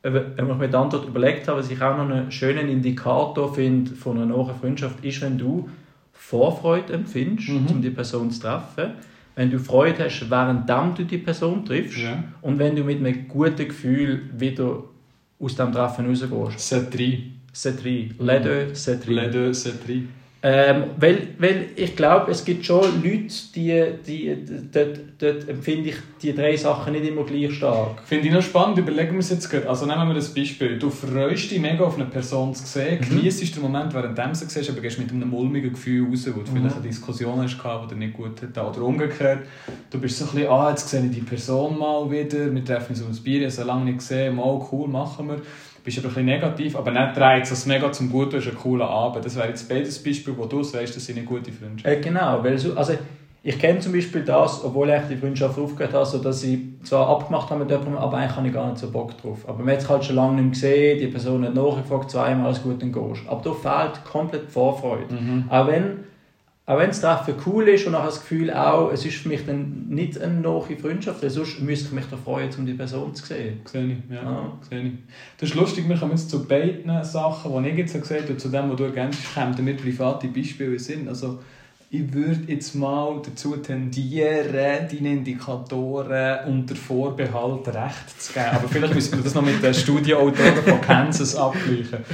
wenn 0.02 0.48
ich 0.50 0.56
mir 0.56 0.68
die 0.68 0.76
Antwort 0.76 1.06
überlegt 1.06 1.48
habe, 1.48 1.58
was 1.58 1.70
ich 1.70 1.80
auch 1.82 1.96
noch 1.96 2.08
einen 2.08 2.30
schönen 2.30 2.68
Indikator 2.68 3.52
finde 3.52 3.92
von 3.92 4.16
einer 4.16 4.26
neuen 4.26 4.54
Freundschaft, 4.54 5.04
ist, 5.04 5.20
wenn 5.22 5.38
du 5.38 5.68
Vorfreude 6.12 6.92
empfindest, 6.92 7.48
mhm. 7.48 7.66
um 7.68 7.82
die 7.82 7.90
Person 7.90 8.30
zu 8.30 8.40
treffen. 8.40 8.92
Wenn 9.34 9.50
du 9.50 9.58
Freude 9.58 10.04
hast, 10.04 10.28
während 10.30 10.98
du 10.98 11.04
die 11.04 11.18
Person 11.18 11.64
triffst. 11.64 11.98
Ja. 11.98 12.24
Und 12.42 12.58
wenn 12.58 12.74
du 12.74 12.82
mit 12.82 12.98
einem 12.98 13.28
guten 13.28 13.68
Gefühl 13.68 14.22
wieder 14.36 14.82
aus 15.40 15.54
dem 15.54 15.72
Treffen 15.72 16.06
rausgehst. 16.06 16.58
C'est 16.58 16.90
tri. 16.90 17.32
C'est 17.52 17.76
tri. 17.76 18.12
Les 18.18 18.40
deux, 18.40 18.74
c'est 18.74 19.00
tri. 19.00 19.14
Les 19.14 19.30
deux, 19.30 19.52
c'est 19.52 19.84
tri. 19.84 20.06
Ähm, 20.40 20.84
weil, 20.96 21.28
weil 21.38 21.66
ich 21.74 21.96
glaube, 21.96 22.30
es 22.30 22.44
gibt 22.44 22.64
schon 22.64 23.02
Leute, 23.02 23.34
die, 23.56 23.84
die, 24.06 24.36
dort, 24.72 25.00
dort 25.18 25.48
empfinde 25.48 25.88
ich 25.88 25.96
die 26.22 26.32
drei 26.32 26.56
Sachen 26.56 26.92
nicht 26.92 27.06
immer 27.06 27.24
gleich 27.24 27.54
stark. 27.54 28.02
Finde 28.04 28.28
ich 28.28 28.32
noch 28.32 28.42
spannend, 28.42 28.78
überlegen 28.78 29.14
wir 29.14 29.18
es 29.18 29.30
jetzt 29.30 29.50
gerade. 29.50 29.68
Also 29.68 29.84
nehmen 29.84 30.06
wir 30.06 30.14
das 30.14 30.32
Beispiel. 30.32 30.78
Du 30.78 30.90
freust 30.90 31.50
dich 31.50 31.58
mega 31.58 31.82
auf 31.82 31.96
eine 31.96 32.04
Person 32.04 32.54
zu 32.54 32.64
sehen, 32.64 33.00
mhm. 33.00 33.16
genießt 33.16 33.56
den 33.56 33.62
Moment, 33.62 33.92
während 33.92 34.16
du 34.16 34.34
sie 34.34 34.46
siehst, 34.46 34.70
aber 34.70 34.80
gehst 34.80 35.00
mit 35.00 35.10
einem 35.10 35.28
mulmigen 35.28 35.72
Gefühl 35.72 36.08
raus, 36.08 36.24
wo 36.32 36.40
du 36.40 36.52
mhm. 36.52 36.56
vielleicht 36.58 36.76
eine 36.76 36.86
Diskussion 36.86 37.42
hast, 37.42 37.58
die 37.58 37.94
dir 37.94 37.98
nicht 37.98 38.14
gut 38.14 38.40
hat. 38.40 38.76
Oder 38.76 38.86
umgekehrt, 38.86 39.40
du 39.90 39.98
bist 39.98 40.18
so 40.18 40.24
ein 40.26 40.30
bisschen, 40.30 40.50
ah, 40.50 40.70
jetzt 40.70 40.88
sehe 40.88 41.04
ich 41.04 41.10
die 41.10 41.20
Person 41.22 41.76
mal 41.76 42.08
wieder, 42.08 42.54
wir 42.54 42.64
treffen 42.64 42.92
uns 42.92 43.02
ein 43.02 43.24
Bier, 43.24 43.38
ich 43.38 43.44
habe 43.46 43.50
sie 43.50 43.64
lange 43.64 43.86
nicht 43.86 43.98
gesehen, 43.98 44.36
mal 44.36 44.64
cool, 44.70 44.86
machen 44.86 45.28
wir 45.30 45.42
bist 45.88 45.98
aber 45.98 46.08
ein 46.08 46.14
bisschen 46.14 46.26
negativ, 46.26 46.76
aber 46.76 46.90
nicht 46.90 47.16
dreht 47.16 47.50
es 47.50 47.64
mega 47.64 47.90
zum 47.90 48.10
Guten, 48.10 48.32
du 48.32 48.36
hast 48.36 48.48
einen 48.48 48.58
coolen 48.58 48.86
Abend. 48.86 49.24
Das 49.24 49.36
wäre 49.36 49.48
jetzt 49.48 49.68
beides 49.68 50.02
Beispiel, 50.02 50.34
wo 50.36 50.44
du 50.44 50.58
weißt, 50.60 50.94
das 50.94 51.04
sind 51.04 51.16
eine 51.16 51.26
gute 51.26 51.50
Freundschaft. 51.50 51.86
Äh, 51.86 52.00
genau, 52.00 52.44
weil 52.44 52.58
so, 52.58 52.74
also 52.74 52.92
ich 53.42 53.58
kenne 53.58 53.78
zum 53.78 53.92
Beispiel 53.92 54.22
das, 54.22 54.62
obwohl 54.62 54.90
ich 54.90 55.00
die 55.08 55.16
Freundschaft 55.16 55.58
aufgehört 55.58 55.94
habe, 55.94 56.04
so 56.04 56.18
dass 56.18 56.44
ich 56.44 56.58
zwar 56.82 57.08
abgemacht 57.08 57.48
habe 57.48 57.60
mit 57.60 57.70
jemandem, 57.70 57.96
aber 57.96 58.18
eigentlich 58.18 58.36
habe 58.36 58.46
ich 58.48 58.52
gar 58.52 58.68
nicht 58.68 58.78
so 58.78 58.90
Bock 58.90 59.16
drauf. 59.16 59.48
Aber 59.48 59.60
man 59.60 59.72
hat 59.72 59.78
es 59.78 59.88
halt 59.88 60.04
schon 60.04 60.16
lange 60.16 60.42
nicht 60.42 60.54
gesehen, 60.54 60.98
die 60.98 61.06
Person 61.06 61.44
hat 61.44 61.54
nachgefragt, 61.54 62.10
zweimal 62.10 62.46
alles 62.46 62.62
gut 62.62 62.82
und 62.82 62.92
gehst. 62.92 63.22
Aber 63.26 63.40
da 63.42 63.52
fehlt 63.52 64.04
komplett 64.04 64.48
die 64.48 64.52
Vorfreude. 64.52 65.14
Mhm. 65.14 65.44
Auch 65.48 65.66
wenn 65.68 66.04
auch 66.68 66.76
wenn 66.76 66.88
das 66.88 67.00
Treffen 67.00 67.34
cool 67.46 67.66
ist 67.68 67.86
und 67.86 67.94
auch 67.94 68.04
das 68.04 68.20
Gefühl 68.20 68.52
auch, 68.52 68.92
es 68.92 69.02
ist 69.06 69.16
für 69.16 69.28
mich 69.30 69.46
dann 69.46 69.86
nicht 69.88 70.20
eine 70.20 70.34
neue 70.34 70.76
Freundschaft, 70.76 71.22
weil 71.22 71.30
sonst 71.30 71.62
müsste 71.62 71.86
ich 71.86 71.92
mich 71.92 72.04
da 72.10 72.18
freuen, 72.18 72.50
um 72.58 72.66
die 72.66 72.74
Person 72.74 73.14
zu 73.14 73.24
sehen. 73.24 73.62
Sehe 73.64 73.86
ich, 73.86 74.14
ja. 74.14 74.20
Ah. 74.20 74.52
Sehe 74.68 74.82
ich. 74.82 74.92
Das 75.38 75.48
ist 75.48 75.54
lustig, 75.54 75.88
wir 75.88 75.96
kommen 75.96 76.10
jetzt 76.10 76.28
zu 76.28 76.46
beiden 76.46 77.02
Sachen, 77.04 77.64
die 77.64 77.70
ich 77.70 77.78
jetzt 77.78 77.94
gesagt 77.94 78.20
habe, 78.20 78.32
und 78.34 78.38
zu 78.38 78.50
dem, 78.50 78.68
was 78.68 78.76
du 78.76 78.84
ergänzt 78.84 79.18
hast, 79.34 79.56
kommen 79.56 79.64
mir 79.64 79.78
private 79.78 80.28
Beispiele 80.28 80.78
sind. 80.78 81.08
Also, 81.08 81.38
ich 81.90 82.12
würde 82.12 82.52
jetzt 82.52 82.74
mal 82.74 83.22
dazu 83.24 83.56
tendieren, 83.56 84.52
deine 84.52 85.12
Indikatoren 85.12 86.48
unter 86.48 86.76
Vorbehalt 86.76 87.66
recht 87.66 88.20
zu 88.20 88.34
geben. 88.34 88.46
Aber 88.52 88.68
vielleicht 88.68 88.94
müssen 88.94 89.16
wir 89.16 89.24
das 89.24 89.34
noch 89.34 89.40
mit 89.40 89.62
den 89.62 89.72
Studienautoren 89.72 90.62
von 90.66 90.82
Kansas 90.82 91.34
abgleichen. 91.34 92.04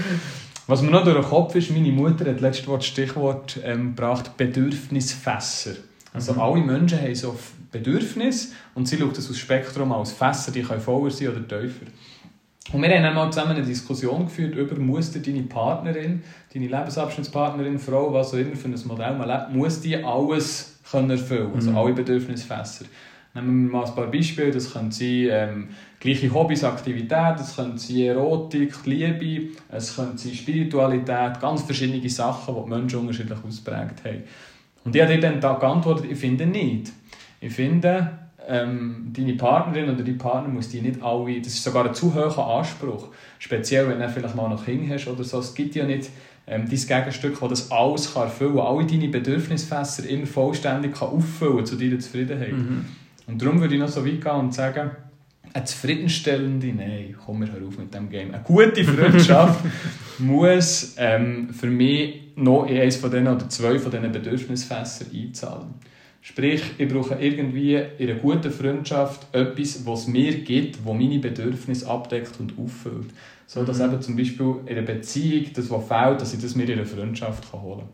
Was 0.67 0.81
mir 0.81 0.91
noch 0.91 1.05
durch 1.05 1.17
den 1.17 1.25
Kopf 1.25 1.55
ist, 1.57 1.71
meine 1.71 1.93
Mutter 1.93 2.29
hat 2.31 2.41
letztes 2.41 2.67
Wort 2.67 2.85
Stichwort 2.85 3.61
ähm, 3.63 3.95
gebracht, 3.95 4.37
Bedürfnisfässer. 4.39 5.75
Also 6.15 6.33
mhm. 6.33 6.41
alle 6.41 6.61
Menschen 6.63 7.01
haben 7.01 7.15
so 7.15 7.37
Bedürfnisse 7.71 8.55
und 8.75 8.89
sie 8.89 8.97
schaut 8.97 9.19
das 9.19 9.29
aus 9.29 9.37
Spektrum 9.37 9.93
als 9.93 10.13
Fässer, 10.13 10.53
die 10.53 10.63
können 10.63 10.81
voller 10.81 11.11
sein 11.11 11.29
oder 11.29 11.47
tiefer. 11.47 11.87
Und 12.73 12.81
wir 12.81 12.89
haben 12.89 13.05
einmal 13.05 13.31
zusammen 13.31 13.57
eine 13.57 13.63
Diskussion 13.65 14.25
geführt 14.25 14.55
über, 14.55 14.77
muss 14.77 15.13
deine 15.13 15.43
Partnerin, 15.43 16.23
deine 16.55 16.69
Lebensabschnittspartnerin, 16.69 17.79
Frau, 17.79 18.13
was 18.15 18.33
auch 18.33 18.39
immer 18.39 18.57
für 18.57 18.69
ein 18.69 18.81
Modell 18.87 19.19
man 19.19 19.29
lebt, 19.29 19.53
muss 19.53 19.81
die 19.81 20.03
alles 20.03 20.79
können 20.91 21.11
erfüllen, 21.11 21.51
also 21.55 21.71
mhm. 21.71 21.77
alle 21.77 21.93
Bedürfnisfässer. 21.93 22.87
Nehmen 23.35 23.67
wir 23.67 23.73
mal 23.73 23.85
ein 23.85 23.95
paar 23.95 24.07
Beispiele, 24.07 24.53
das 24.53 24.73
können 24.73 24.93
sein 24.93 25.29
ähm, 25.31 25.69
gleiche 25.99 26.33
Hobbys, 26.33 26.63
Aktivitäten, 26.63 27.41
es 27.41 27.57
können 27.57 27.77
sein 27.77 27.97
Erotik, 27.97 28.87
Liebe, 28.87 29.49
es 29.71 29.97
können 29.97 30.17
sein 30.17 30.35
Spiritualität, 30.35 31.41
ganz 31.41 31.63
verschiedene 31.63 32.09
Sachen, 32.09 32.55
die 32.55 32.63
die 32.63 32.71
Menschen 32.71 33.01
unterschiedlich 33.01 33.39
ausprägt 33.45 34.05
haben. 34.05 34.23
Und 34.85 34.95
ich 34.95 35.03
habe 35.03 35.15
dir 35.15 35.21
dann 35.21 35.41
da 35.41 35.55
geantwortet, 35.55 36.07
ich 36.11 36.19
finde 36.19 36.47
nicht. 36.47 36.93
Ich 37.41 37.53
finde, 37.53 38.11
ähm, 38.47 39.11
deine 39.13 39.35
Partnerin 39.35 39.91
oder 39.91 40.05
dein 40.05 40.19
Partner 40.19 40.49
muss 40.49 40.69
die 40.69 40.81
nicht 40.81 41.03
alle, 41.03 41.41
das 41.41 41.55
ist 41.55 41.65
sogar 41.65 41.87
ein 41.87 41.95
zu 41.95 42.15
hoher 42.15 42.59
Anspruch, 42.59 43.09
speziell 43.39 43.89
wenn 43.89 43.99
du 43.99 44.09
vielleicht 44.09 44.37
mal 44.37 44.49
noch 44.49 44.65
Kinder 44.65 44.95
hast 44.95 45.09
oder 45.09 45.25
so, 45.25 45.41
es 45.41 45.55
gibt 45.55 45.75
ja 45.75 45.85
nicht 45.85 46.11
ähm, 46.47 46.67
dein 46.69 46.79
Gegenstück, 46.79 47.41
das 47.41 47.49
das 47.49 47.71
alles 47.73 48.15
kann 48.15 48.25
erfüllen 48.25 48.57
kann, 48.57 48.67
alle 48.67 48.87
deine 48.87 49.09
Bedürfnisfässer 49.09 50.09
immer 50.09 50.27
vollständig 50.27 50.95
kann 50.95 51.09
auffüllen 51.09 51.65
zu 51.65 51.77
deiner 51.77 51.99
Zufriedenheit. 51.99 52.53
Mhm. 52.53 52.85
Und 53.27 53.41
darum 53.41 53.61
würde 53.61 53.75
ich 53.75 53.81
noch 53.81 53.89
so 53.89 54.05
weit 54.05 54.21
gehen 54.21 54.33
und 54.33 54.55
sagen, 54.55 54.91
eine 55.53 55.65
zufriedenstellende, 55.65 56.67
nein, 56.69 57.15
komm, 57.25 57.41
wir 57.41 57.53
hören 57.53 57.69
auf 57.69 57.79
mit 57.79 57.95
dem 57.95 58.11
Game, 58.11 58.35
eine 58.35 58.43
gute 58.43 58.85
Freundschaft 58.85 59.65
muss 60.19 60.95
ähm, 60.99 61.51
für 61.53 61.69
mich 61.69 62.23
noch 62.37 62.67
in 62.67 62.79
eines 62.79 62.97
von 62.97 63.11
denen 63.11 63.29
oder 63.29 63.49
zwei 63.49 63.79
von 63.79 63.93
diesen 63.93 64.11
Bedürfnisfässern 64.11 65.09
einzahlen. 65.15 65.75
Sprich, 66.21 66.63
ich 66.79 66.89
brauche 66.89 67.17
irgendwie 67.17 67.75
in 67.75 68.11
einer 68.11 68.19
guten 68.19 68.51
Freundschaft 68.51 69.33
etwas, 69.33 69.85
was 69.87 70.09
mir 70.09 70.35
gibt, 70.39 70.77
das 70.77 70.95
meine 70.95 71.19
Bedürfnisse 71.19 71.89
abdeckt 71.89 72.41
und 72.41 72.59
auffüllt. 72.59 73.11
So 73.47 73.63
dass 73.63 73.79
mhm. 73.79 73.85
eben 73.85 74.03
zum 74.03 74.17
Beispiel 74.17 74.55
in 74.67 74.79
einer 74.79 74.87
Beziehung 74.87 75.47
das, 75.55 75.71
was 75.71 75.87
fehlt, 75.87 76.21
dass 76.21 76.33
ich 76.33 76.41
das 76.41 76.57
mir 76.57 76.65
in 76.65 76.79
einer 76.79 76.87
Freundschaft 76.87 77.53
holen 77.53 77.81
kann. 77.81 77.89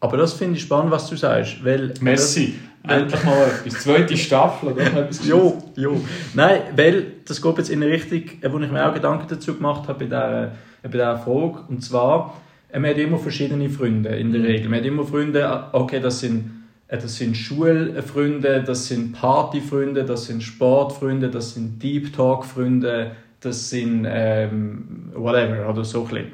Aber 0.00 0.16
das 0.16 0.32
finde 0.32 0.56
ich 0.56 0.62
spannend, 0.62 0.90
was 0.90 1.08
du 1.08 1.16
sagst. 1.16 1.62
Weil 1.62 1.92
Messi, 2.00 2.54
endlich 2.88 3.24
mal 3.24 3.46
etwas. 3.46 3.82
Zweite 3.82 4.16
Staffel 4.16 4.70
oder 4.70 4.82
etwas 4.82 5.26
Jo, 5.26 5.62
jo. 5.76 6.00
Nein, 6.34 6.62
weil 6.74 7.06
das 7.26 7.40
geht 7.40 7.58
jetzt 7.58 7.70
in 7.70 7.82
eine 7.82 7.92
Richtung, 7.92 8.22
wo 8.50 8.58
ich 8.58 8.70
mir 8.70 8.88
auch 8.88 8.94
Gedanken 8.94 9.26
dazu 9.28 9.54
gemacht 9.54 9.88
habe 9.88 9.98
bei 9.98 10.04
dieser, 10.06 10.52
bei 10.82 10.88
dieser 10.88 11.18
Frage. 11.18 11.64
Und 11.68 11.84
zwar, 11.84 12.40
man 12.72 12.86
hat 12.86 12.96
immer 12.96 13.18
verschiedene 13.18 13.68
Freunde 13.68 14.10
in 14.10 14.32
der 14.32 14.40
mhm. 14.40 14.46
Regel. 14.46 14.68
Man 14.70 14.78
hat 14.80 14.86
immer 14.86 15.04
Freunde, 15.04 15.64
okay, 15.72 16.00
das 16.00 16.20
sind, 16.20 16.50
das 16.88 17.16
sind 17.16 17.36
Schulfreunde, 17.36 18.64
das 18.66 18.88
sind 18.88 19.12
Partyfreunde, 19.12 20.04
das 20.04 20.24
sind 20.24 20.42
Sportfreunde, 20.42 21.28
das 21.28 21.54
sind 21.54 21.82
Deep 21.82 22.14
Talk-Freunde, 22.14 23.12
das 23.40 23.70
sind 23.70 24.06
ähm, 24.08 25.10
whatever 25.14 25.68
oder 25.68 25.84
so 25.84 26.02
ein 26.02 26.08
bisschen. 26.08 26.26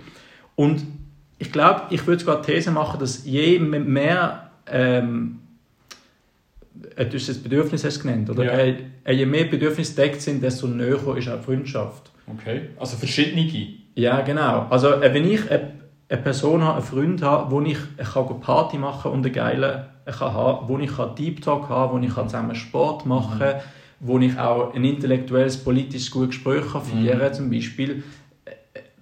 Und 0.54 0.95
ich 1.38 1.52
glaube, 1.52 1.82
ich 1.90 2.06
würde 2.06 2.20
sogar 2.20 2.42
die 2.42 2.52
These 2.52 2.70
machen, 2.70 2.98
dass 2.98 3.24
je 3.24 3.58
mehr 3.58 4.50
ähm, 4.66 5.40
du 6.96 7.14
hast 7.14 7.28
das 7.28 7.38
Bedürfnis 7.38 7.84
hast 7.84 8.00
genannt, 8.02 8.30
oder? 8.30 8.44
Ja. 8.44 8.52
Äh, 8.52 8.76
äh, 9.04 9.12
je 9.12 9.26
mehr 9.26 9.44
Bedürfnisse 9.44 9.94
deckt 9.94 10.20
sind, 10.20 10.42
desto 10.42 10.66
näher 10.66 11.16
ist 11.16 11.28
auch 11.28 11.40
Freundschaft. 11.40 12.10
Okay, 12.26 12.70
also 12.78 12.96
verschiedene. 12.96 13.48
Ja, 13.94 14.20
genau. 14.22 14.66
Also 14.70 14.92
äh, 14.92 15.14
wenn 15.14 15.30
ich 15.30 15.40
eine 15.50 16.22
Person 16.22 16.62
habe, 16.62 16.78
einen 16.78 16.84
Freund 16.84 17.22
habe, 17.22 17.50
wo 17.50 17.60
ich, 17.60 17.78
ich 18.00 18.12
kann 18.12 18.40
Party 18.40 18.78
machen 18.78 19.12
und 19.12 19.20
eine 19.20 19.30
geile 19.30 19.88
kann 20.04 20.32
haben, 20.32 20.68
wo 20.68 20.78
ich 20.78 20.92
Deep 21.18 21.42
Talk 21.42 21.68
haben 21.68 22.00
wo 22.00 22.04
ich 22.04 22.14
zusammen 22.14 22.54
Sport 22.54 23.06
machen 23.06 23.38
kann, 23.38 23.56
mhm. 23.56 23.60
wo 24.00 24.18
ich 24.18 24.38
auch 24.38 24.74
ein 24.74 24.84
intellektuelles, 24.84 25.56
politisches 25.62 26.10
gutes 26.10 26.36
Gespräch 26.36 26.64
führen 26.64 27.18
kann, 27.18 27.28
mhm. 27.28 27.34
zum 27.34 27.50
Beispiel, 27.50 28.02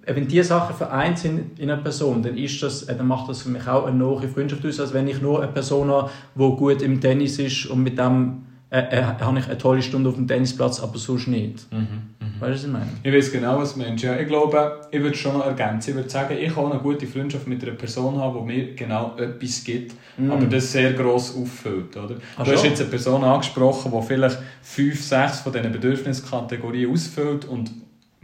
wenn 0.06 0.28
diese 0.28 0.44
Sachen 0.44 0.76
vereint 0.76 1.18
sind 1.18 1.58
in 1.58 1.70
einer 1.70 1.80
Person, 1.80 2.22
dann, 2.22 2.36
ist 2.36 2.62
das, 2.62 2.82
äh, 2.84 2.96
dann 2.96 3.06
macht 3.06 3.28
das 3.28 3.42
für 3.42 3.48
mich 3.48 3.66
auch 3.66 3.86
eine 3.86 3.96
neue 3.96 4.28
Freundschaft 4.28 4.64
aus, 4.66 4.80
als 4.80 4.92
wenn 4.92 5.08
ich 5.08 5.20
nur 5.20 5.42
eine 5.42 5.52
Person 5.52 5.90
habe, 5.90 6.10
die 6.34 6.56
gut 6.56 6.82
im 6.82 7.00
Tennis 7.00 7.38
ist 7.38 7.66
und 7.66 7.82
mit 7.82 7.98
dem 7.98 8.44
äh, 8.74 8.98
äh, 8.98 9.02
habe 9.02 9.38
ich 9.38 9.46
eine 9.46 9.56
tolle 9.56 9.82
Stunde 9.82 10.08
auf 10.08 10.16
dem 10.16 10.26
Tennisplatz, 10.26 10.80
aber 10.80 10.98
sonst 10.98 11.28
nicht. 11.28 11.72
Mhm, 11.72 11.78
mh. 12.18 12.26
Weißt 12.40 12.42
du, 12.42 12.48
was 12.48 12.64
ich 12.64 12.72
meine? 12.72 12.90
Ich 13.04 13.14
weiß 13.14 13.30
genau, 13.30 13.58
was 13.58 13.74
du 13.74 13.80
meinst. 13.80 14.02
Ja, 14.02 14.16
ich 14.16 14.26
glaube, 14.26 14.80
ich 14.90 15.00
würde 15.00 15.16
schon 15.16 15.34
noch 15.38 15.46
ergänzen. 15.46 15.90
Ich 15.90 15.96
würde 15.96 16.10
sagen, 16.10 16.36
ich 16.36 16.52
kann 16.52 16.72
eine 16.72 16.80
gute 16.80 17.06
Freundschaft 17.06 17.46
mit 17.46 17.62
einer 17.62 17.76
Person 17.76 18.18
haben, 18.18 18.36
die 18.40 18.52
mir 18.52 18.74
genau 18.74 19.14
etwas 19.16 19.62
gibt, 19.62 19.94
mhm. 20.16 20.32
aber 20.32 20.46
das 20.46 20.72
sehr 20.72 20.92
gross 20.94 21.36
auffüllt. 21.36 21.96
Oder? 21.96 22.16
du 22.16 22.52
hast 22.52 22.64
jetzt 22.64 22.80
eine 22.80 22.90
Person 22.90 23.22
angesprochen, 23.22 23.92
die 23.94 24.06
vielleicht 24.06 24.38
fünf, 24.60 25.00
sechs 25.04 25.40
von 25.40 25.52
diesen 25.52 25.70
Bedürfniskategorien 25.70 26.90
ausfüllt 26.90 27.44
und 27.44 27.70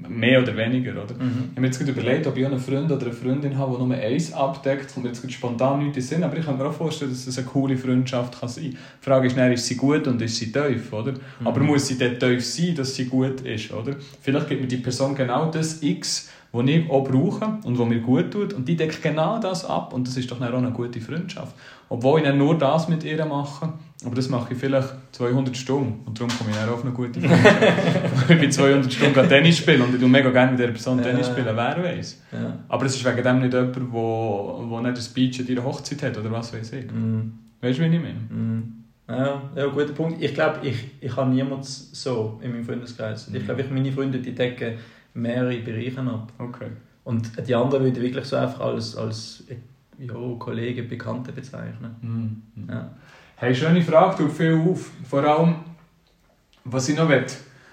Mehr 0.08 0.42
oder 0.42 0.56
weniger, 0.56 0.92
oder? 0.92 1.14
Mhm. 1.14 1.50
Ich 1.50 1.50
habe 1.50 1.60
mir 1.60 1.66
jetzt 1.66 1.80
überlegt, 1.80 2.26
ob 2.26 2.36
ich 2.36 2.46
einen 2.46 2.58
Freund 2.58 2.90
oder 2.90 3.06
eine 3.06 3.12
Freundin 3.12 3.58
habe, 3.58 3.76
die 3.76 3.84
nur 3.84 3.94
eins 3.96 4.32
abdeckt. 4.32 4.92
Kommt 4.92 5.04
mir 5.04 5.12
jetzt 5.12 5.32
spontan 5.32 5.80
nichts 5.80 5.96
in 5.96 6.02
Sinn, 6.02 6.24
aber 6.24 6.36
ich 6.36 6.44
kann 6.44 6.56
mir 6.56 6.66
auch 6.66 6.72
vorstellen, 6.72 7.10
dass 7.10 7.26
das 7.26 7.38
eine 7.38 7.46
coole 7.46 7.76
Freundschaft 7.76 8.40
kann 8.40 8.48
sein 8.48 8.64
kann. 8.64 8.72
Die 8.72 9.04
Frage 9.04 9.26
ist 9.26 9.36
dann, 9.36 9.52
ist 9.52 9.66
sie 9.66 9.76
gut 9.76 10.06
und 10.06 10.22
ist 10.22 10.36
sie 10.36 10.52
tief, 10.52 10.92
oder? 10.92 11.12
Mhm. 11.12 11.46
Aber 11.46 11.60
muss 11.60 11.86
sie 11.86 11.98
dort 11.98 12.20
tief 12.20 12.44
sein, 12.44 12.74
dass 12.74 12.94
sie 12.94 13.06
gut 13.06 13.42
ist, 13.42 13.72
oder? 13.72 13.96
Vielleicht 14.20 14.48
gibt 14.48 14.62
mir 14.62 14.68
die 14.68 14.78
Person 14.78 15.14
genau 15.14 15.50
das 15.50 15.82
X, 15.82 16.30
was 16.52 16.66
ich 16.66 16.90
auch 16.90 17.04
brauche 17.04 17.58
und 17.64 17.78
was 17.78 17.88
mir 17.88 18.00
gut 18.00 18.30
tut 18.32 18.52
und 18.52 18.66
die 18.66 18.76
deckt 18.76 19.02
genau 19.02 19.38
das 19.38 19.64
ab 19.64 19.92
und 19.92 20.08
das 20.08 20.16
ist 20.16 20.30
doch 20.30 20.40
auch 20.40 20.52
eine 20.52 20.72
gute 20.72 21.00
Freundschaft. 21.00 21.54
Obwohl 21.88 22.20
ich 22.20 22.26
dann 22.26 22.38
nur 22.38 22.58
das 22.58 22.88
mit 22.88 23.04
ihr 23.04 23.24
mache, 23.24 23.72
aber 24.04 24.14
das 24.14 24.28
mache 24.28 24.54
ich 24.54 24.58
vielleicht 24.58 24.88
200 25.12 25.54
Stunden 25.56 26.06
und 26.06 26.18
darum 26.18 26.32
komme 26.36 26.50
ich 26.50 26.56
dann 26.56 26.68
auf 26.70 26.82
eine 26.82 26.92
gute 26.92 27.20
Freundschaft. 27.20 28.30
ich 28.30 28.40
bin 28.40 28.50
200 28.50 28.92
Stunden 28.92 29.28
Tennis 29.28 29.58
spielen 29.58 29.82
und 29.82 29.94
ich 29.94 30.08
mega 30.08 30.30
gerne 30.30 30.52
mit 30.52 30.60
dieser 30.60 30.70
Person 30.70 31.02
Tennis 31.02 31.26
spielen, 31.26 31.46
wer 31.54 31.56
weiß. 31.56 32.22
Ja. 32.32 32.58
Aber 32.68 32.86
es 32.86 32.96
ist 32.96 33.04
wegen 33.04 33.22
dem 33.22 33.40
nicht 33.40 33.52
jemand, 33.52 33.76
der 33.76 33.92
wo, 33.92 34.64
wo 34.66 34.80
nicht 34.80 34.96
ein 34.96 35.02
Speech 35.02 35.40
an 35.40 35.46
ihrer 35.48 35.64
Hochzeit 35.64 36.02
hat 36.02 36.16
oder 36.16 36.32
was 36.32 36.52
weiß 36.54 36.72
ich. 36.72 36.86
Mm. 36.86 37.32
Weißt 37.60 37.78
du, 37.78 37.82
wie 37.82 37.94
ich 37.94 38.02
meine? 38.02 38.20
Mm. 38.30 38.84
Ja, 39.06 39.42
ja, 39.54 39.66
guter 39.66 39.92
Punkt. 39.92 40.22
Ich 40.22 40.32
glaube, 40.32 40.60
ich, 40.62 40.76
ich 41.00 41.14
habe 41.16 41.30
niemanden 41.30 41.64
so 41.64 42.40
in 42.42 42.52
meinem 42.52 42.64
Freundeskreis. 42.64 43.28
Ich 43.32 43.44
glaube, 43.44 43.64
meine 43.70 43.92
Freunde 43.92 44.18
die 44.20 44.34
decken 44.34 44.74
mehrere 45.14 45.58
Bereiche 45.58 46.00
ab. 46.00 46.32
Okay. 46.38 46.68
Und 47.04 47.32
die 47.46 47.54
anderen 47.54 47.84
würde 47.84 47.98
ich 47.98 48.04
wirklich 48.04 48.24
so 48.24 48.36
einfach 48.36 48.60
als, 48.60 48.96
als 48.96 49.44
ja, 49.98 50.14
Kollegen, 50.38 50.88
Bekannte 50.88 51.32
bezeichnen. 51.32 51.96
Mhm. 52.00 52.68
Ja. 52.68 52.90
Hey, 53.42 53.54
schöne 53.54 53.80
Frage, 53.80 54.16
tut 54.18 54.32
viel 54.32 54.52
auf. 54.52 54.90
Vor 55.08 55.24
allem, 55.24 55.54
was 56.62 56.90
ich 56.90 56.94
noch 56.94 57.08
will, 57.08 57.24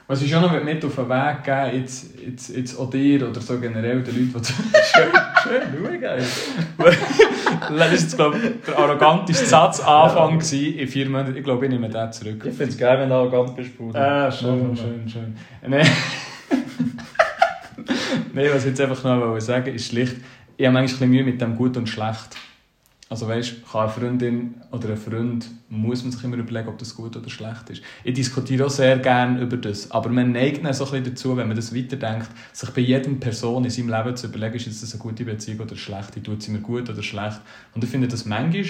was 0.08 0.22
ich 0.22 0.32
schon 0.32 0.42
noch 0.42 0.64
mit 0.64 0.86
auf 0.86 0.96
den 0.96 1.10
Weg 1.10 1.44
geben 1.44 1.82
jetzt, 1.82 2.18
jetzt, 2.26 2.56
jetzt 2.56 2.80
auch 2.80 2.90
dir 2.90 3.28
oder 3.28 3.42
so 3.42 3.60
generell 3.60 4.02
den 4.02 4.32
Leuten, 4.32 4.42
die 4.42 4.54
schön, 4.94 5.12
schön, 5.44 6.00
geil. 6.00 6.24
das 7.78 7.92
jetzt, 7.92 8.16
glaube 8.16 8.38
ich, 8.38 8.44
der 8.66 8.80
arroganteste 8.80 9.46
Satzanfang 9.46 10.40
ja. 10.40 10.82
in 10.82 10.88
vier 10.88 11.10
Monaten. 11.10 11.36
Ich 11.36 11.44
glaube, 11.44 11.66
ich 11.66 11.72
nehme 11.74 11.90
den 11.90 12.14
zurück. 12.14 12.46
Ich 12.46 12.56
finde 12.56 12.72
es 12.72 12.78
geil, 12.78 13.00
wenn 13.00 13.10
du 13.10 13.16
arrogant 13.16 13.54
bist, 13.58 13.78
Bruder. 13.78 14.00
Ah, 14.00 14.32
schön, 14.32 14.74
schön, 14.74 15.10
schön. 15.10 15.36
Nee. 15.68 15.84
Nein, 18.34 18.50
was 18.54 18.64
ich 18.64 18.70
jetzt 18.70 18.80
einfach 18.80 19.04
noch 19.04 19.38
sagen 19.42 19.76
ist 19.76 19.88
schlicht, 19.88 20.16
ich 20.56 20.66
habe 20.66 20.76
manchmal 20.76 21.10
Mühe 21.10 21.26
mit 21.26 21.42
dem 21.42 21.58
Gut 21.58 21.76
und 21.76 21.90
Schlecht. 21.90 22.38
Also 23.10 23.28
weißt, 23.28 23.72
kann 23.72 23.82
eine 23.82 23.90
Freundin 23.90 24.56
oder 24.72 24.90
ein 24.90 24.98
Freund, 24.98 25.50
muss 25.70 26.04
man 26.04 26.12
sich 26.12 26.24
immer 26.24 26.36
überlegen, 26.36 26.68
ob 26.68 26.78
das 26.78 26.94
gut 26.94 27.16
oder 27.16 27.30
schlecht 27.30 27.70
ist. 27.70 27.82
Ich 28.04 28.14
diskutiere 28.14 28.66
auch 28.66 28.70
sehr 28.70 28.98
gerne 28.98 29.42
über 29.42 29.56
das, 29.56 29.90
aber 29.92 30.10
man 30.10 30.34
neigt 30.34 30.66
dann 30.66 30.74
so 30.74 30.84
ein 30.86 30.92
bisschen 30.92 31.16
dazu, 31.16 31.38
wenn 31.38 31.48
man 31.48 31.56
das 31.56 31.74
weiterdenkt, 31.74 32.30
sich 32.52 32.70
bei 32.72 32.82
jedem 32.82 33.20
Person 33.20 33.64
in 33.64 33.70
seinem 33.70 33.90
Leben 33.90 34.18
zu 34.18 34.28
überlegen, 34.28 34.56
ist 34.56 34.84
das 34.84 34.94
eine 34.94 35.02
gute 35.02 35.24
Beziehung 35.24 35.62
oder 35.62 35.78
schlecht, 35.78 36.22
tut 36.24 36.44
sie 36.44 36.52
mir 36.52 36.60
gut 36.60 36.90
oder 36.90 37.02
schlecht. 37.02 37.40
Und 37.74 37.84
ich 37.84 37.90
finde 37.90 38.10
das 38.10 38.26
manchmal 38.26 38.66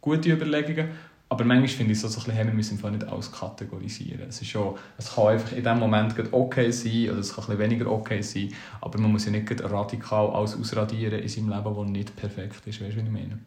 gute 0.00 0.30
Überlegungen 0.30 0.90
aber 1.34 1.44
manchmal 1.44 1.68
finde 1.68 1.92
ich 1.92 2.02
es 2.02 2.12
so 2.12 2.20
ein 2.20 2.26
bisschen, 2.26 2.46
wir 2.46 2.54
müssen 2.54 2.92
nicht 2.92 3.08
alles 3.08 3.32
kategorisieren. 3.32 4.28
Es, 4.28 4.40
ist 4.40 4.50
schon, 4.50 4.76
es 4.98 5.14
kann 5.14 5.28
einfach 5.28 5.50
in 5.50 5.64
dem 5.64 5.78
Moment 5.80 6.14
okay 6.30 6.70
sein 6.70 7.10
oder 7.10 7.18
es 7.18 7.34
kann 7.34 7.50
ein 7.50 7.58
weniger 7.58 7.90
okay 7.90 8.22
sein, 8.22 8.52
aber 8.80 9.00
man 9.00 9.10
muss 9.10 9.24
ja 9.24 9.32
nicht 9.32 9.50
radikal 9.62 10.30
alles 10.30 10.56
ausradieren 10.56 11.18
in 11.18 11.28
seinem 11.28 11.48
Leben, 11.48 11.74
das 11.76 11.86
nicht 11.88 12.14
perfekt 12.14 12.66
ist. 12.66 12.80
Weißt 12.80 12.92
du, 12.92 12.98
was 12.98 13.04
ich 13.04 13.10
meine? 13.10 13.38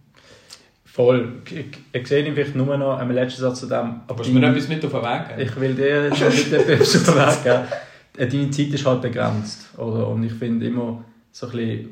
Voll. 0.97 1.43
Ich, 1.45 1.77
ich 1.93 2.07
sehe 2.07 2.25
ihn 2.25 2.33
vielleicht 2.33 2.55
nur 2.55 2.75
noch 2.75 2.97
einen 2.97 3.11
letzten 3.11 3.41
Satz 3.41 3.59
zu 3.59 3.67
dem. 3.67 4.01
Aber 4.07 4.23
du 4.23 4.31
mir 4.31 4.49
etwas 4.49 4.67
mit 4.67 4.83
auf 4.83 4.91
den 4.91 5.01
Weg 5.03 5.27
geben? 5.27 5.41
Ich 5.41 5.61
will 5.61 5.75
dir 5.75 6.15
schon 6.15 6.29
mit 6.29 6.51
etwas 6.51 6.95
auf 6.95 7.05
den 7.05 7.15
Weg 7.15 7.43
geben. 7.43 7.63
Äh, 8.17 8.27
deine 8.27 8.49
Zeit 8.49 8.73
ist 8.73 8.83
halt 8.83 9.01
begrenzt. 9.03 9.77
Oder? 9.77 10.07
Und 10.07 10.23
ich 10.23 10.33
finde 10.33 10.65
immer 10.65 11.05
so 11.31 11.45
ein 11.45 11.51
bisschen, 11.51 11.89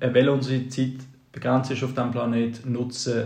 äh, 0.00 0.12
weil 0.12 0.28
unsere 0.30 0.66
Zeit 0.66 0.94
begrenzt 1.30 1.70
ist 1.70 1.84
auf 1.84 1.94
diesem 1.94 2.10
Planet, 2.10 2.66
nutzen 2.66 3.22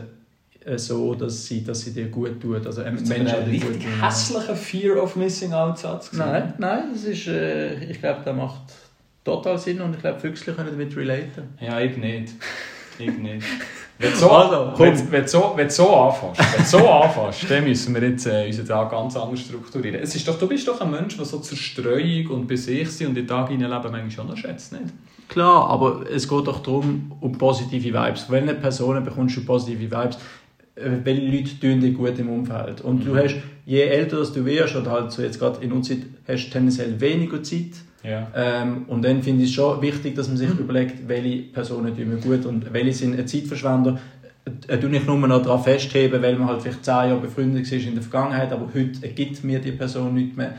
äh, 0.63 0.77
so, 0.77 1.15
dass 1.15 1.47
sie, 1.47 1.65
dass 1.65 1.81
sie 1.81 1.95
dir 1.95 2.09
gut 2.09 2.39
tut. 2.39 2.67
Also 2.67 2.83
ein 2.83 2.97
Mensch 2.97 3.33
ein 3.33 3.49
richtig 3.49 3.87
hässlicher 4.03 4.57
Fear 4.57 5.03
of 5.03 5.17
Missing 5.17 5.55
Out 5.55 5.79
Satz. 5.79 6.13
Nein, 6.13 6.53
nein, 6.59 6.91
das 6.93 7.05
ist, 7.05 7.27
äh, 7.29 7.83
ich 7.83 7.99
glaube, 7.99 8.21
der 8.23 8.35
macht 8.35 8.75
total 9.25 9.57
Sinn 9.59 9.81
und 9.81 9.95
ich 9.95 10.01
glaube, 10.01 10.21
Füchsle 10.21 10.53
können 10.53 10.73
damit 10.73 10.95
relaten. 10.95 11.45
Ja, 11.63 11.81
ich 11.81 11.97
nicht. 11.97 12.35
Ich 12.99 13.17
nicht. 13.17 13.47
Wenn 13.99 14.11
du 14.11 14.17
so, 14.17 14.31
also, 14.31 14.79
wenn, 14.79 15.13
wenn, 15.13 15.27
so, 15.27 15.53
wenn 15.57 15.71
so 15.71 15.97
anfängst, 15.97 16.41
wenn 16.57 16.65
so 16.67 16.89
anfängst, 16.89 17.51
dann 17.51 17.65
müssen 17.65 17.95
wir 17.95 18.03
jetzt 18.03 18.27
äh, 18.27 18.47
unseren 18.47 18.67
Tag 18.67 18.91
ganz 18.91 19.17
anders 19.17 19.41
strukturieren. 19.41 20.01
Es 20.03 20.15
ist 20.15 20.29
doch, 20.29 20.39
du 20.39 20.47
bist 20.47 20.69
doch 20.69 20.81
ein 20.81 20.91
Mensch, 20.91 21.17
der 21.17 21.25
so 21.25 21.39
Zerstreuung 21.39 22.27
und 22.29 22.47
bei 22.47 22.57
sich 22.57 22.89
und 23.01 23.09
in 23.09 23.15
den 23.15 23.27
Tag 23.27 23.49
hineinleben 23.49 23.91
manchmal 23.91 24.11
schon 24.11 24.27
unterschätzt, 24.27 24.73
nicht? 24.73 24.93
Klar, 25.29 25.69
aber 25.71 26.05
es 26.11 26.29
geht 26.29 26.47
doch 26.47 26.61
darum, 26.61 27.13
um 27.21 27.33
positive 27.39 27.89
Vibes. 27.89 28.23
Von 28.25 28.35
welchen 28.35 28.61
Personen 28.61 29.03
bekommst 29.03 29.37
du 29.37 29.45
positive 29.45 29.91
Vibes? 29.91 30.19
Äh, 30.75 30.91
welche 31.03 31.27
Leute 31.27 31.59
tun 31.59 31.81
dir 31.81 31.93
gut 31.93 32.19
im 32.19 32.29
Umfeld? 32.29 32.83
Und 32.83 33.01
mhm. 33.01 33.05
du 33.07 33.17
hast, 33.17 33.37
je 33.65 33.81
älter 33.81 34.23
du 34.23 34.45
wirst, 34.45 34.77
oder 34.77 34.91
halt 34.91 35.11
so 35.11 35.23
jetzt 35.23 35.39
gerade 35.39 35.65
in 35.65 35.73
unserer 35.73 36.01
Zeit, 36.01 36.07
hast 36.29 36.47
du 36.47 36.51
tendenziell 36.51 37.01
weniger 37.01 37.43
Zeit, 37.43 37.73
ja. 38.07 38.29
Ähm, 38.35 38.85
und 38.89 39.05
dann 39.05 39.23
finde 39.23 39.45
ich 39.45 39.51
es 39.51 39.55
schon 39.55 39.83
wichtig, 39.83 40.15
dass 40.15 40.29
man 40.29 40.37
sich 40.37 40.49
überlegt, 40.51 41.09
welche 41.09 41.43
Personen 41.53 41.97
tun 41.97 42.09
mir 42.09 42.17
gut 42.17 42.47
und 42.47 42.73
welche 42.73 42.93
sind 42.93 43.19
ein 43.19 43.27
Zeitverschwender. 43.27 43.99
Äh, 44.69 44.79
du 44.79 44.89
nicht 44.89 45.07
nur 45.07 45.17
noch 45.17 45.43
daran 45.43 45.63
festheben, 45.63 46.23
weil 46.23 46.37
man 46.37 46.49
halt 46.49 46.63
vielleicht 46.63 46.85
zehn 46.85 46.95
Jahre 46.95 47.21
befreundet 47.21 47.71
war 47.71 47.79
in 47.79 47.95
der 47.95 48.03
Vergangenheit, 48.03 48.53
aber 48.53 48.69
heute 48.73 49.09
gibt 49.09 49.43
mir 49.43 49.59
die 49.59 49.73
Person 49.73 50.15
nicht 50.15 50.37
mehr. 50.37 50.55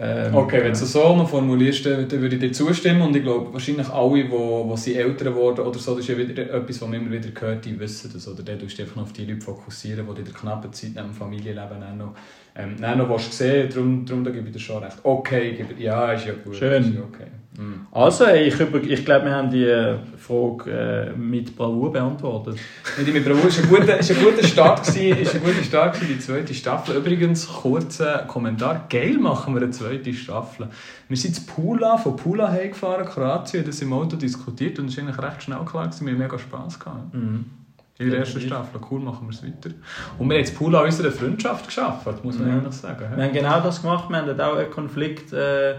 Ähm, 0.00 0.32
okay, 0.32 0.58
wenn 0.58 0.72
du 0.72 0.78
es 0.78 0.92
so 0.92 1.26
formulierst, 1.26 1.84
dann 1.84 2.08
würde 2.08 2.36
ich 2.36 2.40
dir 2.40 2.52
zustimmen 2.52 3.02
und 3.02 3.16
ich 3.16 3.22
glaube, 3.24 3.52
wahrscheinlich 3.52 3.88
alle, 3.88 4.24
die, 4.24 4.76
sind 4.76 4.96
älter 4.96 5.24
geworden 5.24 5.60
oder 5.60 5.76
so, 5.76 5.96
das 5.96 6.00
ist 6.00 6.08
ja 6.08 6.16
wieder 6.16 6.40
etwas, 6.40 6.80
was 6.80 6.88
man 6.88 7.00
immer 7.00 7.10
wieder 7.10 7.28
hört, 7.40 7.64
die 7.64 7.78
wissen 7.80 8.08
das. 8.14 8.28
Oder 8.28 8.44
dann 8.44 8.60
tust 8.60 8.78
du 8.78 8.82
einfach 8.82 8.94
noch 8.94 9.02
auf 9.02 9.12
die 9.12 9.24
Leute 9.24 9.40
fokussieren, 9.40 10.06
die 10.06 10.20
in 10.20 10.24
der 10.24 10.34
knappen 10.34 10.72
Zeit 10.72 10.92
neben 10.94 11.08
dem 11.08 11.14
Familienleben 11.14 11.82
auch 11.82 11.96
noch 11.96 12.14
ähm, 12.58 12.74
nein, 12.80 12.98
noch 12.98 13.08
was 13.08 13.28
gesehen, 13.28 13.70
darum, 13.72 14.04
darum 14.04 14.24
da 14.24 14.32
gebe 14.32 14.48
ich 14.48 14.52
dir 14.52 14.58
schon 14.58 14.82
recht. 14.82 14.98
Okay, 15.04 15.52
gebe, 15.52 15.80
ja, 15.80 16.12
ist 16.12 16.26
ja 16.26 16.32
gut. 16.44 16.56
Schön. 16.56 16.82
Ist 16.82 16.94
ja 16.94 17.02
okay. 17.02 17.28
Mhm. 17.56 17.86
Also, 17.92 18.26
ich, 18.26 18.58
ich 18.58 19.04
glaube, 19.04 19.26
wir 19.26 19.34
haben 19.34 19.50
die 19.50 19.64
äh, 19.64 19.96
Frage 20.16 21.12
äh, 21.14 21.16
mit 21.16 21.56
Bravour 21.56 21.92
beantwortet. 21.92 22.56
Nicht 22.98 23.12
mit 23.12 23.24
Bravour, 23.24 23.46
ist 23.46 23.62
ein 23.62 23.68
guter, 23.68 23.98
ist 23.98 24.10
ein 24.10 24.22
guter 24.22 24.44
Start 24.44 24.84
gewesen, 24.84 25.18
ist 25.18 25.34
ein 25.36 25.40
guter 25.40 25.62
Start 25.62 25.94
gewesen, 25.94 26.14
die 26.14 26.18
zweite 26.18 26.54
Staffel. 26.54 26.96
Übrigens, 26.96 27.46
kurzer 27.46 28.24
Kommentar, 28.26 28.86
geil 28.88 29.18
machen 29.18 29.54
wir 29.54 29.62
eine 29.62 29.70
zweite 29.70 30.12
Staffel. 30.12 30.68
Wir 31.08 31.16
sind 31.16 31.36
zu 31.36 31.46
Pula, 31.46 31.96
von 31.96 32.16
Pula 32.16 32.50
hergefahren, 32.50 33.06
Kroatien, 33.06 33.64
das 33.64 33.80
im 33.82 33.92
Auto 33.92 34.16
diskutiert 34.16 34.78
und 34.80 34.86
es 34.86 34.92
ist 34.92 34.98
eigentlich 34.98 35.18
recht 35.18 35.44
schnell 35.44 35.64
klar 35.64 35.86
gewesen, 35.86 36.06
wir 36.06 36.12
haben 36.12 36.20
mega 36.20 36.38
Spass 36.38 36.78
gehabt. 36.78 37.14
Mhm. 37.14 37.57
In 38.00 38.10
der 38.10 38.20
ersten 38.20 38.40
Staffel. 38.40 38.80
Cool, 38.88 39.00
machen 39.00 39.26
wir 39.26 39.30
es 39.30 39.42
weiter. 39.42 39.74
Und 40.18 40.28
wir 40.28 40.36
haben 40.36 40.44
jetzt 40.44 40.56
Pool 40.56 40.74
an 40.76 40.84
unserer 40.84 41.10
Freundschaft 41.10 41.66
geschafft, 41.66 42.24
muss 42.24 42.38
man 42.38 42.48
ja. 42.48 42.56
ehrlich 42.56 42.72
sagen. 42.74 43.16
Wir 43.16 43.24
haben 43.24 43.32
genau 43.32 43.60
das 43.60 43.82
gemacht. 43.82 44.08
Wir 44.08 44.18
haben 44.18 44.26
dort 44.26 44.40
auch 44.40 44.56
einen 44.56 44.70
Konflikt 44.70 45.32
äh, 45.32 45.74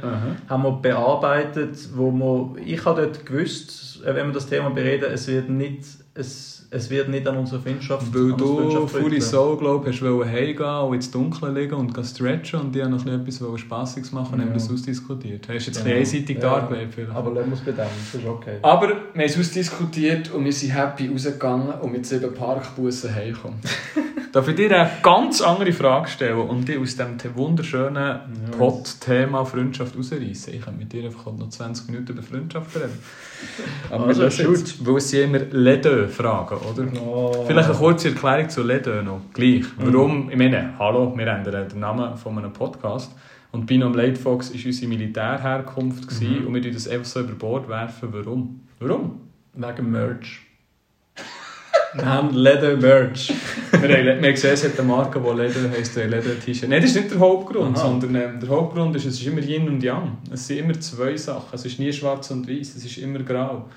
haben 0.50 0.64
wir 0.64 0.72
bearbeitet, 0.74 1.78
wo 1.96 2.12
wir, 2.12 2.62
ich 2.62 2.84
habe 2.84 3.04
dort 3.04 3.26
gewusst, 3.26 4.04
äh, 4.04 4.14
wenn 4.14 4.28
wir 4.28 4.34
das 4.34 4.48
Thema 4.48 4.70
bereden, 4.70 5.10
es 5.14 5.28
wird 5.30 5.50
nicht, 5.50 5.86
es 6.14 6.59
es 6.72 6.90
wird 6.90 7.10
nicht 7.10 7.28
an 7.28 7.38
unserer 7.38 7.62
Freundschaft 7.62 8.14
Weil 8.14 8.34
du, 8.34 8.88
Fully 8.88 9.20
Soul, 9.20 9.58
glaube 9.58 9.90
ich, 9.90 10.02
hast 10.02 10.32
heimgehen 10.32 10.88
und 10.88 10.94
ins 10.94 11.10
Dunkle 11.10 11.52
liegen 11.52 11.74
und 11.74 12.06
stretchen 12.06 12.60
und 12.60 12.76
die 12.76 12.84
haben 12.84 12.92
noch 12.92 13.06
etwas 13.06 13.42
Spassiges 13.60 14.12
machen 14.12 14.36
und 14.36 14.40
ja. 14.42 14.46
haben 14.46 14.54
das 14.54 14.70
ausdiskutiert. 14.72 15.48
Hast 15.48 15.66
du 15.66 15.72
jetzt 15.72 15.84
genau. 15.84 15.96
ein 15.96 16.00
einseitig 16.02 16.38
ja. 16.38 16.42
dargelegt 16.42 16.94
vielleicht. 16.94 17.16
Aber 17.16 17.32
lassen 17.32 17.50
wir 17.50 17.58
es 17.58 17.62
bei 17.62 17.72
dem, 17.72 17.78
das 17.78 18.22
ist 18.22 18.28
okay. 18.28 18.58
Aber 18.62 18.88
wir 18.88 18.96
haben 18.96 19.20
es 19.20 19.40
ausdiskutiert 19.40 20.32
und 20.32 20.46
wir 20.46 20.54
sind 20.54 20.70
happy 20.70 21.08
rausgegangen 21.08 21.74
und 21.82 21.92
mit 21.92 22.06
sieben 22.06 22.34
Parkbussen 22.34 23.14
heimgekommen. 23.14 23.60
Darf 24.32 24.48
ich 24.48 24.56
dir 24.56 24.80
eine 24.80 24.92
ganz 25.02 25.42
andere 25.42 25.72
Frage 25.74 26.08
stellen 26.08 26.38
und 26.38 26.68
dich 26.68 26.78
aus 26.78 26.96
diesem 26.96 27.18
wunderschönen 27.36 27.96
ja, 27.96 28.28
Pot-Thema 28.58 29.44
Freundschaft 29.44 29.98
rausreißen? 29.98 30.54
Ich 30.54 30.62
kann 30.62 30.78
mit 30.78 30.94
dir 30.94 31.06
einfach 31.06 31.26
noch 31.32 31.50
20 31.50 31.90
Minuten 31.90 32.12
über 32.12 32.22
Freundschaft 32.22 32.76
reden. 32.76 33.00
Aber 33.90 34.06
also, 34.06 34.24
das 34.24 34.40
ist 34.40 34.86
weil 34.86 35.00
sie 35.02 35.22
immer 35.22 35.40
Ledö 35.40 36.08
fragen, 36.08 36.58
oder? 36.58 36.88
Oh. 37.02 37.44
Vielleicht 37.48 37.70
eine 37.70 37.78
kurze 37.78 38.10
Erklärung 38.10 38.50
zu 38.50 38.62
Ledö 38.62 39.02
noch. 39.02 39.22
Gleich. 39.34 39.64
Mhm. 39.64 39.94
Warum? 39.94 40.30
Ich 40.30 40.38
meine, 40.38 40.78
hallo, 40.78 41.12
wir 41.18 41.28
ändern 41.28 41.68
den 41.68 41.80
Namen 41.80 42.16
von 42.16 42.38
einem 42.38 42.54
Podcast. 42.54 43.12
Und 43.52 43.66
Binom 43.66 43.96
Leitfox 43.96 44.54
war 44.54 44.66
unsere 44.66 44.88
Militärherkunft 44.88 46.22
mhm. 46.22 46.46
und 46.46 46.54
wir 46.54 46.62
werfen 46.62 46.72
das 46.72 46.88
einfach 46.88 47.06
so 47.06 47.22
über 47.22 47.34
Bord 47.34 47.68
werfen. 47.68 48.10
Warum? 48.12 48.60
Warum? 48.80 49.22
Wegen 49.56 49.90
Merch. 49.90 50.49
Wir 51.94 52.06
haben 52.06 52.36
Leder 52.36 52.78
Merch. 52.78 53.34
wir, 53.72 54.16
haben, 54.16 54.22
gesehen, 54.22 54.54
es 54.54 54.64
hat 54.64 54.80
eine 54.80 54.88
Marke, 54.88 55.20
die 55.20 55.42
Leder 55.42 55.72
heisst, 55.72 55.96
Leder 55.96 56.40
T-Shirt. 56.40 56.70
Nein, 56.70 56.82
das 56.82 56.92
ist 56.92 56.98
nicht 56.98 57.12
der 57.12 57.20
Hauptgrund, 57.20 57.78
Aha. 57.78 57.86
sondern 57.86 58.16
ähm, 58.16 58.40
der 58.40 58.50
Hauptgrund 58.50 58.96
ist, 58.96 59.06
es 59.06 59.20
ist 59.20 59.28
immer 59.28 59.42
Yin 59.42 59.68
und 59.68 59.82
Yang. 59.82 60.18
Es 60.32 60.48
sind 60.48 60.60
immer 60.60 60.80
zwei 60.80 61.18
Sachen. 61.18 61.50
Es 61.54 61.66
ist 61.66 61.80
nie 61.80 61.92
schwarz 61.92 62.30
und 62.32 62.48
weiß, 62.48 62.76
es 62.76 62.86
ist 62.86 62.98
immer 62.98 63.20
grau. 63.20 63.70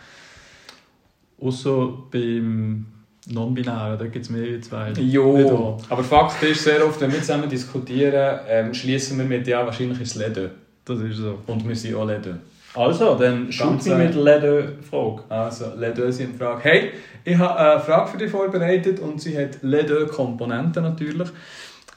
Außer 1.40 1.88
beim 2.10 2.86
Non-Binären, 3.28 3.98
da 3.98 4.06
gibt 4.06 4.24
es 4.24 4.30
mehr 4.30 4.54
als 4.54 4.68
zwei. 4.68 4.92
Jo, 4.92 5.78
aber 5.88 6.04
Fakt 6.04 6.42
ist, 6.42 6.64
sehr 6.64 6.84
oft, 6.84 7.00
wenn 7.00 7.12
wir 7.12 7.20
zusammen 7.20 7.48
diskutieren, 7.48 8.40
ähm, 8.48 8.74
schließen 8.74 9.16
wir 9.18 9.24
mit 9.24 9.46
«Ja, 9.46 9.64
wahrscheinlich 9.64 10.00
ist 10.00 10.16
es 10.16 10.22
Leder». 10.22 10.50
Das 10.84 11.00
ist 11.00 11.18
so. 11.18 11.38
Und 11.46 11.66
wir 11.66 11.76
sind 11.76 11.94
auch 11.94 12.06
Leder. 12.06 12.38
Also, 12.74 13.16
dann 13.16 13.52
shoot 13.52 13.84
mich 13.84 13.94
mit 13.94 14.14
Leder-Frage. 14.14 15.24
Also, 15.28 15.72
Leder-Frage. 15.76 16.60
Hey, 16.62 16.92
ich 17.24 17.36
habe 17.36 17.58
eine 17.58 17.80
Frage 17.80 18.10
für 18.10 18.18
dich 18.18 18.30
vorbereitet 18.30 18.98
und 19.00 19.20
sie 19.20 19.36
hat 19.36 19.62
Leder-Komponenten 19.62 20.82
natürlich. 20.82 21.28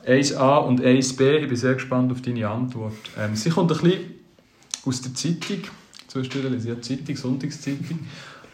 1a 0.05 0.57
und 0.59 0.81
1b. 0.81 1.37
Ich 1.37 1.47
bin 1.47 1.55
sehr 1.55 1.73
gespannt 1.73 2.11
auf 2.11 2.21
deine 2.21 2.47
Antwort. 2.47 2.93
Ähm, 3.17 3.35
sie 3.35 3.49
kommt 3.49 3.71
ein 3.71 3.77
bisschen 3.77 4.15
aus 4.85 5.01
der 5.01 5.13
Zeitung. 5.13 5.63
Zwischendurch 6.07 6.61
sie 6.61 6.71
hat 6.71 6.83
Zeitung, 6.83 7.15
Sonntagszeitung. 7.15 7.99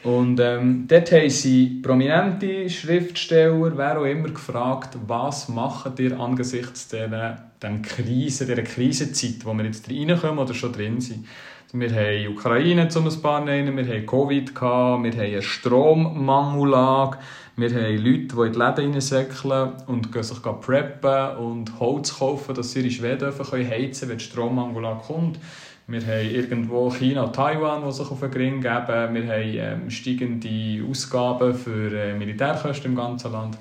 Und 0.04 0.40
ähm, 0.40 0.86
dort 0.88 1.12
haben 1.12 1.30
sie 1.30 1.80
prominente 1.84 2.70
Schriftsteller, 2.70 3.78
wer 3.78 4.00
auch 4.00 4.06
immer, 4.06 4.30
gefragt, 4.30 4.98
was 5.06 5.48
machen 5.48 5.94
ihr 6.00 6.20
angesichts 6.20 6.88
dieser, 6.88 7.52
dieser 7.62 7.80
Krise, 7.80 8.46
dieser 8.48 8.64
Krisenzeit, 8.64 9.46
wo 9.46 9.54
wir 9.54 9.66
jetzt 9.66 9.88
reinkommen 9.90 10.40
oder 10.40 10.56
schon 10.56 10.74
drin 10.74 11.00
sind. 11.02 11.28
Wir 11.74 11.90
haben 11.90 12.34
Ukraine, 12.36 12.90
um 12.94 13.08
ein 13.08 13.22
paar 13.22 13.46
nennen, 13.46 13.78
wir 13.78 13.88
haben 13.88 14.06
Covid, 14.06 14.54
gehabt, 14.54 15.04
wir 15.06 15.12
haben 15.12 15.20
eine 15.22 15.42
Strommangellage, 15.42 17.18
wir 17.56 17.70
haben 17.70 17.96
Leute, 17.96 18.36
die 18.36 18.42
in 18.46 18.52
die 18.52 18.60
Läden 18.60 18.92
reinsäckeln 18.92 19.72
und 19.88 20.12
gehen 20.12 20.24
sich 20.24 20.42
preppen 20.42 21.38
und 21.38 21.80
Holz 21.80 22.20
kaufen, 22.20 22.56
dass 22.56 22.74
sie 22.74 22.82
ihre 22.82 22.92
Schweden 22.92 23.32
heizen 23.32 23.50
können, 23.70 24.10
wenn 24.10 24.18
die 24.18 24.24
Strommangellage 24.24 25.02
kommt. 25.08 25.40
Wir 25.88 26.02
haben 26.02 26.30
irgendwo 26.30 26.92
China 26.92 27.28
Taiwan, 27.28 27.86
die 27.86 27.92
sich 27.94 28.12
auf 28.12 28.20
den 28.20 28.34
Ring 28.34 28.62
geben. 28.62 29.14
Wir 29.14 29.28
haben 29.28 29.84
ähm, 29.84 29.90
steigende 29.90 30.86
Ausgaben 30.90 31.54
für 31.54 31.94
äh, 31.94 32.14
Militärkosten 32.14 32.92
im 32.92 32.98
ganzen 32.98 33.32
Land. 33.32 33.58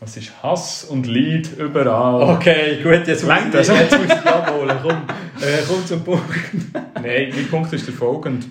Es 0.00 0.16
ist 0.16 0.42
Hass 0.42 0.84
und 0.84 1.06
Leid 1.06 1.50
überall. 1.58 2.36
Okay, 2.36 2.80
gut, 2.82 3.06
jetzt, 3.06 3.24
muss, 3.24 3.34
ich, 3.48 3.54
jetzt 3.54 3.98
muss 3.98 4.06
ich 4.06 4.26
abholen. 4.26 4.76
Komm, 4.80 4.96
äh, 5.40 5.62
komm 5.66 5.84
zum 5.84 6.04
Punkt. 6.04 6.24
Nein, 7.02 7.32
mein 7.34 7.48
Punkt 7.50 7.72
ist 7.72 7.86
der 7.86 7.94
folgende. 7.94 8.46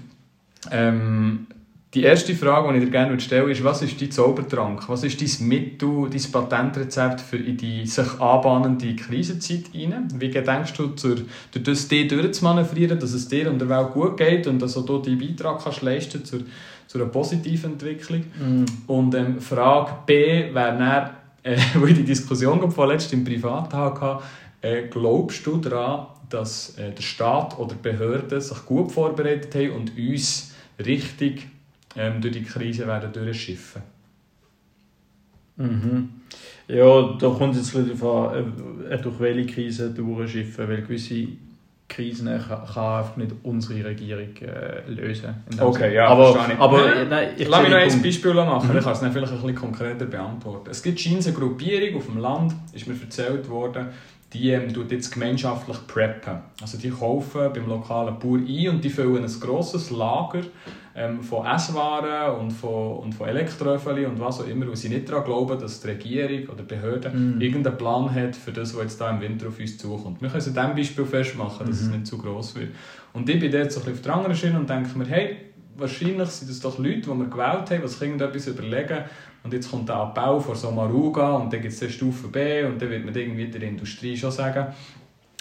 Ähm, 0.72 1.48
die 1.94 2.04
erste 2.04 2.36
Frage, 2.36 2.74
die 2.74 2.80
ich 2.80 2.86
dir 2.86 2.92
gerne 2.92 3.18
stelle, 3.20 3.50
ist, 3.50 3.64
was 3.64 3.82
ist 3.82 4.00
dein 4.00 4.12
Zaubertrank? 4.12 4.90
Was 4.90 5.06
ist 5.06 5.22
dein 5.22 5.48
Mittel, 5.48 6.10
dein 6.10 6.32
Patentrezept 6.32 7.22
für 7.22 7.38
in 7.38 7.56
die 7.56 7.88
sich 7.88 8.20
anbahnende 8.20 8.94
Krisenzeit 8.98 9.70
hinein? 9.72 10.10
Wie 10.20 10.30
gedenkst 10.30 10.78
du, 10.78 10.88
durch 10.88 11.24
das 11.52 11.88
dir 11.88 12.08
durchzumanövrieren, 12.10 13.00
dass 13.00 13.14
es 13.14 13.30
dir 13.30 13.50
und 13.50 13.60
der 13.60 13.70
Welt 13.70 13.94
gut 13.94 14.18
geht 14.18 14.48
und 14.48 14.62
dass 14.62 14.74
du 14.74 14.98
deinen 15.00 15.18
Beitrag 15.18 15.64
kannst 15.64 15.82
leisten 15.82 16.26
zur, 16.26 16.42
zu 16.88 16.98
einer 16.98 17.08
positiven 17.08 17.74
Entwicklung? 17.74 18.26
Mm. 18.38 18.66
Und 18.88 19.16
ähm, 19.16 19.40
Frage 19.40 19.94
B 20.06 20.54
wäre 20.54 20.78
dann, 20.78 21.10
äh, 21.48 21.58
wo 21.76 21.86
ich 21.86 21.96
die 21.96 22.04
Diskussion 22.04 22.72
vorletzt 22.72 23.14
im 23.14 23.24
Privat 23.24 23.74
hatte, 23.74 24.24
äh, 24.62 24.88
glaubst 24.90 25.46
du 25.46 25.58
daran, 25.58 26.08
dass 26.30 26.78
äh, 26.78 26.92
der 26.92 27.02
Staat 27.02 27.58
oder 27.58 27.76
die 27.76 27.82
Behörden 27.82 28.42
sich 28.42 28.66
gut 28.66 28.92
vorbereitet 28.92 29.56
haben 29.56 29.72
und 29.72 29.98
uns 29.98 30.54
richtig 30.84 31.48
ähm, 31.96 32.20
durch 32.22 32.34
die 32.34 32.44
Krise 32.44 32.86
werden 32.86 33.14
durchschiffen 33.14 33.82
mhm. 35.56 36.10
Ja, 36.68 37.16
da 37.18 37.30
kommt 37.30 37.56
jetzt 37.56 37.74
darauf 37.74 38.34
an, 38.34 38.84
äh, 38.90 38.98
durch 38.98 39.20
welche 39.22 39.54
Krise 39.54 39.90
durchschiffen, 39.92 40.68
weil 40.68 40.82
gewisse 40.82 41.28
Krisen 41.90 42.28
kann, 42.28 42.66
kann 42.66 43.00
einfach 43.00 43.16
nicht 43.18 43.32
unsere 43.44 43.86
Regierung 43.86 44.36
äh, 44.42 44.90
lösen. 44.90 45.36
Okay, 45.60 45.94
ja, 45.96 46.08
aber, 46.08 46.34
verstehe 46.34 46.56
ich. 46.56 46.60
aber 46.62 46.86
Ja. 46.96 47.06
nein, 47.06 47.30
ich 47.38 47.48
Lass 47.48 47.62
mich 47.62 47.70
noch 47.70 47.78
ein. 47.78 48.02
Beispiel 48.02 48.34
machen, 48.34 48.70
Mhm. 48.70 48.78
ich 48.78 48.84
kann 48.84 48.94
es 48.94 49.00
dann 49.00 49.12
vielleicht 49.14 49.32
ein 49.32 49.38
bisschen 49.40 49.56
konkreter 49.56 50.06
beantworten. 50.06 50.70
Es 50.70 50.84
gibt 50.84 51.00
scheinbar 51.00 51.26
eine 51.28 51.34
Gruppierung 51.34 51.98
auf 51.98 52.06
dem 52.06 52.18
Land, 52.18 52.54
ist 52.74 52.88
mir 52.88 52.96
erzählt 53.02 53.48
worden, 53.50 53.88
die 54.34 54.52
ähm, 54.52 54.74
tut 54.74 54.92
jetzt 54.92 55.12
gemeinschaftlich 55.14 55.78
preppen. 55.88 56.40
Also 56.62 56.78
die 56.78 56.90
kaufen 56.90 57.50
beim 57.54 57.68
lokalen 57.68 58.20
Bauer 58.20 58.38
ein 58.38 58.70
und 58.70 58.84
die 58.84 58.90
füllen 58.90 59.24
ein 59.24 59.40
grosses 59.40 59.90
Lager 59.90 60.42
ähm, 60.98 61.22
von 61.22 61.46
Esswaren 61.46 62.40
und 62.40 62.52
von, 62.52 62.98
und 62.98 63.14
von 63.14 63.28
Elektroöffeli 63.28 64.06
und 64.08 64.20
was 64.20 64.42
auch 64.42 64.48
immer, 64.48 64.68
wo 64.68 64.74
sie 64.76 64.90
nicht 64.90 65.08
daran 65.08 65.24
glauben, 65.26 65.60
dass 65.60 65.80
die 65.80 65.88
Regierung 65.90 66.48
oder 66.50 66.64
die 66.64 66.76
Behörden 66.76 67.36
Mhm. 67.36 67.42
irgendeinen 67.42 67.78
Plan 67.78 68.14
hat 68.14 68.36
für 68.36 68.52
das, 68.52 68.76
was 68.76 68.82
jetzt 68.84 69.00
da 69.02 69.12
im 69.12 69.22
Winter 69.22 69.48
auf 69.50 69.60
uns 69.60 69.78
zukommt. 69.78 70.22
Wir 70.22 70.30
können 70.30 70.40
es 70.40 70.48
an 70.48 70.54
diesem 70.56 70.76
Beispiel 70.76 71.06
festmachen, 71.06 71.68
dass 71.68 71.82
es 71.82 71.88
Mhm. 71.88 71.94
nicht 71.98 72.08
zu 72.08 72.18
gross 72.18 72.56
wird. 72.56 72.70
Und 73.14 73.30
ich 73.30 73.40
bin 73.40 73.52
dort 73.52 73.72
so 73.72 73.80
ein 73.80 73.86
bisschen 73.86 73.94
auf 73.98 74.02
der 74.02 74.16
anderen 74.16 74.36
Schiene 74.36 74.60
und 74.60 74.70
denke 74.70 74.98
mir, 74.98 75.06
hey, 75.06 75.38
wahrscheinlich 75.78 76.30
sind 76.30 76.50
das 76.50 76.60
doch 76.60 76.80
Leute, 76.80 77.02
die 77.02 77.08
wir 77.08 77.26
gewählt 77.26 77.70
haben, 77.70 77.82
die 77.84 77.88
sich 77.88 78.02
irgendetwas 78.02 78.48
überlegen. 78.48 78.98
Und 79.44 79.54
jetzt 79.54 79.70
kommt 79.70 79.88
der 79.88 79.96
Abbau 79.98 80.40
von 80.40 80.56
Somaruga 80.56 81.36
und 81.36 81.54
dann 81.54 81.62
gibt 81.62 81.80
es 81.80 81.94
Stufe 81.94 82.28
B 82.28 82.64
und 82.64 82.82
dann 82.82 82.90
wird 82.90 83.06
man 83.06 83.14
irgendwie 83.16 83.48
der 83.48 83.62
Industrie 83.62 84.18
schon 84.18 84.32
sagen, 84.32 84.74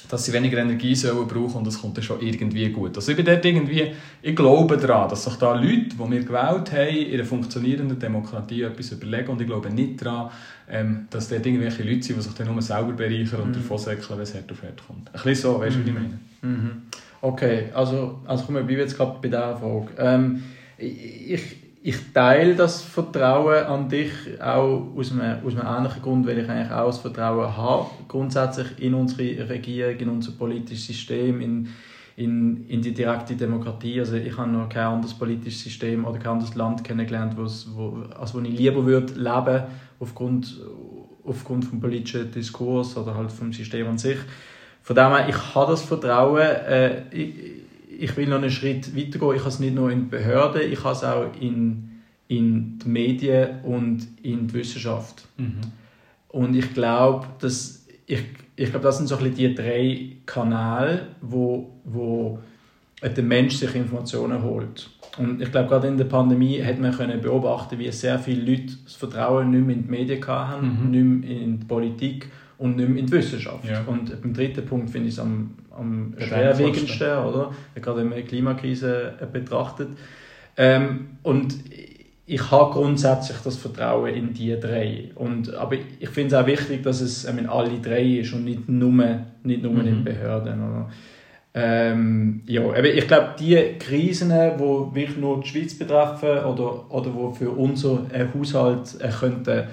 dass 0.08 0.24
sie 0.24 0.32
weniger 0.32 0.58
Energie 0.58 0.94
sollen 0.94 1.26
brauchen 1.26 1.56
und 1.58 1.66
das 1.66 1.80
kommt 1.80 1.96
dann 1.96 2.04
schon 2.04 2.20
irgendwie 2.20 2.68
gut. 2.70 2.96
Also 2.96 3.10
ich 3.10 3.16
bin 3.16 3.26
dort 3.26 3.44
irgendwie, 3.44 3.92
ich 4.22 4.36
glaube 4.36 4.76
daran, 4.76 5.08
dass 5.08 5.24
sich 5.24 5.34
da 5.36 5.54
Leute, 5.54 5.88
die 5.90 5.98
wir 5.98 6.20
gewählt 6.20 6.72
haben, 6.72 6.96
in 6.96 7.14
einer 7.14 7.24
funktionierenden 7.24 7.98
Demokratie 7.98 8.62
etwas 8.62 8.92
überlegen 8.92 9.28
und 9.30 9.40
ich 9.40 9.46
glaube 9.46 9.70
nicht 9.70 10.04
daran, 10.04 10.30
ähm, 10.70 11.06
dass 11.10 11.28
dort 11.28 11.44
irgendwelche 11.46 11.82
Leute 11.82 12.02
sind, 12.02 12.18
die 12.18 12.22
sich 12.22 12.34
dann 12.34 12.46
nur 12.52 12.62
selber 12.62 12.92
bereichern 12.92 13.40
und 13.42 13.50
Mhm. 13.50 13.54
davon 13.54 13.78
säckeln, 13.78 14.10
wenn 14.18 14.20
es 14.20 14.34
hart 14.34 14.50
auf 14.52 14.62
hart 14.62 14.86
kommt. 14.86 15.08
Ein 15.08 15.20
bisschen 15.22 15.34
so, 15.52 15.60
weißt 15.60 15.76
du, 15.76 15.84
wie 15.84 15.88
ich 15.88 15.94
meine? 15.94 16.18
Mhm. 16.42 16.70
Okay, 17.20 17.64
also, 17.74 18.20
also 18.26 18.44
komm, 18.44 18.56
wir 18.56 18.62
bleiben 18.62 18.80
jetzt 18.80 18.96
gerade 18.96 19.16
bei 19.20 19.28
dieser 19.28 19.56
Frage. 19.56 19.88
Ähm, 19.98 20.42
ich, 20.78 21.42
ich 21.86 22.12
teile 22.12 22.56
das 22.56 22.82
Vertrauen 22.82 23.64
an 23.64 23.88
dich 23.88 24.10
auch 24.40 24.88
aus 24.96 25.12
einem, 25.12 25.46
aus 25.46 25.56
einem 25.56 25.68
ähnlichen 25.68 26.02
Grund, 26.02 26.26
weil 26.26 26.38
ich 26.38 26.48
eigentlich 26.48 26.72
auch 26.72 26.86
das 26.86 26.98
Vertrauen 26.98 27.56
habe, 27.56 27.86
grundsätzlich 28.08 28.66
in 28.80 28.92
unsere 28.92 29.48
Regierung, 29.48 29.96
in 29.96 30.08
unser 30.08 30.32
politisches 30.32 30.84
System, 30.84 31.40
in, 31.40 31.68
in, 32.16 32.66
in 32.66 32.82
die 32.82 32.92
direkte 32.92 33.36
Demokratie. 33.36 34.00
Also 34.00 34.16
ich 34.16 34.36
habe 34.36 34.50
noch 34.50 34.68
kein 34.68 34.82
anderes 34.82 35.14
politisches 35.14 35.62
System 35.62 36.04
oder 36.04 36.18
kein 36.18 36.32
anderes 36.32 36.56
Land 36.56 36.82
kennengelernt, 36.82 37.36
wo, 37.36 37.42
also 38.18 38.34
wo 38.34 38.40
ich 38.40 38.58
lieber 38.58 38.84
würde 38.84 39.12
leben 39.12 39.62
aufgrund, 40.00 40.60
aufgrund 41.22 41.66
vom 41.66 41.78
politischen 41.78 42.32
Diskurs 42.32 42.96
oder 42.96 43.14
halt 43.14 43.30
vom 43.30 43.52
System 43.52 43.86
an 43.86 43.98
sich. 43.98 44.18
Von 44.82 44.96
dem 44.96 45.14
her, 45.14 45.28
ich 45.28 45.54
habe 45.54 45.70
das 45.70 45.82
Vertrauen. 45.82 46.40
Äh, 46.40 47.02
ich, 47.12 47.55
ich 47.98 48.16
will 48.16 48.28
noch 48.28 48.36
einen 48.36 48.50
Schritt 48.50 48.96
weitergehen. 48.96 49.34
Ich 49.34 49.40
habe 49.40 49.48
es 49.48 49.60
nicht 49.60 49.74
nur 49.74 49.90
in 49.90 50.00
die 50.04 50.10
Behörden, 50.10 50.62
ich 50.70 50.82
habe 50.84 50.94
es 50.94 51.04
auch 51.04 51.26
in, 51.40 51.90
in 52.28 52.78
die 52.78 52.88
Medien 52.88 53.60
und 53.62 54.06
in 54.22 54.46
die 54.48 54.54
Wissenschaft. 54.54 55.26
Und 56.28 56.54
ich 56.56 56.72
glaube, 56.74 57.26
dass 57.40 57.86
ich, 58.06 58.22
ich 58.56 58.70
glaube, 58.70 58.84
das 58.84 58.98
sind 58.98 59.06
so 59.08 59.16
ein 59.16 59.24
bisschen 59.24 59.36
die 59.36 59.54
drei 59.54 60.16
Kanäle, 60.26 61.08
wo, 61.20 61.72
wo 61.84 62.38
der 63.02 63.24
Mensch 63.24 63.56
sich 63.56 63.74
Informationen 63.74 64.42
holt. 64.42 64.90
Und 65.18 65.40
ich 65.40 65.50
glaube, 65.50 65.68
gerade 65.68 65.88
in 65.88 65.96
der 65.96 66.04
Pandemie 66.04 66.62
hat 66.62 66.78
man 66.78 66.92
können 66.92 67.20
beobachten, 67.20 67.78
wie 67.78 67.90
sehr 67.90 68.18
viele 68.18 68.50
Leute 68.50 68.74
das 68.84 68.94
Vertrauen 68.94 69.50
nicht 69.50 69.66
mehr 69.66 69.76
in 69.76 69.82
die 69.84 69.90
Medien 69.90 70.26
hatten, 70.26 70.66
Mhm. 70.84 70.90
nicht 70.90 71.04
mehr 71.28 71.40
in 71.42 71.60
die 71.60 71.66
Politik 71.66 72.30
und 72.58 72.76
nicht 72.76 72.88
mehr 72.88 72.98
in 72.98 73.06
die 73.06 73.12
Wissenschaft. 73.12 73.68
Ja. 73.68 73.82
Und 73.86 74.20
beim 74.20 74.32
dritten 74.34 74.64
Punkt 74.66 74.90
finde 74.90 75.08
ich 75.08 75.14
es 75.14 75.20
am, 75.20 75.50
am 75.78 76.14
Schwerwiegendsten. 76.18 77.18
oder? 77.18 77.52
Gerade 77.74 77.98
wenn 78.00 78.08
man 78.08 78.18
die 78.18 78.24
Klimakrise 78.24 79.14
äh, 79.20 79.26
betrachtet. 79.26 79.88
Ähm, 80.56 81.18
und 81.22 81.54
ich 82.28 82.50
habe 82.50 82.72
grundsätzlich 82.72 83.36
das 83.44 83.56
Vertrauen 83.56 84.12
in 84.12 84.34
die 84.34 84.58
drei. 84.58 85.10
Und, 85.14 85.54
aber 85.54 85.76
ich 86.00 86.08
finde 86.08 86.34
es 86.34 86.42
auch 86.42 86.46
wichtig, 86.46 86.82
dass 86.82 87.00
es 87.00 87.24
ich 87.24 87.32
meine, 87.32 87.50
alle 87.50 87.78
drei 87.78 88.02
ist 88.02 88.32
und 88.32 88.44
nicht 88.44 88.68
nur, 88.68 89.20
nicht 89.44 89.62
nur 89.62 89.78
in 89.78 89.86
den 89.86 89.98
Mhm. 90.00 90.04
Behörden. 90.04 90.54
Oder? 90.60 90.90
Ähm, 91.54 92.42
ja, 92.46 92.62
eben, 92.76 92.98
ich 92.98 93.06
glaube, 93.06 93.34
die 93.38 93.78
Krisen, 93.78 94.28
die 94.30 94.60
wirklich 94.94 95.16
nur 95.16 95.40
die 95.40 95.48
Schweiz 95.48 95.78
betreffen 95.78 96.44
oder, 96.44 96.90
oder 96.90 97.10
die 97.10 97.38
für 97.38 97.50
unser 97.50 98.02
äh, 98.12 98.26
Haushalt 98.36 98.96
äh, 99.00 99.08
könnten 99.08 99.64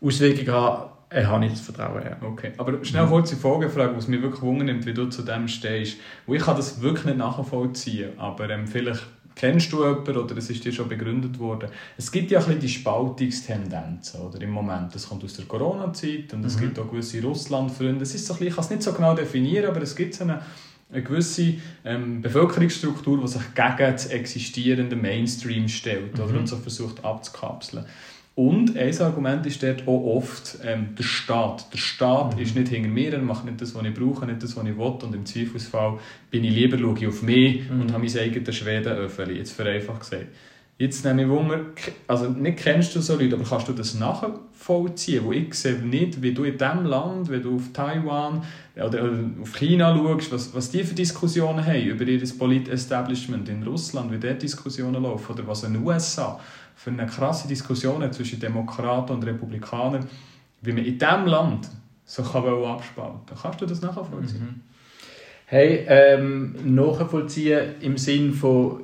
Auswirkungen 0.00 0.52
haben, 0.52 0.91
äh, 1.14 1.24
habe 1.24 1.44
ich 1.46 1.52
das 1.52 1.60
Vertrauen. 1.60 2.02
Ja. 2.04 2.16
Okay, 2.26 2.52
aber 2.58 2.84
schnell 2.84 3.06
kurze 3.06 3.36
Folgefrage, 3.36 3.96
was 3.96 4.08
mich 4.08 4.22
wirklich 4.22 4.42
wundert, 4.42 4.84
wie 4.86 4.94
du 4.94 5.06
zu 5.06 5.22
dem 5.22 5.48
stehst. 5.48 5.98
Wo 6.26 6.34
ich 6.34 6.42
kann 6.42 6.56
das 6.56 6.80
wirklich 6.80 7.04
nicht 7.06 7.18
nachvollziehen, 7.18 8.18
aber 8.18 8.48
ähm, 8.50 8.66
vielleicht 8.66 9.06
kennst 9.34 9.72
du 9.72 9.82
jemanden 9.82 10.16
oder 10.16 10.36
es 10.36 10.50
ist 10.50 10.62
dir 10.64 10.72
schon 10.72 10.88
begründet 10.88 11.38
worden. 11.38 11.70
Es 11.96 12.12
gibt 12.12 12.30
ja 12.30 12.38
ein 12.38 12.44
bisschen 12.44 12.60
die 12.60 12.68
Spaltungstendenzen 12.68 14.20
oder, 14.20 14.40
im 14.40 14.50
Moment. 14.50 14.94
Das 14.94 15.08
kommt 15.08 15.24
aus 15.24 15.34
der 15.34 15.46
Corona-Zeit 15.46 16.32
und 16.34 16.44
es 16.44 16.56
Mhm. 16.56 16.60
gibt 16.60 16.78
auch 16.78 16.90
gewisse 16.90 17.22
Russland-Freunde. 17.22 18.02
Es 18.02 18.14
ist 18.14 18.26
so 18.26 18.34
ein 18.34 18.38
bisschen, 18.38 18.48
ich 18.48 18.54
kann 18.54 18.64
es 18.64 18.70
nicht 18.70 18.82
so 18.82 18.92
genau 18.92 19.14
definieren, 19.14 19.66
aber 19.70 19.80
es 19.82 19.96
gibt 19.96 20.14
so 20.14 20.24
eine, 20.24 20.42
eine 20.92 21.02
gewisse 21.02 21.54
ähm, 21.84 22.20
Bevölkerungsstruktur, 22.20 23.20
die 23.22 23.28
sich 23.28 23.42
gegen 23.54 23.76
das 23.92 24.06
existierende 24.06 24.96
Mainstream 24.96 25.68
stellt 25.68 26.14
oder, 26.20 26.26
Mhm. 26.32 26.38
und 26.40 26.46
so 26.48 26.56
versucht 26.56 27.02
abzukapseln. 27.04 27.84
Und 28.34 28.76
ein 28.78 28.98
Argument 29.00 29.44
ist 29.44 29.62
dort 29.62 29.86
auch 29.86 30.16
oft 30.16 30.58
ähm, 30.64 30.94
der 30.98 31.02
Staat. 31.04 31.70
Der 31.72 31.78
Staat 31.78 32.36
Mhm. 32.36 32.42
ist 32.42 32.56
nicht 32.56 32.68
hinter 32.68 32.88
mir, 32.88 33.12
er 33.12 33.18
macht 33.18 33.44
nicht 33.44 33.60
das, 33.60 33.74
was 33.74 33.84
ich 33.84 33.92
brauche, 33.94 34.24
nicht 34.24 34.42
das, 34.42 34.56
was 34.56 34.64
ich 34.64 34.76
will. 34.78 34.84
Und 35.02 35.14
im 35.14 35.26
Zweifelsfall 35.26 35.98
bin 36.30 36.44
ich 36.44 36.54
lieber 36.54 36.78
schaue 36.78 36.96
ich 36.98 37.06
auf 37.06 37.22
mich 37.22 37.68
Mhm. 37.68 37.80
und 37.82 37.92
habe 37.92 38.04
mein 38.06 38.18
eigenes 38.18 38.56
Schwedenöffeli. 38.56 39.36
Jetzt 39.36 39.52
vereinfacht 39.52 40.00
gesagt. 40.00 40.26
Jetzt 40.82 41.04
nehme 41.04 41.22
ich 41.22 41.28
Wunder, 41.28 41.60
also 42.08 42.28
nicht 42.30 42.58
kennst 42.58 42.96
du 42.96 43.00
so 43.00 43.14
Leute, 43.14 43.36
aber 43.36 43.44
kannst 43.44 43.68
du 43.68 43.72
das 43.72 43.94
nachvollziehen? 43.94 45.24
Wo 45.24 45.30
ich 45.30 45.54
sehe 45.54 45.74
nicht, 45.74 46.20
wie 46.20 46.34
du 46.34 46.42
in 46.42 46.58
diesem 46.58 46.86
Land, 46.86 47.28
wenn 47.28 47.40
du 47.40 47.54
auf 47.54 47.72
Taiwan 47.72 48.42
oder 48.74 49.08
auf 49.40 49.54
China 49.54 49.96
schaust, 49.96 50.32
was, 50.32 50.52
was 50.52 50.72
die 50.72 50.82
für 50.82 50.96
Diskussionen 50.96 51.64
haben 51.64 51.84
über 51.84 52.02
ihr 52.02 52.20
Polit-Establishment 52.36 53.48
in 53.48 53.62
Russland, 53.62 54.10
wie 54.10 54.18
dort 54.18 54.42
Diskussionen 54.42 55.00
laufen, 55.00 55.32
oder 55.32 55.46
was 55.46 55.62
in 55.62 55.74
den 55.74 55.84
USA 55.84 56.40
für 56.74 56.90
eine 56.90 57.06
krasse 57.06 57.46
Diskussion 57.46 58.12
zwischen 58.12 58.40
Demokraten 58.40 59.12
und 59.12 59.24
Republikanern, 59.24 60.04
wie 60.62 60.72
man 60.72 60.84
in 60.84 60.98
diesem 60.98 61.26
Land 61.26 61.70
so 62.04 62.24
kann 62.24 62.42
abspalten 62.44 63.36
Kannst 63.40 63.60
du 63.60 63.66
das 63.66 63.82
nachvollziehen? 63.82 64.62
Hey, 65.46 65.84
ähm, 65.86 66.56
nachvollziehen 66.74 67.76
im 67.82 67.96
Sinn 67.98 68.32
von, 68.32 68.82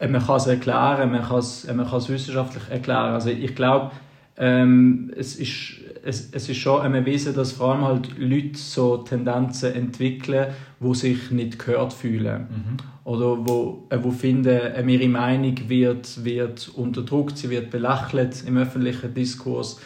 man 0.00 0.24
kann 0.24 0.36
es 0.36 0.46
erklären, 0.46 1.10
man 1.10 1.22
kann 1.22 1.38
es, 1.38 1.64
äh, 1.64 1.74
man 1.74 1.88
kann 1.88 1.98
es 1.98 2.08
wissenschaftlich 2.08 2.62
erklären. 2.70 3.14
Also 3.14 3.30
ich 3.30 3.54
glaube, 3.54 3.90
ähm, 4.36 5.12
es, 5.16 5.36
ist, 5.36 5.78
es, 6.04 6.30
es 6.30 6.48
ist 6.48 6.56
schon 6.58 6.80
einmal 6.80 7.00
erwiesen, 7.00 7.34
dass 7.34 7.52
vor 7.52 7.72
allem 7.72 7.84
halt 7.84 8.16
Leute 8.18 8.56
so 8.56 8.98
Tendenzen 8.98 9.74
entwickeln, 9.74 10.48
wo 10.78 10.94
sich 10.94 11.30
nicht 11.32 11.58
gehört 11.58 11.92
fühlen. 11.92 12.42
Mhm. 12.42 12.76
Oder 13.04 13.38
wo, 13.48 13.86
äh, 13.90 13.98
wo 14.00 14.10
finden, 14.12 14.48
äh, 14.48 14.84
ihre 14.86 15.08
Meinung 15.08 15.56
wird, 15.66 16.24
wird 16.24 16.68
unterdrückt, 16.68 17.38
sie 17.38 17.50
wird 17.50 17.70
belächelt 17.70 18.44
im 18.46 18.58
öffentlichen 18.58 19.12
Diskurs. 19.12 19.80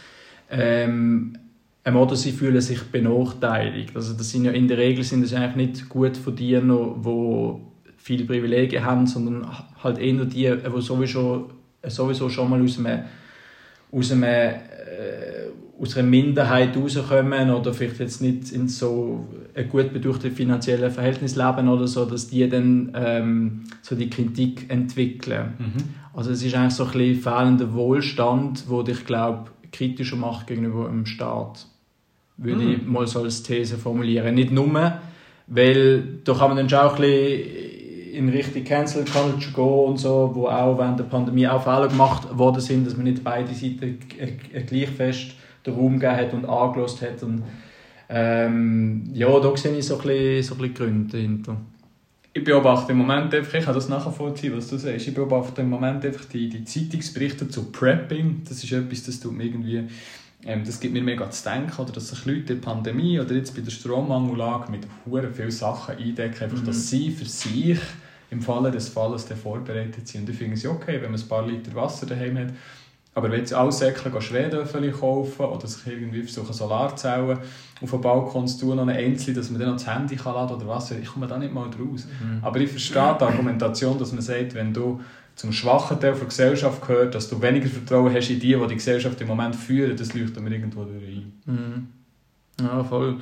Ähm, 0.51 1.39
ähm, 1.85 1.97
oder 1.97 2.15
sie 2.15 2.33
fühlen 2.33 2.61
sich 2.61 2.83
benachteiligt. 2.83 3.97
Also 3.97 4.13
das 4.13 4.31
sind 4.31 4.45
ja 4.45 4.53
in 4.53 4.69
der 4.69 4.79
Regel 4.79 5.03
sind 5.03 5.23
das 5.23 5.33
eigentlich 5.33 5.79
nicht 5.79 5.89
gut 5.89 6.17
Verdiener, 6.17 6.95
die 7.05 7.55
viele 7.97 8.25
Privilegien 8.25 8.85
haben, 8.85 9.07
sondern 9.07 9.47
halt 9.83 9.99
eher 9.99 10.25
die, 10.25 10.57
die 10.57 10.81
sowieso, 10.81 11.51
sowieso 11.87 12.29
schon 12.29 12.51
mal 12.51 12.63
aus 12.63 12.79
einem, 12.79 13.05
aus 13.91 14.13
einem 14.13 14.23
äh, 14.25 14.73
aus 15.83 15.97
einer 15.97 16.09
Minderheit 16.09 16.77
rauskommen 16.77 17.51
oder 17.51 17.75
vielleicht 17.75 17.99
jetzt 17.99 18.23
nicht 18.23 18.53
in 18.53 18.69
so 18.69 19.27
ein 19.55 19.69
gut 19.69 19.93
bedurchten 19.93 20.31
finanziellen 20.31 20.93
Verhältnis 20.93 21.35
leben 21.35 21.69
oder 21.69 21.89
so, 21.89 22.05
dass 22.05 22.29
die 22.29 22.49
dann 22.49 22.93
ähm, 22.95 23.65
so 23.81 23.97
die 23.97 24.09
Kritik 24.09 24.71
entwickeln. 24.71 25.55
Mhm. 25.59 25.85
Also 26.15 26.31
es 26.31 26.43
ist 26.45 26.55
eigentlich 26.55 26.75
so 26.75 26.85
ein 26.85 26.93
bisschen 26.93 27.17
fehlender 27.17 27.75
Wohlstand, 27.75 28.65
wo 28.69 28.83
dich 28.83 29.05
glaube 29.05 29.51
kritischer 29.73 30.17
macht 30.17 30.47
gegenüber 30.47 30.87
dem 30.87 31.07
Staat. 31.07 31.67
Würde 32.37 32.65
ich 32.65 32.87
mal 32.87 33.07
so 33.07 33.23
als 33.23 33.43
These 33.43 33.77
formulieren. 33.77 34.35
Nicht 34.35 34.53
nur, 34.53 35.01
weil 35.47 36.03
da 36.25 36.35
kann 36.35 36.49
man 36.49 36.57
dann 36.59 36.69
schon 36.69 36.79
auch 36.79 36.95
ein 36.95 37.01
bisschen 37.01 37.72
in 38.13 38.29
Richtung 38.29 38.65
Cancel 38.65 39.05
Culture 39.05 39.53
gehen 39.55 39.91
und 39.91 39.97
so, 39.99 40.31
wo 40.35 40.47
auch 40.47 40.79
während 40.79 40.99
der 40.99 41.05
Pandemie 41.05 41.49
auch 41.49 41.63
Fehler 41.63 41.89
gemacht 41.89 42.37
worden 42.37 42.61
sind, 42.61 42.87
dass 42.87 42.97
man 42.97 43.05
nicht 43.05 43.25
beide 43.25 43.53
Seiten 43.55 43.99
gleich 44.67 44.89
fest 44.91 45.35
den 45.65 45.75
Raum 45.75 45.99
gegeben 45.99 46.17
hat 46.17 46.35
und 46.35 46.45
angelost 46.45 47.03
hat. 47.03 47.23
Und, 47.23 47.43
ähm, 48.09 49.05
ja, 49.13 49.41
da 49.41 49.57
sehe 49.57 49.77
ich 49.77 49.87
so 49.87 49.97
ein 49.99 50.03
bisschen, 50.03 50.43
so 50.43 50.55
ein 50.55 50.59
bisschen 50.59 50.75
Gründe 50.75 51.13
dahinter. 51.13 51.57
Ich 52.35 52.45
beobachte 52.45 52.93
im 52.93 52.99
Moment 52.99 53.35
einfach, 53.35 53.55
ich 53.55 53.65
kann 53.65 53.75
das 53.75 53.89
nachvollziehen, 53.89 54.57
was 54.57 54.69
du 54.69 54.79
sagst, 54.79 55.07
ich 55.07 55.15
beobachte 55.15 55.61
im 55.61 55.69
Moment 55.69 56.05
einfach 56.05 56.25
die, 56.25 56.49
die 56.49 56.65
Zeitungsberichte 56.65 57.49
zu 57.49 57.71
Prepping. 57.71 58.43
Das 58.49 58.65
ist 58.65 58.73
etwas, 58.73 59.05
das 59.05 59.21
tut 59.21 59.33
mir 59.33 59.45
irgendwie 59.45 59.85
Ähm, 60.45 60.65
das 60.65 60.81
gibt 60.81 60.93
mir 60.93 61.03
mega 61.03 61.31
zu 61.31 61.49
denken, 61.49 61.81
oder 61.81 61.93
dass 61.93 62.09
sich 62.09 62.25
Leute 62.25 62.41
in 62.41 62.47
der 62.47 62.55
Pandemie 62.57 63.21
oder 63.21 63.35
jetzt 63.35 63.55
bei 63.55 63.61
der 63.61 63.71
Strommangellage 63.71 64.71
mit 64.71 64.87
huren 65.07 65.33
vielen 65.33 65.51
Sachen 65.51 65.97
eindecken, 65.97 66.45
einfach, 66.45 66.61
mhm. 66.61 66.67
dass 66.67 66.89
sie 66.89 67.11
für 67.11 67.25
sich 67.25 67.79
im 68.31 68.41
Falle 68.41 68.71
des 68.71 68.89
Falles 68.89 69.25
vorbereitet 69.25 70.09
sind. 70.09 70.23
Und 70.23 70.31
ich 70.31 70.37
finde 70.37 70.55
es 70.55 70.67
okay, 70.67 71.01
wenn 71.01 71.13
man 71.13 71.21
ein 71.21 71.29
paar 71.29 71.47
Liter 71.47 71.75
Wasser 71.75 72.07
daheim 72.07 72.39
hat, 72.39 72.49
aber 73.15 73.31
wenn 73.31 73.41
jetzt 73.41 73.53
alle 73.53 73.71
Säckchen 73.71 74.21
Schwedöffel 74.23 74.91
kaufen 74.91 75.45
oder 75.45 75.67
sich 75.67 75.87
irgendwie 75.87 76.23
versuchen, 76.23 76.55
Solarzellen 76.55 77.39
auf 77.83 77.91
den 77.91 78.01
Balkon 78.01 78.49
zu 78.49 78.61
tun, 78.61 78.79
eine 78.79 78.95
Einzelne, 78.95 79.37
dass 79.37 79.51
man 79.51 79.61
dann 79.61 79.71
noch 79.71 79.77
das 79.77 79.87
Handy 79.87 80.17
kann 80.17 80.35
laden 80.35 80.57
oder 80.57 80.67
was, 80.67 80.91
ich 80.93 81.07
komme 81.07 81.27
da 81.27 81.37
nicht 81.37 81.53
mal 81.53 81.69
draus. 81.69 82.07
Mhm. 82.07 82.39
Aber 82.41 82.59
ich 82.59 82.71
verstehe 82.71 83.17
die 83.21 83.25
Argumentation, 83.25 83.99
dass 83.99 84.13
man 84.13 84.23
sagt, 84.23 84.55
wenn 84.55 84.73
du 84.73 85.01
zum 85.43 85.53
schwachen 85.53 85.99
Teil 85.99 86.15
der 86.15 86.25
Gesellschaft 86.25 86.87
gehört, 86.87 87.17
dass 87.17 87.29
du 87.29 87.43
weniger 87.43 87.67
Vertrauen 87.67 88.15
hast 88.15 88.31
in 88.31 88.39
die, 88.39 88.55
die 88.55 88.67
die 88.69 88.75
Gesellschaft 88.77 89.21
im 89.21 89.27
Moment 89.27 89.57
führen, 89.57 89.97
das 89.97 90.15
leuchtet 90.15 90.41
mir 90.41 90.53
irgendwo 90.53 90.85
durch 90.85 91.03
ein. 91.03 91.33
Mhm. 91.47 91.89
Ja, 92.61 92.85
voll. 92.85 93.17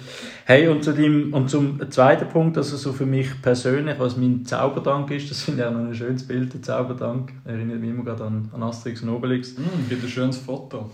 Hey, 0.44 0.68
und, 0.68 0.84
zu 0.84 0.92
dem, 0.92 1.32
und 1.32 1.48
zum 1.48 1.90
zweiten 1.90 2.28
Punkt, 2.28 2.58
also 2.58 2.76
so 2.76 2.92
für 2.92 3.06
mich 3.06 3.40
persönlich, 3.40 3.98
was 3.98 4.18
mein 4.18 4.44
Zauberdank 4.44 5.10
ist, 5.12 5.30
das 5.30 5.40
finde 5.44 5.62
ich 5.62 5.68
auch 5.68 5.72
noch 5.72 5.80
ein 5.80 5.94
schönes 5.94 6.28
Bild, 6.28 6.52
der 6.52 6.60
Zauberdank. 6.60 7.32
Erinnert 7.46 7.80
mich 7.80 7.88
immer 7.88 8.04
gerade 8.04 8.24
an, 8.24 8.50
an 8.52 8.62
Asterix 8.64 9.00
und 9.00 9.08
Obelix. 9.08 9.56
Mm, 9.56 9.88
gibt 9.88 10.04
ein 10.04 10.10
schönes 10.10 10.36
Foto. 10.36 10.90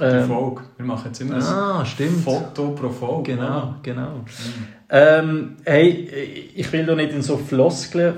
Ähm, 0.00 0.26
Folge. 0.26 0.62
Wir 0.76 0.86
machen 0.86 1.06
jetzt 1.06 1.20
immer 1.20 1.36
ah, 1.36 1.80
ein 1.80 2.10
Foto 2.10 2.70
pro 2.70 2.88
Folge. 2.88 3.34
Genau, 3.34 3.42
ja. 3.42 3.78
genau. 3.82 4.16
Mhm. 4.16 4.80
Ähm, 4.92 5.56
hey, 5.64 6.50
ich 6.54 6.72
will 6.72 6.84
da 6.84 6.94
nicht 6.94 7.12
in 7.12 7.22
so 7.22 7.36
Floskeln 7.36 8.14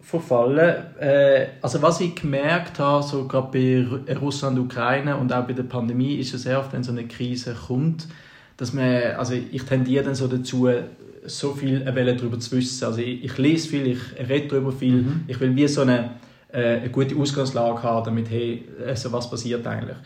verfallen. 0.00 0.98
Äh, 0.98 1.46
also 1.60 1.82
was 1.82 2.00
ich 2.00 2.14
gemerkt 2.14 2.78
habe, 2.78 3.02
so 3.02 3.26
gerade 3.26 3.48
bei 3.52 4.14
Russland, 4.14 4.58
Ukraine 4.58 5.16
und 5.16 5.32
auch 5.32 5.46
bei 5.46 5.52
der 5.52 5.64
Pandemie, 5.64 6.14
ist 6.16 6.32
es 6.32 6.44
sehr 6.44 6.58
oft, 6.58 6.72
wenn 6.72 6.82
so 6.82 6.92
eine 6.92 7.06
Krise 7.06 7.54
kommt, 7.66 8.06
dass 8.56 8.72
man, 8.72 9.16
also 9.18 9.34
ich 9.34 9.62
tendiere 9.64 10.04
dann 10.04 10.14
so 10.14 10.26
dazu, 10.26 10.68
so 11.26 11.52
viel 11.52 11.80
darüber 11.80 12.38
zu 12.38 12.56
wissen. 12.56 12.84
Also 12.84 13.00
ich, 13.00 13.24
ich 13.24 13.36
lese 13.36 13.68
viel, 13.68 13.86
ich 13.86 14.28
rede 14.28 14.48
darüber 14.48 14.72
viel, 14.72 15.02
mhm. 15.02 15.24
ich 15.26 15.38
will 15.40 15.54
wie 15.54 15.68
so 15.68 15.82
eine, 15.82 16.12
äh, 16.50 16.78
eine 16.78 16.90
gute 16.90 17.14
Ausgangslage 17.16 17.82
haben, 17.82 18.04
damit, 18.06 18.30
hey, 18.30 18.64
also 18.86 19.12
was 19.12 19.28
passiert 19.28 19.66
eigentlich. 19.66 19.96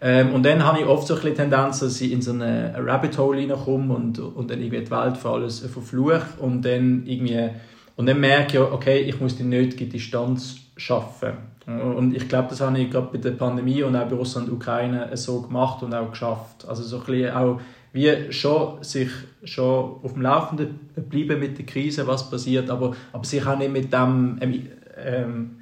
Ähm, 0.00 0.32
und 0.32 0.44
dann 0.46 0.64
habe 0.64 0.80
ich 0.80 0.86
oft 0.86 1.06
so 1.06 1.14
ein 1.14 1.20
bisschen 1.20 1.36
Tendenz, 1.36 1.80
dass 1.80 2.00
ich 2.00 2.12
in 2.12 2.22
so 2.22 2.32
eine 2.32 2.74
Rabbit 2.78 3.18
Hole 3.18 3.38
reinkomme 3.38 3.94
und, 3.94 4.18
und 4.18 4.50
dann 4.50 4.60
irgendwie 4.60 4.84
die 4.84 4.90
Welt 4.90 5.16
für 5.16 5.30
alles 5.30 5.60
verfluche 5.60 6.22
und 6.38 6.64
dann 6.64 7.02
irgendwie 7.06 7.50
und 7.98 8.06
dann 8.06 8.20
merke 8.20 8.58
ich, 8.58 8.62
okay, 8.62 9.00
ich 9.00 9.20
muss 9.20 9.34
die 9.34 9.42
nötige 9.42 9.86
Distanz 9.86 10.60
schaffen. 10.76 11.32
Und 11.66 12.14
ich 12.14 12.28
glaube, 12.28 12.46
das 12.50 12.60
habe 12.60 12.78
ich 12.78 12.90
gerade 12.92 13.08
bei 13.10 13.18
der 13.18 13.32
Pandemie 13.32 13.82
und 13.82 13.96
auch 13.96 14.06
bei 14.06 14.14
Russland 14.14 14.48
und 14.48 14.54
Ukraine 14.54 15.10
so 15.16 15.42
gemacht 15.42 15.82
und 15.82 15.92
auch 15.92 16.08
geschafft. 16.10 16.64
Also 16.68 16.84
so 16.84 16.98
ein 17.00 17.04
bisschen 17.04 17.32
auch 17.32 17.60
wie 17.92 18.32
schon 18.32 18.84
sich 18.84 19.10
schon 19.42 19.96
auf 20.02 20.12
dem 20.12 20.22
Laufenden 20.22 20.78
bleiben 21.08 21.40
mit 21.40 21.58
der 21.58 21.66
Krise, 21.66 22.06
was 22.06 22.30
passiert, 22.30 22.70
aber, 22.70 22.94
aber 23.12 23.24
sich 23.24 23.44
auch 23.44 23.58
nicht 23.58 23.72
mit 23.72 23.92
dem 23.92 24.38
ähm, 24.40 24.66
ähm, 24.96 25.57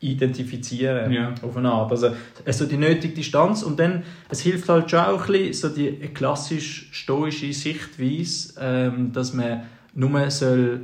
identifizieren 0.00 1.10
ja. 1.10 1.34
auf 1.42 1.56
eine 1.56 1.70
Art. 1.70 1.90
Also, 1.90 2.10
also 2.44 2.66
die 2.66 2.76
nötige 2.76 3.14
Distanz 3.14 3.62
und 3.62 3.80
dann, 3.80 4.02
es 4.28 4.40
hilft 4.40 4.68
halt 4.68 4.90
schon 4.90 5.00
auch 5.00 5.26
ein 5.26 5.32
bisschen, 5.32 5.52
so 5.52 5.68
die 5.68 5.92
klassisch 6.12 6.88
stoische 6.92 7.52
Sichtweise, 7.52 8.54
ähm, 8.60 9.12
dass 9.12 9.32
man 9.32 9.62
nur 9.94 10.30
soll 10.30 10.80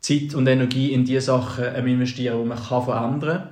Zeit 0.00 0.34
und 0.34 0.46
Energie 0.46 0.92
in 0.92 1.04
die 1.04 1.20
Sachen 1.20 1.64
ähm, 1.74 1.86
investieren, 1.86 2.42
die 2.42 2.48
man 2.48 2.58
kann 2.58 2.82
verändern 2.82 3.38
kann 3.38 3.48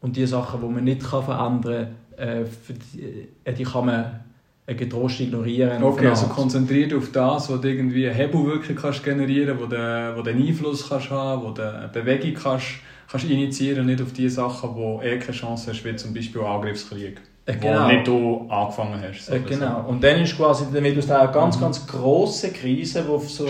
und 0.00 0.16
die 0.16 0.26
Sachen, 0.26 0.60
die 0.60 0.66
man 0.66 0.84
nicht 0.84 1.08
kann 1.08 1.22
verändern 1.22 1.94
kann, 2.16 2.28
äh, 2.28 2.44
die, 2.92 3.28
äh, 3.44 3.52
die 3.54 3.62
kann 3.62 3.86
man 3.86 4.20
äh, 4.66 4.74
getrost 4.74 5.20
ignorieren. 5.20 5.82
Okay, 5.82 6.08
also 6.08 6.26
konzentriert 6.26 6.92
auf 6.92 7.12
das, 7.12 7.50
wo 7.50 7.56
du 7.56 7.68
irgendwie 7.68 8.06
eine 8.06 8.14
Hebelwirkung 8.14 8.74
kannst 8.76 9.04
generieren 9.04 9.58
kannst, 9.58 9.62
wo 9.62 9.66
du, 9.66 10.14
wo 10.16 10.22
du 10.22 10.30
einen 10.30 10.46
Einfluss 10.46 10.88
kannst 10.88 11.10
haben 11.10 11.42
wo 11.42 11.50
du 11.52 11.62
eine 11.62 11.88
Bewegung 11.88 12.34
kannst, 12.34 12.66
kannst 13.10 13.28
initiieren 13.28 13.80
und 13.80 13.86
nicht 13.86 14.02
auf 14.02 14.12
die 14.12 14.28
Sachen, 14.28 14.74
wo 14.74 15.00
eh 15.02 15.18
keine 15.18 15.32
Chance 15.32 15.70
hast, 15.70 15.84
wie 15.84 15.96
zum 15.96 16.14
Beispiel 16.14 16.42
Angriffskrieg. 16.42 17.20
Äh, 17.46 17.56
genau. 17.56 17.84
Wo 17.84 17.92
nicht 17.92 18.06
du 18.06 18.46
angefangen 18.48 19.02
hast. 19.06 19.28
Äh, 19.28 19.40
genau. 19.40 19.84
Und 19.86 20.02
dann 20.02 20.20
ist 20.20 20.36
quasi, 20.36 20.64
wird 20.70 20.98
aus 20.98 21.10
einer 21.10 21.30
ganz, 21.30 21.56
mhm. 21.56 21.60
ganz 21.60 21.86
grosse 21.86 22.52
Krise, 22.52 23.04
wo 23.06 23.18
so 23.18 23.46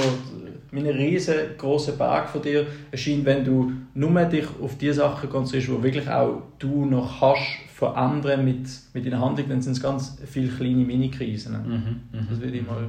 mit 0.71 0.85
einem 0.85 0.97
riesengroßen 0.97 1.97
Berg 1.97 2.29
von 2.29 2.43
dir 2.43 2.67
erscheint, 2.91 3.25
wenn 3.25 3.45
du 3.45 3.73
nur 3.95 4.25
dich 4.25 4.47
auf 4.61 4.77
die 4.77 4.93
Sachen 4.93 5.31
konzentrierst, 5.31 5.71
wo 5.71 5.83
wirklich 5.83 6.09
auch 6.11 6.43
du 6.59 6.85
noch 6.85 7.21
kannst 7.21 7.43
verändern 7.73 8.45
mit, 8.45 8.69
mit 8.93 9.07
deiner 9.07 9.21
Handlung, 9.21 9.49
dann 9.49 9.63
sind 9.63 9.73
es 9.73 9.83
ganz 9.83 10.17
viele 10.27 10.49
kleine 10.49 10.85
Mini-Krisen. 10.85 11.53
Mhm, 11.53 12.19
mhm, 12.19 12.27
das 12.29 12.41
würde 12.41 12.57
ich 12.57 12.67
mal 12.67 12.89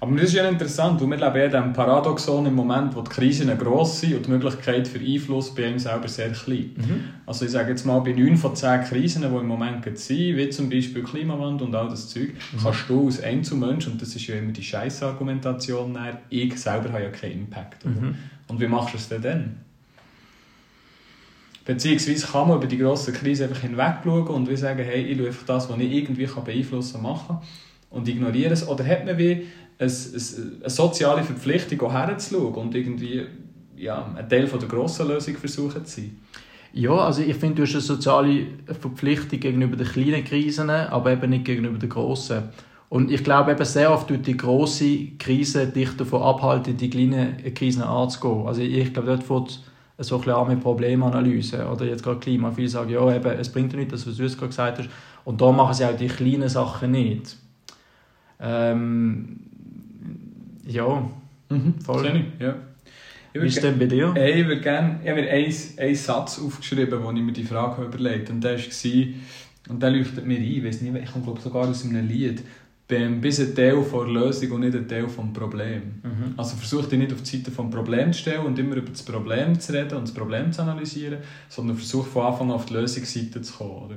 aber 0.00 0.14
das 0.14 0.24
ist 0.26 0.34
ja 0.34 0.48
interessant, 0.48 1.00
weil 1.00 1.08
wir 1.08 1.16
leben 1.16 1.36
ja 1.36 1.44
in 1.44 1.50
diesem 1.50 1.72
Paradoxon 1.72 2.46
im 2.46 2.54
Moment, 2.54 2.94
wo 2.94 3.02
die 3.02 3.10
Krisen 3.10 3.56
gross 3.58 4.00
sind 4.00 4.14
und 4.14 4.26
die 4.26 4.30
Möglichkeit 4.30 4.86
für 4.86 5.00
Einfluss 5.00 5.52
bei 5.52 5.68
ihm 5.68 5.78
selber 5.78 6.06
sehr 6.06 6.30
klein. 6.30 6.70
Mhm. 6.76 7.04
Also 7.26 7.46
ich 7.46 7.50
sage 7.50 7.70
jetzt 7.70 7.84
mal, 7.84 7.98
bei 8.00 8.12
9 8.12 8.36
von 8.36 8.54
10 8.54 8.84
Krisen, 8.84 9.22
die 9.22 9.26
im 9.26 9.46
Moment 9.48 9.84
sind, 9.98 10.36
wie 10.36 10.48
zum 10.50 10.70
Beispiel 10.70 11.02
Klimawandel 11.02 11.66
und 11.66 11.74
all 11.74 11.88
das 11.88 12.08
Zeug, 12.08 12.28
mhm. 12.52 12.62
kannst 12.62 12.88
du 12.88 13.06
als 13.06 13.22
Einzelmensch, 13.22 13.88
und 13.88 14.00
das 14.00 14.14
ist 14.14 14.24
ja 14.28 14.36
immer 14.36 14.52
die 14.52 14.62
Scheißargumentation, 14.62 15.98
ich 16.30 16.56
selber 16.56 16.92
habe 16.92 17.02
ja 17.02 17.10
keinen 17.10 17.32
Impact. 17.32 17.84
Mhm. 17.84 18.14
Und 18.46 18.60
wie 18.60 18.68
machst 18.68 18.94
du 18.94 18.98
es 18.98 19.08
denn 19.08 19.22
dann? 19.22 19.56
Beziehungsweise 21.64 22.26
kann 22.28 22.48
man 22.48 22.58
über 22.58 22.66
die 22.66 22.78
grosse 22.78 23.12
Krise 23.12 23.44
einfach 23.44 23.60
hinweg 23.60 23.96
schauen 24.04 24.28
und 24.28 24.48
wie 24.48 24.56
sagen, 24.56 24.82
hey, 24.82 25.02
ich 25.02 25.18
schaue 25.18 25.26
einfach 25.26 25.44
das, 25.44 25.68
was 25.68 25.78
ich 25.78 25.92
irgendwie 25.92 26.26
beeinflussen 26.26 26.94
kann, 26.94 27.02
machen 27.02 27.38
und 27.90 28.08
ignoriere 28.08 28.52
es. 28.52 28.66
Oder 28.66 28.86
hat 28.86 29.04
man 29.04 29.18
wie 29.18 29.48
eine, 29.78 29.90
soziale 29.90 31.22
Verpflichtung, 31.22 31.90
herzuschauen 31.90 32.54
und 32.54 32.74
irgendwie 32.74 33.26
ja, 33.76 34.12
ein 34.16 34.28
Teil 34.28 34.46
von 34.46 34.58
der 34.58 34.68
grossen 34.68 35.08
Lösung 35.08 35.36
versuchen 35.36 35.84
zu 35.84 36.00
sein. 36.00 36.18
Ja, 36.72 36.92
also 36.92 37.22
ich 37.22 37.36
finde, 37.36 37.56
du 37.56 37.62
hast 37.62 37.72
eine 37.72 37.80
soziale 37.80 38.46
Verpflichtung 38.66 39.40
gegenüber 39.40 39.76
den 39.76 39.86
kleinen 39.86 40.24
Krisen, 40.24 40.68
aber 40.68 41.12
eben 41.12 41.30
nicht 41.30 41.44
gegenüber 41.44 41.78
den 41.78 41.88
grossen. 41.88 42.44
Und 42.90 43.10
ich 43.10 43.22
glaube 43.22 43.52
eben 43.52 43.64
sehr 43.64 43.92
oft 43.92 44.08
tut 44.08 44.26
die 44.26 44.36
grosse 44.36 45.08
Krise 45.18 45.66
dich 45.66 45.96
davon 45.96 46.22
abhalten, 46.22 46.76
die 46.76 46.90
kleinen 46.90 47.54
Krisen 47.54 47.82
anzugehen. 47.82 48.46
Also 48.46 48.62
ich 48.62 48.92
glaube, 48.92 49.08
dort 49.08 49.22
fängt 49.22 49.62
so 49.98 50.16
ein 50.16 50.22
bisschen 50.22 50.48
mit 50.48 50.60
Problemanalyse 50.60 51.66
oder 51.68 51.84
jetzt 51.84 52.02
gerade 52.02 52.20
Klima. 52.20 52.50
Viele 52.50 52.68
sagen, 52.68 52.90
ja, 52.90 53.14
eben, 53.14 53.30
es 53.38 53.50
bringt 53.50 53.72
ja 53.72 53.78
nichts, 53.78 54.06
was 54.06 54.16
du 54.16 54.22
jetzt 54.22 54.38
gerade 54.38 54.48
gesagt 54.48 54.78
hast. 54.78 54.88
Und 55.24 55.40
da 55.40 55.52
machen 55.52 55.74
sie 55.74 55.84
auch 55.84 55.96
die 55.96 56.06
kleinen 56.06 56.48
Sachen 56.48 56.92
nicht. 56.92 57.36
Ähm, 58.40 59.40
ja, 60.68 61.10
mhm, 61.48 61.80
voll. 61.80 62.06
Ich, 62.06 62.42
ja. 62.42 62.54
Wie 63.32 63.46
ist 63.46 63.62
denn 63.62 63.78
bei 63.78 63.86
dir? 63.86 64.14
Ich 64.16 64.46
würde 64.46 64.60
gerne, 64.60 65.00
ich 65.02 65.10
habe 65.10 65.22
mir 65.22 65.30
einen, 65.30 65.54
einen 65.78 65.94
Satz 65.94 66.40
aufgeschrieben, 66.40 67.02
wo 67.02 67.10
ich 67.10 67.20
mir 67.20 67.32
die 67.32 67.44
Frage 67.44 67.84
überlegt 67.84 68.28
habe. 68.28 68.34
Und 68.34 68.44
der 68.44 68.58
war, 68.58 69.06
und 69.68 69.82
der 69.82 69.90
leuchtet 69.90 70.26
mir 70.26 70.38
ein, 70.38 70.44
ich 70.44 70.64
weiß 70.64 70.80
nicht, 70.80 70.94
ich 70.94 71.12
komme 71.12 71.40
sogar 71.40 71.68
aus 71.68 71.84
einem 71.84 72.08
Lied, 72.08 72.42
bist 72.88 73.40
ein 73.40 73.54
Teil 73.54 73.84
der 73.84 74.06
Lösung 74.06 74.52
und 74.52 74.60
nicht 74.60 74.74
ein 74.74 74.88
Teil 74.88 75.04
des 75.04 75.32
Problems. 75.34 75.84
Mhm. 76.02 76.34
Also 76.36 76.56
versuch 76.56 76.86
dich 76.86 76.98
nicht 76.98 77.12
auf 77.12 77.22
die 77.22 77.36
Seite 77.36 77.50
des 77.50 77.70
Problems 77.70 78.16
zu 78.16 78.22
stellen 78.22 78.46
und 78.46 78.58
immer 78.58 78.76
über 78.76 78.90
das 78.90 79.02
Problem 79.02 79.60
zu 79.60 79.72
reden 79.72 79.98
und 79.98 80.08
das 80.08 80.14
Problem 80.14 80.50
zu 80.52 80.62
analysieren, 80.62 81.18
sondern 81.48 81.76
versuch 81.76 82.06
von 82.06 82.26
Anfang 82.26 82.48
an 82.48 82.54
auf 82.54 82.64
die 82.64 82.74
Lösungsseite 82.74 83.42
zu 83.42 83.52
kommen. 83.52 83.86
Oder? 83.86 83.96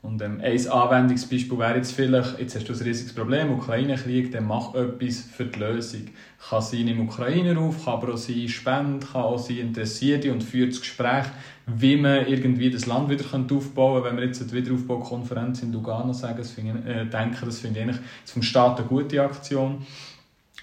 Und 0.00 0.22
ähm, 0.22 0.40
ein 0.40 0.68
Anwendungsbeispiel 0.68 1.58
wäre 1.58 1.76
jetzt 1.76 1.92
vielleicht, 1.92 2.38
jetzt 2.38 2.54
hast 2.54 2.68
du 2.68 2.72
ein 2.72 2.78
riesiges 2.78 3.12
Problem, 3.12 3.50
Ukraine-Krieg, 3.50 4.30
dann 4.30 4.46
mach 4.46 4.74
etwas 4.74 5.22
für 5.22 5.46
die 5.46 5.58
Lösung. 5.58 6.02
Kann 6.48 6.62
sein 6.62 6.86
im 6.86 7.00
Ukraine-Ruf, 7.00 7.84
kann 7.84 7.94
aber 7.94 8.14
auch 8.14 8.16
sein 8.16 8.48
Spende, 8.48 9.04
kann 9.04 9.22
auch 9.22 9.38
sein 9.38 9.58
Interessierte 9.58 10.32
und 10.32 10.44
führt 10.44 10.72
das 10.72 10.80
Gespräch, 10.80 11.24
wie 11.66 11.96
man 11.96 12.26
irgendwie 12.26 12.70
das 12.70 12.86
Land 12.86 13.10
wieder 13.10 13.24
aufbauen 13.24 14.02
könnte. 14.02 14.04
Wenn 14.04 14.16
wir 14.18 14.26
jetzt 14.26 14.40
eine 14.40 14.52
Wiederaufbaukonferenz 14.52 15.62
in 15.62 15.72
Lugano 15.72 16.12
sagen, 16.12 16.38
das 16.38 16.52
finde 16.52 16.78
ich, 16.78 16.86
äh, 16.86 17.04
denken, 17.04 17.44
das 17.44 17.58
finde 17.58 17.80
ich 17.80 17.86
eigentlich 17.86 18.00
vom 18.24 18.42
Staat 18.42 18.78
eine 18.78 18.88
gute 18.88 19.20
Aktion. 19.20 19.84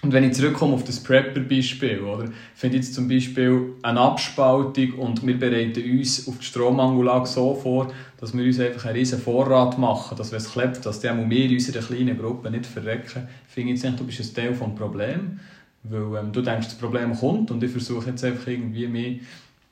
Und 0.02 0.12
wenn 0.12 0.24
ich 0.24 0.34
zurückkomme 0.34 0.74
auf 0.74 0.84
das 0.84 1.02
Prepper-Beispiel, 1.02 2.00
oder, 2.00 2.28
finde 2.54 2.76
ich 2.76 2.84
jetzt 2.84 2.94
zum 2.94 3.08
Beispiel 3.08 3.74
eine 3.82 4.00
Abspaltung 4.00 4.92
und 4.98 5.26
wir 5.26 5.38
bereiten 5.38 5.82
uns 5.90 6.28
auf 6.28 6.38
die 6.38 6.44
Strommangellage 6.44 7.26
so 7.26 7.54
vor, 7.54 7.92
dass 8.18 8.36
wir 8.36 8.44
uns 8.44 8.60
einfach 8.60 8.84
einen 8.84 8.96
riesen 8.96 9.18
Vorrat 9.18 9.78
machen, 9.78 10.16
dass 10.16 10.30
wenn 10.32 10.38
es 10.38 10.52
klappt, 10.52 10.84
dass 10.84 11.00
die 11.00 11.08
wir 11.08 11.44
in 11.46 11.54
unserer 11.54 11.82
kleinen 11.82 12.18
Gruppe 12.18 12.50
nicht 12.50 12.66
verrecken, 12.66 13.26
finde 13.48 13.72
ich 13.72 13.82
jetzt 13.82 13.90
nicht, 13.90 14.00
du 14.00 14.04
bist 14.04 14.20
ein 14.20 14.34
Teil 14.34 14.50
des 14.50 14.74
Problems, 14.76 15.40
weil 15.84 16.20
ähm, 16.20 16.32
du 16.32 16.42
denkst, 16.42 16.68
das 16.68 16.78
Problem 16.78 17.14
kommt 17.14 17.50
und 17.50 17.62
ich 17.62 17.70
versuche 17.70 18.10
jetzt 18.10 18.24
einfach 18.24 18.46
irgendwie 18.48 18.86
mehr 18.86 19.14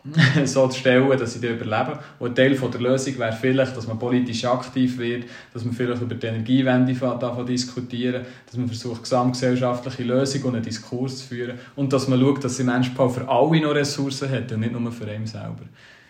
so 0.45 0.69
zu 0.69 0.79
stellen, 0.79 1.09
dass 1.19 1.35
sie 1.35 1.47
überleben. 1.47 1.99
Und 2.19 2.31
ein 2.31 2.35
Teil 2.35 2.55
der 2.55 2.81
Lösung 2.81 3.19
wäre 3.19 3.33
vielleicht, 3.33 3.77
dass 3.77 3.87
man 3.87 3.99
politisch 3.99 4.45
aktiv 4.45 4.99
wird, 4.99 5.25
dass 5.53 5.65
man 5.65 5.75
vielleicht 5.75 6.03
über 6.03 6.15
die 6.15 6.27
Energiewende 6.27 6.95
davon 6.95 7.47
diskutieren, 7.47 8.25
dass 8.47 8.57
man 8.57 8.67
versucht, 8.67 9.03
gesamtgesellschaftliche 9.03 10.03
Lösungen 10.03 10.45
und 10.45 10.55
einen 10.57 10.65
Diskurs 10.65 11.19
zu 11.19 11.29
führen 11.29 11.59
und 11.75 11.93
dass 11.93 12.09
man 12.09 12.21
schaut, 12.21 12.45
dass 12.45 12.57
die 12.57 12.65
Menschenbau 12.65 13.09
für 13.09 13.27
alle 13.29 13.61
noch 13.61 13.75
Ressourcen 13.75 14.31
hat 14.31 14.53
und 14.53 14.61
nicht 14.61 14.73
nur 14.73 14.93
für 14.93 15.07
einen 15.07 15.27
selber. 15.27 15.65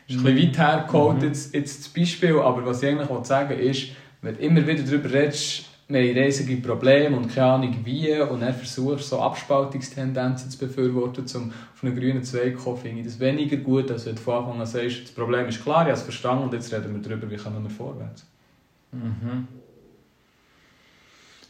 Das 0.07 0.17
ist 0.17 0.25
ein 0.27 0.35
bisschen 0.35 0.49
weit 0.49 0.59
hergeholt, 0.59 1.19
mhm. 1.19 1.29
jetzt, 1.29 1.55
jetzt 1.55 1.81
das 1.81 1.89
Beispiel, 1.89 2.39
aber 2.39 2.67
was 2.67 2.83
ich 2.83 2.89
eigentlich 2.89 3.09
sagen 3.27 3.51
will, 3.51 3.59
ist, 3.59 3.89
wenn 4.21 4.35
du 4.35 4.41
immer 4.41 4.67
wieder 4.67 4.83
darüber 4.83 5.13
redest, 5.13 5.67
wir 5.87 6.01
haben 6.01 6.19
riesige 6.19 6.57
Probleme 6.57 7.17
und 7.17 7.35
keine 7.35 7.47
Ahnung 7.47 7.77
wie 7.85 8.19
und 8.21 8.41
dann 8.41 8.55
versuchst 8.55 9.09
so 9.09 9.21
Abspaltungstendenzen 9.21 10.51
zu 10.51 10.59
befürworten, 10.59 11.27
um 11.35 11.51
auf 11.51 11.83
einen 11.85 11.95
grünen 11.95 12.23
Zweig 12.23 12.57
zu 12.57 12.65
kommen, 12.65 12.79
finde 12.79 13.01
ich 13.01 13.07
das 13.07 13.21
weniger 13.21 13.59
gut, 13.59 13.91
als 13.91 14.07
wenn 14.07 14.15
du 14.15 14.21
von 14.21 14.35
Anfang 14.35 14.61
an 14.61 14.67
sagst, 14.67 15.03
das 15.05 15.11
Problem 15.13 15.47
ist 15.47 15.63
klar, 15.63 15.83
ich 15.83 15.89
habe 15.89 15.93
es 15.93 16.03
verstanden 16.03 16.45
und 16.45 16.55
jetzt 16.55 16.73
reden 16.73 16.95
wir 16.95 17.03
darüber, 17.03 17.31
wie 17.31 17.37
kommen 17.37 17.63
wir 17.63 17.71
vorwärts. 17.71 18.27
Mhm. 18.93 19.47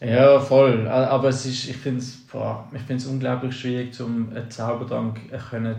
Ja, 0.00 0.40
voll. 0.40 0.88
Aber 0.88 1.28
es 1.28 1.46
ist, 1.46 1.68
ich 1.68 1.76
finde 1.76 2.00
es 2.00 2.18
ich 2.74 2.82
find's 2.82 3.06
unglaublich 3.06 3.56
schwierig, 3.56 3.98
um 4.00 4.30
einen 4.34 4.50
Zaubertrank 4.50 5.20
können 5.50 5.76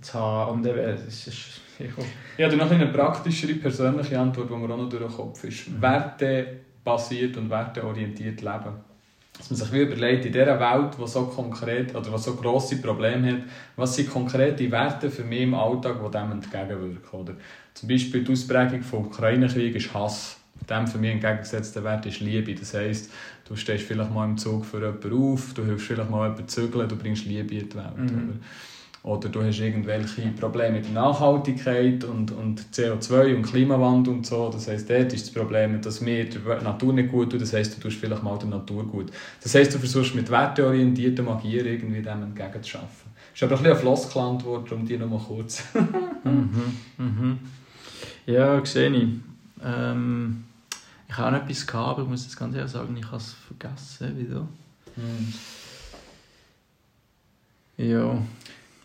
zu 0.00 0.18
haben. 0.18 0.58
Und 0.58 0.66
es 0.66 1.26
ist, 1.26 1.60
ja, 2.38 2.48
dann 2.48 2.58
noch 2.58 2.70
eine 2.70 2.86
praktischere 2.86 3.54
persönliche 3.54 4.18
Antwort, 4.18 4.50
die 4.50 4.54
mir 4.54 4.72
auch 4.72 4.78
noch 4.78 4.88
durch 4.88 5.02
den 5.02 5.12
Kopf 5.12 5.44
ist. 5.44 5.68
Mhm. 5.68 5.80
Wertebasiert 6.88 7.36
und 7.36 7.50
werteorientiert 7.50 8.40
leben. 8.40 8.88
Dass 9.36 9.50
man 9.50 9.56
sich 9.56 9.72
wie 9.72 9.82
überlegt, 9.82 10.26
in 10.26 10.32
dieser 10.32 10.58
Welt, 10.58 10.94
die 11.00 11.06
so 11.06 11.26
konkret 11.26 11.94
oder 11.94 12.10
die 12.10 12.18
so 12.18 12.34
grosse 12.34 12.80
Probleme 12.80 13.32
hat, 13.32 13.42
was 13.76 13.94
sind 13.94 14.10
konkrete 14.10 14.68
Werte 14.70 15.10
für 15.10 15.22
mich 15.22 15.42
im 15.42 15.54
Alltag, 15.54 15.96
die 16.04 16.10
dem 16.10 16.32
entgegenwirken. 16.32 17.20
Oder 17.20 17.34
zum 17.72 17.88
Beispiel 17.88 18.24
die 18.24 18.32
Ausprägung 18.32 18.80
des 18.80 18.92
Ukraine-Krieg 18.92 19.76
ist 19.76 19.94
Hass. 19.94 20.36
Dem 20.68 20.88
für 20.88 20.98
mich 20.98 21.12
entgegengesetzter 21.12 21.84
Wert 21.84 22.04
ist 22.06 22.18
Liebe. 22.18 22.52
Das 22.52 22.74
heisst, 22.74 23.12
du 23.48 23.54
stehst 23.54 23.84
vielleicht 23.84 24.12
mal 24.12 24.24
im 24.24 24.36
Zug 24.36 24.64
für 24.64 24.78
jemanden 24.78 25.12
auf, 25.12 25.54
du 25.54 25.64
hilfst 25.64 25.86
vielleicht 25.86 26.10
mal 26.10 26.24
jemanden 26.24 26.48
zügeln, 26.48 26.88
du 26.88 26.96
bringst 26.96 27.24
Liebe 27.24 27.54
in 27.54 27.68
die 27.68 27.76
Welt. 27.76 27.96
Mhm. 27.96 28.40
Oder 29.04 29.28
du 29.28 29.42
hast 29.42 29.60
irgendwelche 29.60 30.22
Probleme 30.38 30.78
mit 30.78 30.86
der 30.86 30.92
Nachhaltigkeit 30.92 32.02
und, 32.04 32.32
und 32.32 32.66
CO2 32.72 33.36
und 33.36 33.42
Klimawandel 33.42 34.12
und 34.12 34.26
so. 34.26 34.50
Das 34.50 34.66
heisst, 34.66 34.90
dort 34.90 35.12
ist 35.12 35.26
das 35.26 35.32
Problem, 35.32 35.80
dass 35.80 36.04
wir 36.04 36.28
der 36.28 36.62
Natur 36.62 36.92
nicht 36.92 37.10
gut 37.10 37.30
tun. 37.30 37.38
Das 37.38 37.52
heisst, 37.52 37.76
du 37.76 37.80
tust 37.80 37.98
vielleicht 37.98 38.22
mal 38.22 38.36
der 38.38 38.48
Natur 38.48 38.84
gut. 38.84 39.12
Das 39.42 39.54
heisst, 39.54 39.74
du 39.74 39.78
versuchst 39.78 40.14
mit 40.14 40.28
werteorientierter 40.30 41.22
Magie 41.22 41.58
irgendwie 41.58 42.02
dem 42.02 42.22
entgegenzuschaffen. 42.24 43.08
Das 43.32 43.36
ist 43.36 43.42
aber 43.44 43.52
ein 43.52 43.58
bisschen 43.58 43.76
ein 43.76 43.80
Floskelantwort, 43.80 44.72
um 44.72 44.84
die 44.84 44.98
noch 44.98 45.08
mal 45.08 45.20
kurz. 45.20 45.62
mhm, 46.24 46.76
mhm. 46.98 47.38
Ja, 48.26 48.64
sehe 48.64 48.90
ich. 48.90 49.08
Ähm, 49.64 50.44
ich 51.08 51.16
habe 51.16 51.28
auch 51.28 51.32
noch 51.32 51.44
etwas 51.44 51.66
gehabt, 51.66 51.88
aber 51.88 52.02
ich 52.02 52.08
muss 52.08 52.24
das 52.24 52.36
ganz 52.36 52.54
ehrlich 52.56 52.72
sagen, 52.72 52.96
ich 52.96 53.06
habe 53.06 53.16
es 53.16 53.32
vergessen 53.46 54.18
wieder. 54.18 54.46
Mhm. 54.96 55.32
Ja. 57.78 58.20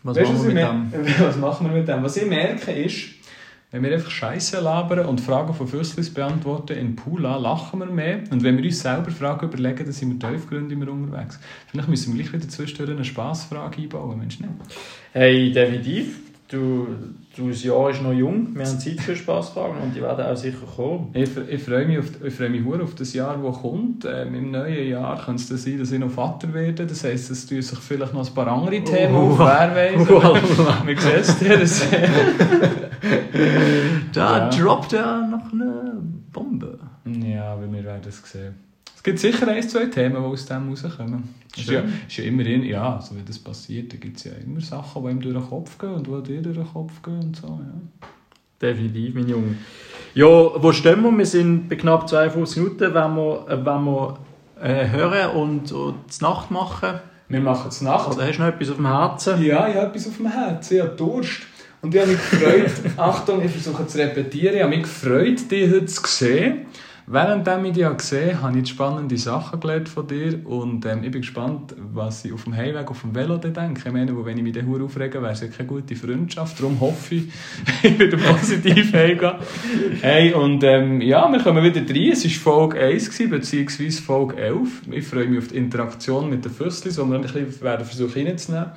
Was, 0.04 0.18
weißt, 0.18 0.32
machen 0.32 0.54
wir 0.54 0.54
mit 0.54 0.94
dem? 0.94 1.14
was 1.18 1.36
machen 1.36 1.66
wir 1.66 1.76
mit 1.76 1.88
dem? 1.88 2.02
Was 2.02 2.16
ich 2.16 2.26
merke 2.26 2.70
ist, 2.72 3.06
wenn 3.70 3.82
wir 3.82 3.92
einfach 3.92 4.10
Scheiße 4.10 4.60
labern 4.60 5.06
und 5.06 5.20
Fragen 5.20 5.52
von 5.52 5.66
Füsslis 5.66 6.12
beantworten 6.12 6.74
in 6.74 6.94
Pula, 6.94 7.36
lachen 7.38 7.80
wir 7.80 7.86
mehr. 7.86 8.20
Und 8.30 8.44
wenn 8.44 8.56
wir 8.56 8.64
uns 8.64 8.80
selber 8.80 9.10
Fragen 9.10 9.46
überlegen, 9.46 9.82
dann 9.84 9.92
sind 9.92 10.22
wir 10.22 10.30
tiefgründig 10.30 10.78
immer 10.78 10.92
unterwegs. 10.92 11.40
Vielleicht 11.66 11.88
müssen 11.88 12.14
wir 12.14 12.22
gleich 12.22 12.32
wieder 12.34 12.48
zwischendurch 12.48 12.90
eine 12.90 13.04
Spassfrage 13.04 13.82
einbauen, 13.82 14.18
Mensch, 14.18 14.38
nicht? 14.38 14.52
Hey, 15.12 15.50
definitiv. 15.50 16.20
Du, 16.46 16.86
das 17.36 17.64
Jahr 17.64 17.90
ist 17.90 18.02
noch 18.02 18.12
jung, 18.12 18.54
wir 18.54 18.64
haben 18.64 18.78
Zeit 18.78 19.00
für 19.00 19.16
Spaßfragen 19.16 19.80
und 19.82 19.94
die 19.94 20.00
werden 20.00 20.24
auch 20.24 20.36
sicher 20.36 20.66
kommen. 20.76 21.10
Ich, 21.12 21.30
ich 21.48 21.62
freue 21.62 21.86
mich, 21.86 21.98
auf, 21.98 22.06
ich 22.24 22.34
freue 22.34 22.50
mich 22.50 22.64
auf 22.64 22.94
das 22.94 23.12
Jahr, 23.12 23.36
das 23.36 23.60
kommt. 23.60 24.04
Ähm, 24.04 24.34
Im 24.34 24.50
neuen 24.50 24.88
Jahr 24.88 25.22
könnte 25.24 25.54
es 25.54 25.64
sein, 25.64 25.78
dass 25.78 25.92
ich 25.92 25.98
noch 25.98 26.10
Vater 26.10 26.52
werde. 26.54 26.86
Das 26.86 27.04
heisst, 27.04 27.30
es 27.30 27.46
tun 27.46 27.60
sich 27.60 27.78
vielleicht 27.78 28.14
noch 28.14 28.26
ein 28.26 28.34
paar 28.34 28.48
andere 28.48 28.82
Themen 28.82 29.14
uh, 29.14 29.32
auf. 29.32 29.38
Wer 29.38 29.74
weiß. 29.74 30.10
Uh, 30.10 30.86
Wie 30.86 30.96
siehst 30.96 31.40
du 31.40 31.48
das? 31.58 31.82
da 34.12 34.38
ja. 34.38 34.48
droppt 34.48 34.92
er 34.92 35.26
noch 35.26 35.52
eine 35.52 36.02
Bombe. 36.32 36.78
Ja, 37.04 37.52
aber 37.52 37.70
wir 37.72 37.84
werden 37.84 38.02
es 38.08 38.22
sehen 38.30 38.54
gibt 39.04 39.18
sicher 39.20 39.46
ein, 39.46 39.62
zwei 39.68 39.86
Themen, 39.86 40.16
die 40.16 40.20
aus 40.20 40.46
dem 40.46 40.68
rauskommen. 40.68 41.34
Es 41.52 41.60
ist 41.60 41.70
ja, 41.70 41.82
ist 42.08 42.16
ja 42.16 42.24
immerhin, 42.24 42.64
ja, 42.64 42.96
also 42.96 43.14
wenn 43.14 43.24
das 43.24 43.38
passiert, 43.38 43.92
dann 43.92 44.00
gibt 44.00 44.16
es 44.16 44.24
ja 44.24 44.32
immer 44.44 44.60
Sachen, 44.60 45.04
die 45.04 45.10
ihm 45.10 45.20
durch 45.20 45.34
den 45.34 45.48
Kopf 45.48 45.78
gehen 45.78 45.94
und 45.94 46.06
die 46.06 46.32
dir 46.32 46.42
durch 46.42 46.56
den 46.56 46.66
Kopf 46.66 47.00
gehen 47.02 47.20
und 47.20 47.36
so, 47.36 47.46
ja. 47.46 48.08
Definitiv, 48.60 49.14
mein 49.14 49.28
Junge. 49.28 49.56
Ja, 50.14 50.26
wo 50.26 50.72
stehen 50.72 51.02
wir? 51.02 51.16
Wir 51.16 51.26
sind 51.26 51.68
bei 51.68 51.76
knapp 51.76 52.08
52 52.08 52.62
Minuten, 52.62 52.94
wenn 52.94 53.14
wir, 53.14 53.46
wenn 53.48 53.84
wir 53.84 54.18
äh, 54.60 54.88
hören 54.88 55.36
und, 55.36 55.72
und 55.72 55.96
die 56.18 56.24
Nacht 56.24 56.50
machen. 56.50 57.00
Wir 57.28 57.40
machen 57.40 57.68
es 57.68 57.80
Nacht. 57.80 58.10
Oder 58.14 58.26
hast 58.26 58.38
du 58.38 58.42
noch 58.42 58.48
etwas 58.48 58.70
auf 58.70 58.76
dem 58.76 58.86
Herzen? 58.86 59.42
Ja, 59.42 59.68
ich 59.68 59.74
habe 59.74 59.88
etwas 59.88 60.08
auf 60.08 60.16
dem 60.16 60.30
Herzen. 60.30 60.76
Ich 60.76 60.82
habe 60.82 60.96
Durst. 60.96 61.42
Und 61.82 61.94
ich 61.94 62.00
habe 62.00 62.12
mich 62.12 62.30
gefreut, 62.30 62.70
Achtung, 62.96 63.44
ich 63.44 63.50
versuche 63.50 63.86
zu 63.86 63.98
repetieren, 63.98 64.54
ich 64.54 64.62
habe 64.62 64.74
mich 64.74 64.82
gefreut, 64.82 65.50
dich 65.50 65.70
heute 65.70 65.84
zu 65.84 66.06
sehen. 66.06 66.66
Während 67.06 67.46
ich 67.66 67.72
dich 67.74 67.96
gesehen 67.98 68.36
habe, 68.36 68.42
habe 68.48 68.58
ich 68.58 68.68
spannende 68.68 69.18
Sachen 69.18 69.60
gelernt 69.60 69.90
von 69.90 70.06
dir 70.06 70.40
und 70.46 70.86
ähm, 70.86 71.04
ich 71.04 71.10
bin 71.10 71.20
gespannt, 71.20 71.74
was 71.92 72.24
ich 72.24 72.32
auf 72.32 72.44
dem 72.44 72.56
Heimweg 72.56 72.90
auf 72.90 73.02
dem 73.02 73.14
Velo 73.14 73.36
denke. 73.36 73.82
Ich 73.84 73.92
meine, 73.92 74.24
wenn 74.24 74.38
ich 74.38 74.42
mich 74.42 74.54
dann 74.54 74.82
aufrege, 74.82 75.20
wäre 75.20 75.32
es 75.32 75.42
ja 75.42 75.48
keine 75.48 75.68
gute 75.68 75.96
Freundschaft. 75.96 76.58
Darum 76.58 76.80
hoffe 76.80 77.16
ich, 77.16 77.24
ich 77.82 77.98
werde 77.98 78.16
positiv 78.16 78.90
heimgehen. 78.94 79.34
Hey, 80.00 80.32
und 80.32 80.64
ähm, 80.64 81.02
ja, 81.02 81.30
wir 81.30 81.40
kommen 81.40 81.62
wieder 81.62 81.82
rein. 81.82 82.12
Es 82.12 82.24
war 82.24 82.30
Folge 82.30 82.80
1 82.80 83.10
gewesen, 83.10 83.30
beziehungsweise 83.30 84.02
Folge 84.02 84.36
11. 84.36 84.82
Ich 84.90 85.06
freue 85.06 85.26
mich 85.26 85.40
auf 85.40 85.48
die 85.48 85.56
Interaktion 85.56 86.30
mit 86.30 86.42
den 86.42 86.52
Füsslis, 86.52 86.96
die 86.96 87.02
wir 87.02 87.16
ein 87.16 87.20
bisschen 87.20 87.60
werden 87.60 87.84
versuchen 87.84 88.26
reinzunehmen. 88.26 88.70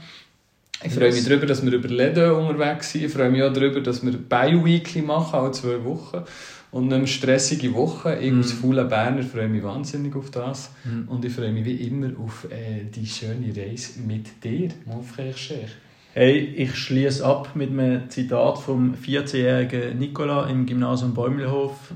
Ich 0.84 0.94
freue 0.94 1.12
mich 1.12 1.24
darüber, 1.26 1.46
dass 1.46 1.66
wir 1.66 1.72
über 1.72 1.88
Läden 1.88 2.32
unterwegs 2.32 2.92
sind. 2.92 3.06
Ich 3.06 3.12
freue 3.12 3.32
mich 3.32 3.42
auch 3.42 3.54
darüber, 3.54 3.80
dass 3.80 4.06
wir 4.06 4.12
Bio-Weekly 4.12 5.02
machen, 5.02 5.40
alle 5.40 5.52
zwei 5.52 5.84
Wochen. 5.84 6.24
Und 6.78 6.94
eine 6.94 7.08
stressige 7.08 7.74
Woche. 7.74 8.20
Ich 8.22 8.32
mm. 8.32 8.38
als 8.38 8.52
fauler 8.52 8.84
Berner 8.84 9.24
freue 9.24 9.48
mich 9.48 9.64
wahnsinnig 9.64 10.16
auf 10.16 10.30
das. 10.30 10.72
Mm. 10.86 11.10
Und 11.10 11.26
ich 11.26 11.34
freue 11.34 11.52
mich 11.52 11.66
wie 11.66 11.88
immer 11.88 12.12
auf 12.24 12.46
äh, 12.52 12.84
die 12.84 13.08
schöne 13.08 13.48
Reise 13.48 14.00
mit 14.02 14.44
dir, 14.44 14.70
Wolfgang 14.86 15.36
Scheich. 15.36 15.76
Hey, 16.14 16.38
ich 16.56 16.76
schließe 16.76 17.26
ab 17.26 17.56
mit 17.56 17.72
einem 17.72 18.08
Zitat 18.12 18.60
vom 18.60 18.94
14-jährigen 18.94 19.98
Nicola 19.98 20.48
im 20.48 20.68
Gymnasium 20.68 21.16
Bäumelhof. 21.16 21.94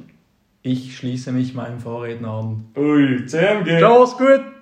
Ich 0.63 0.97
schließe 0.97 1.31
mich 1.31 1.53
meinem 1.53 1.79
Vorredner 1.79 2.31
an. 2.31 2.65
Ui, 2.75 3.23
CMG! 3.27 3.77
Ciao, 3.77 4.03
gut! 4.17 4.60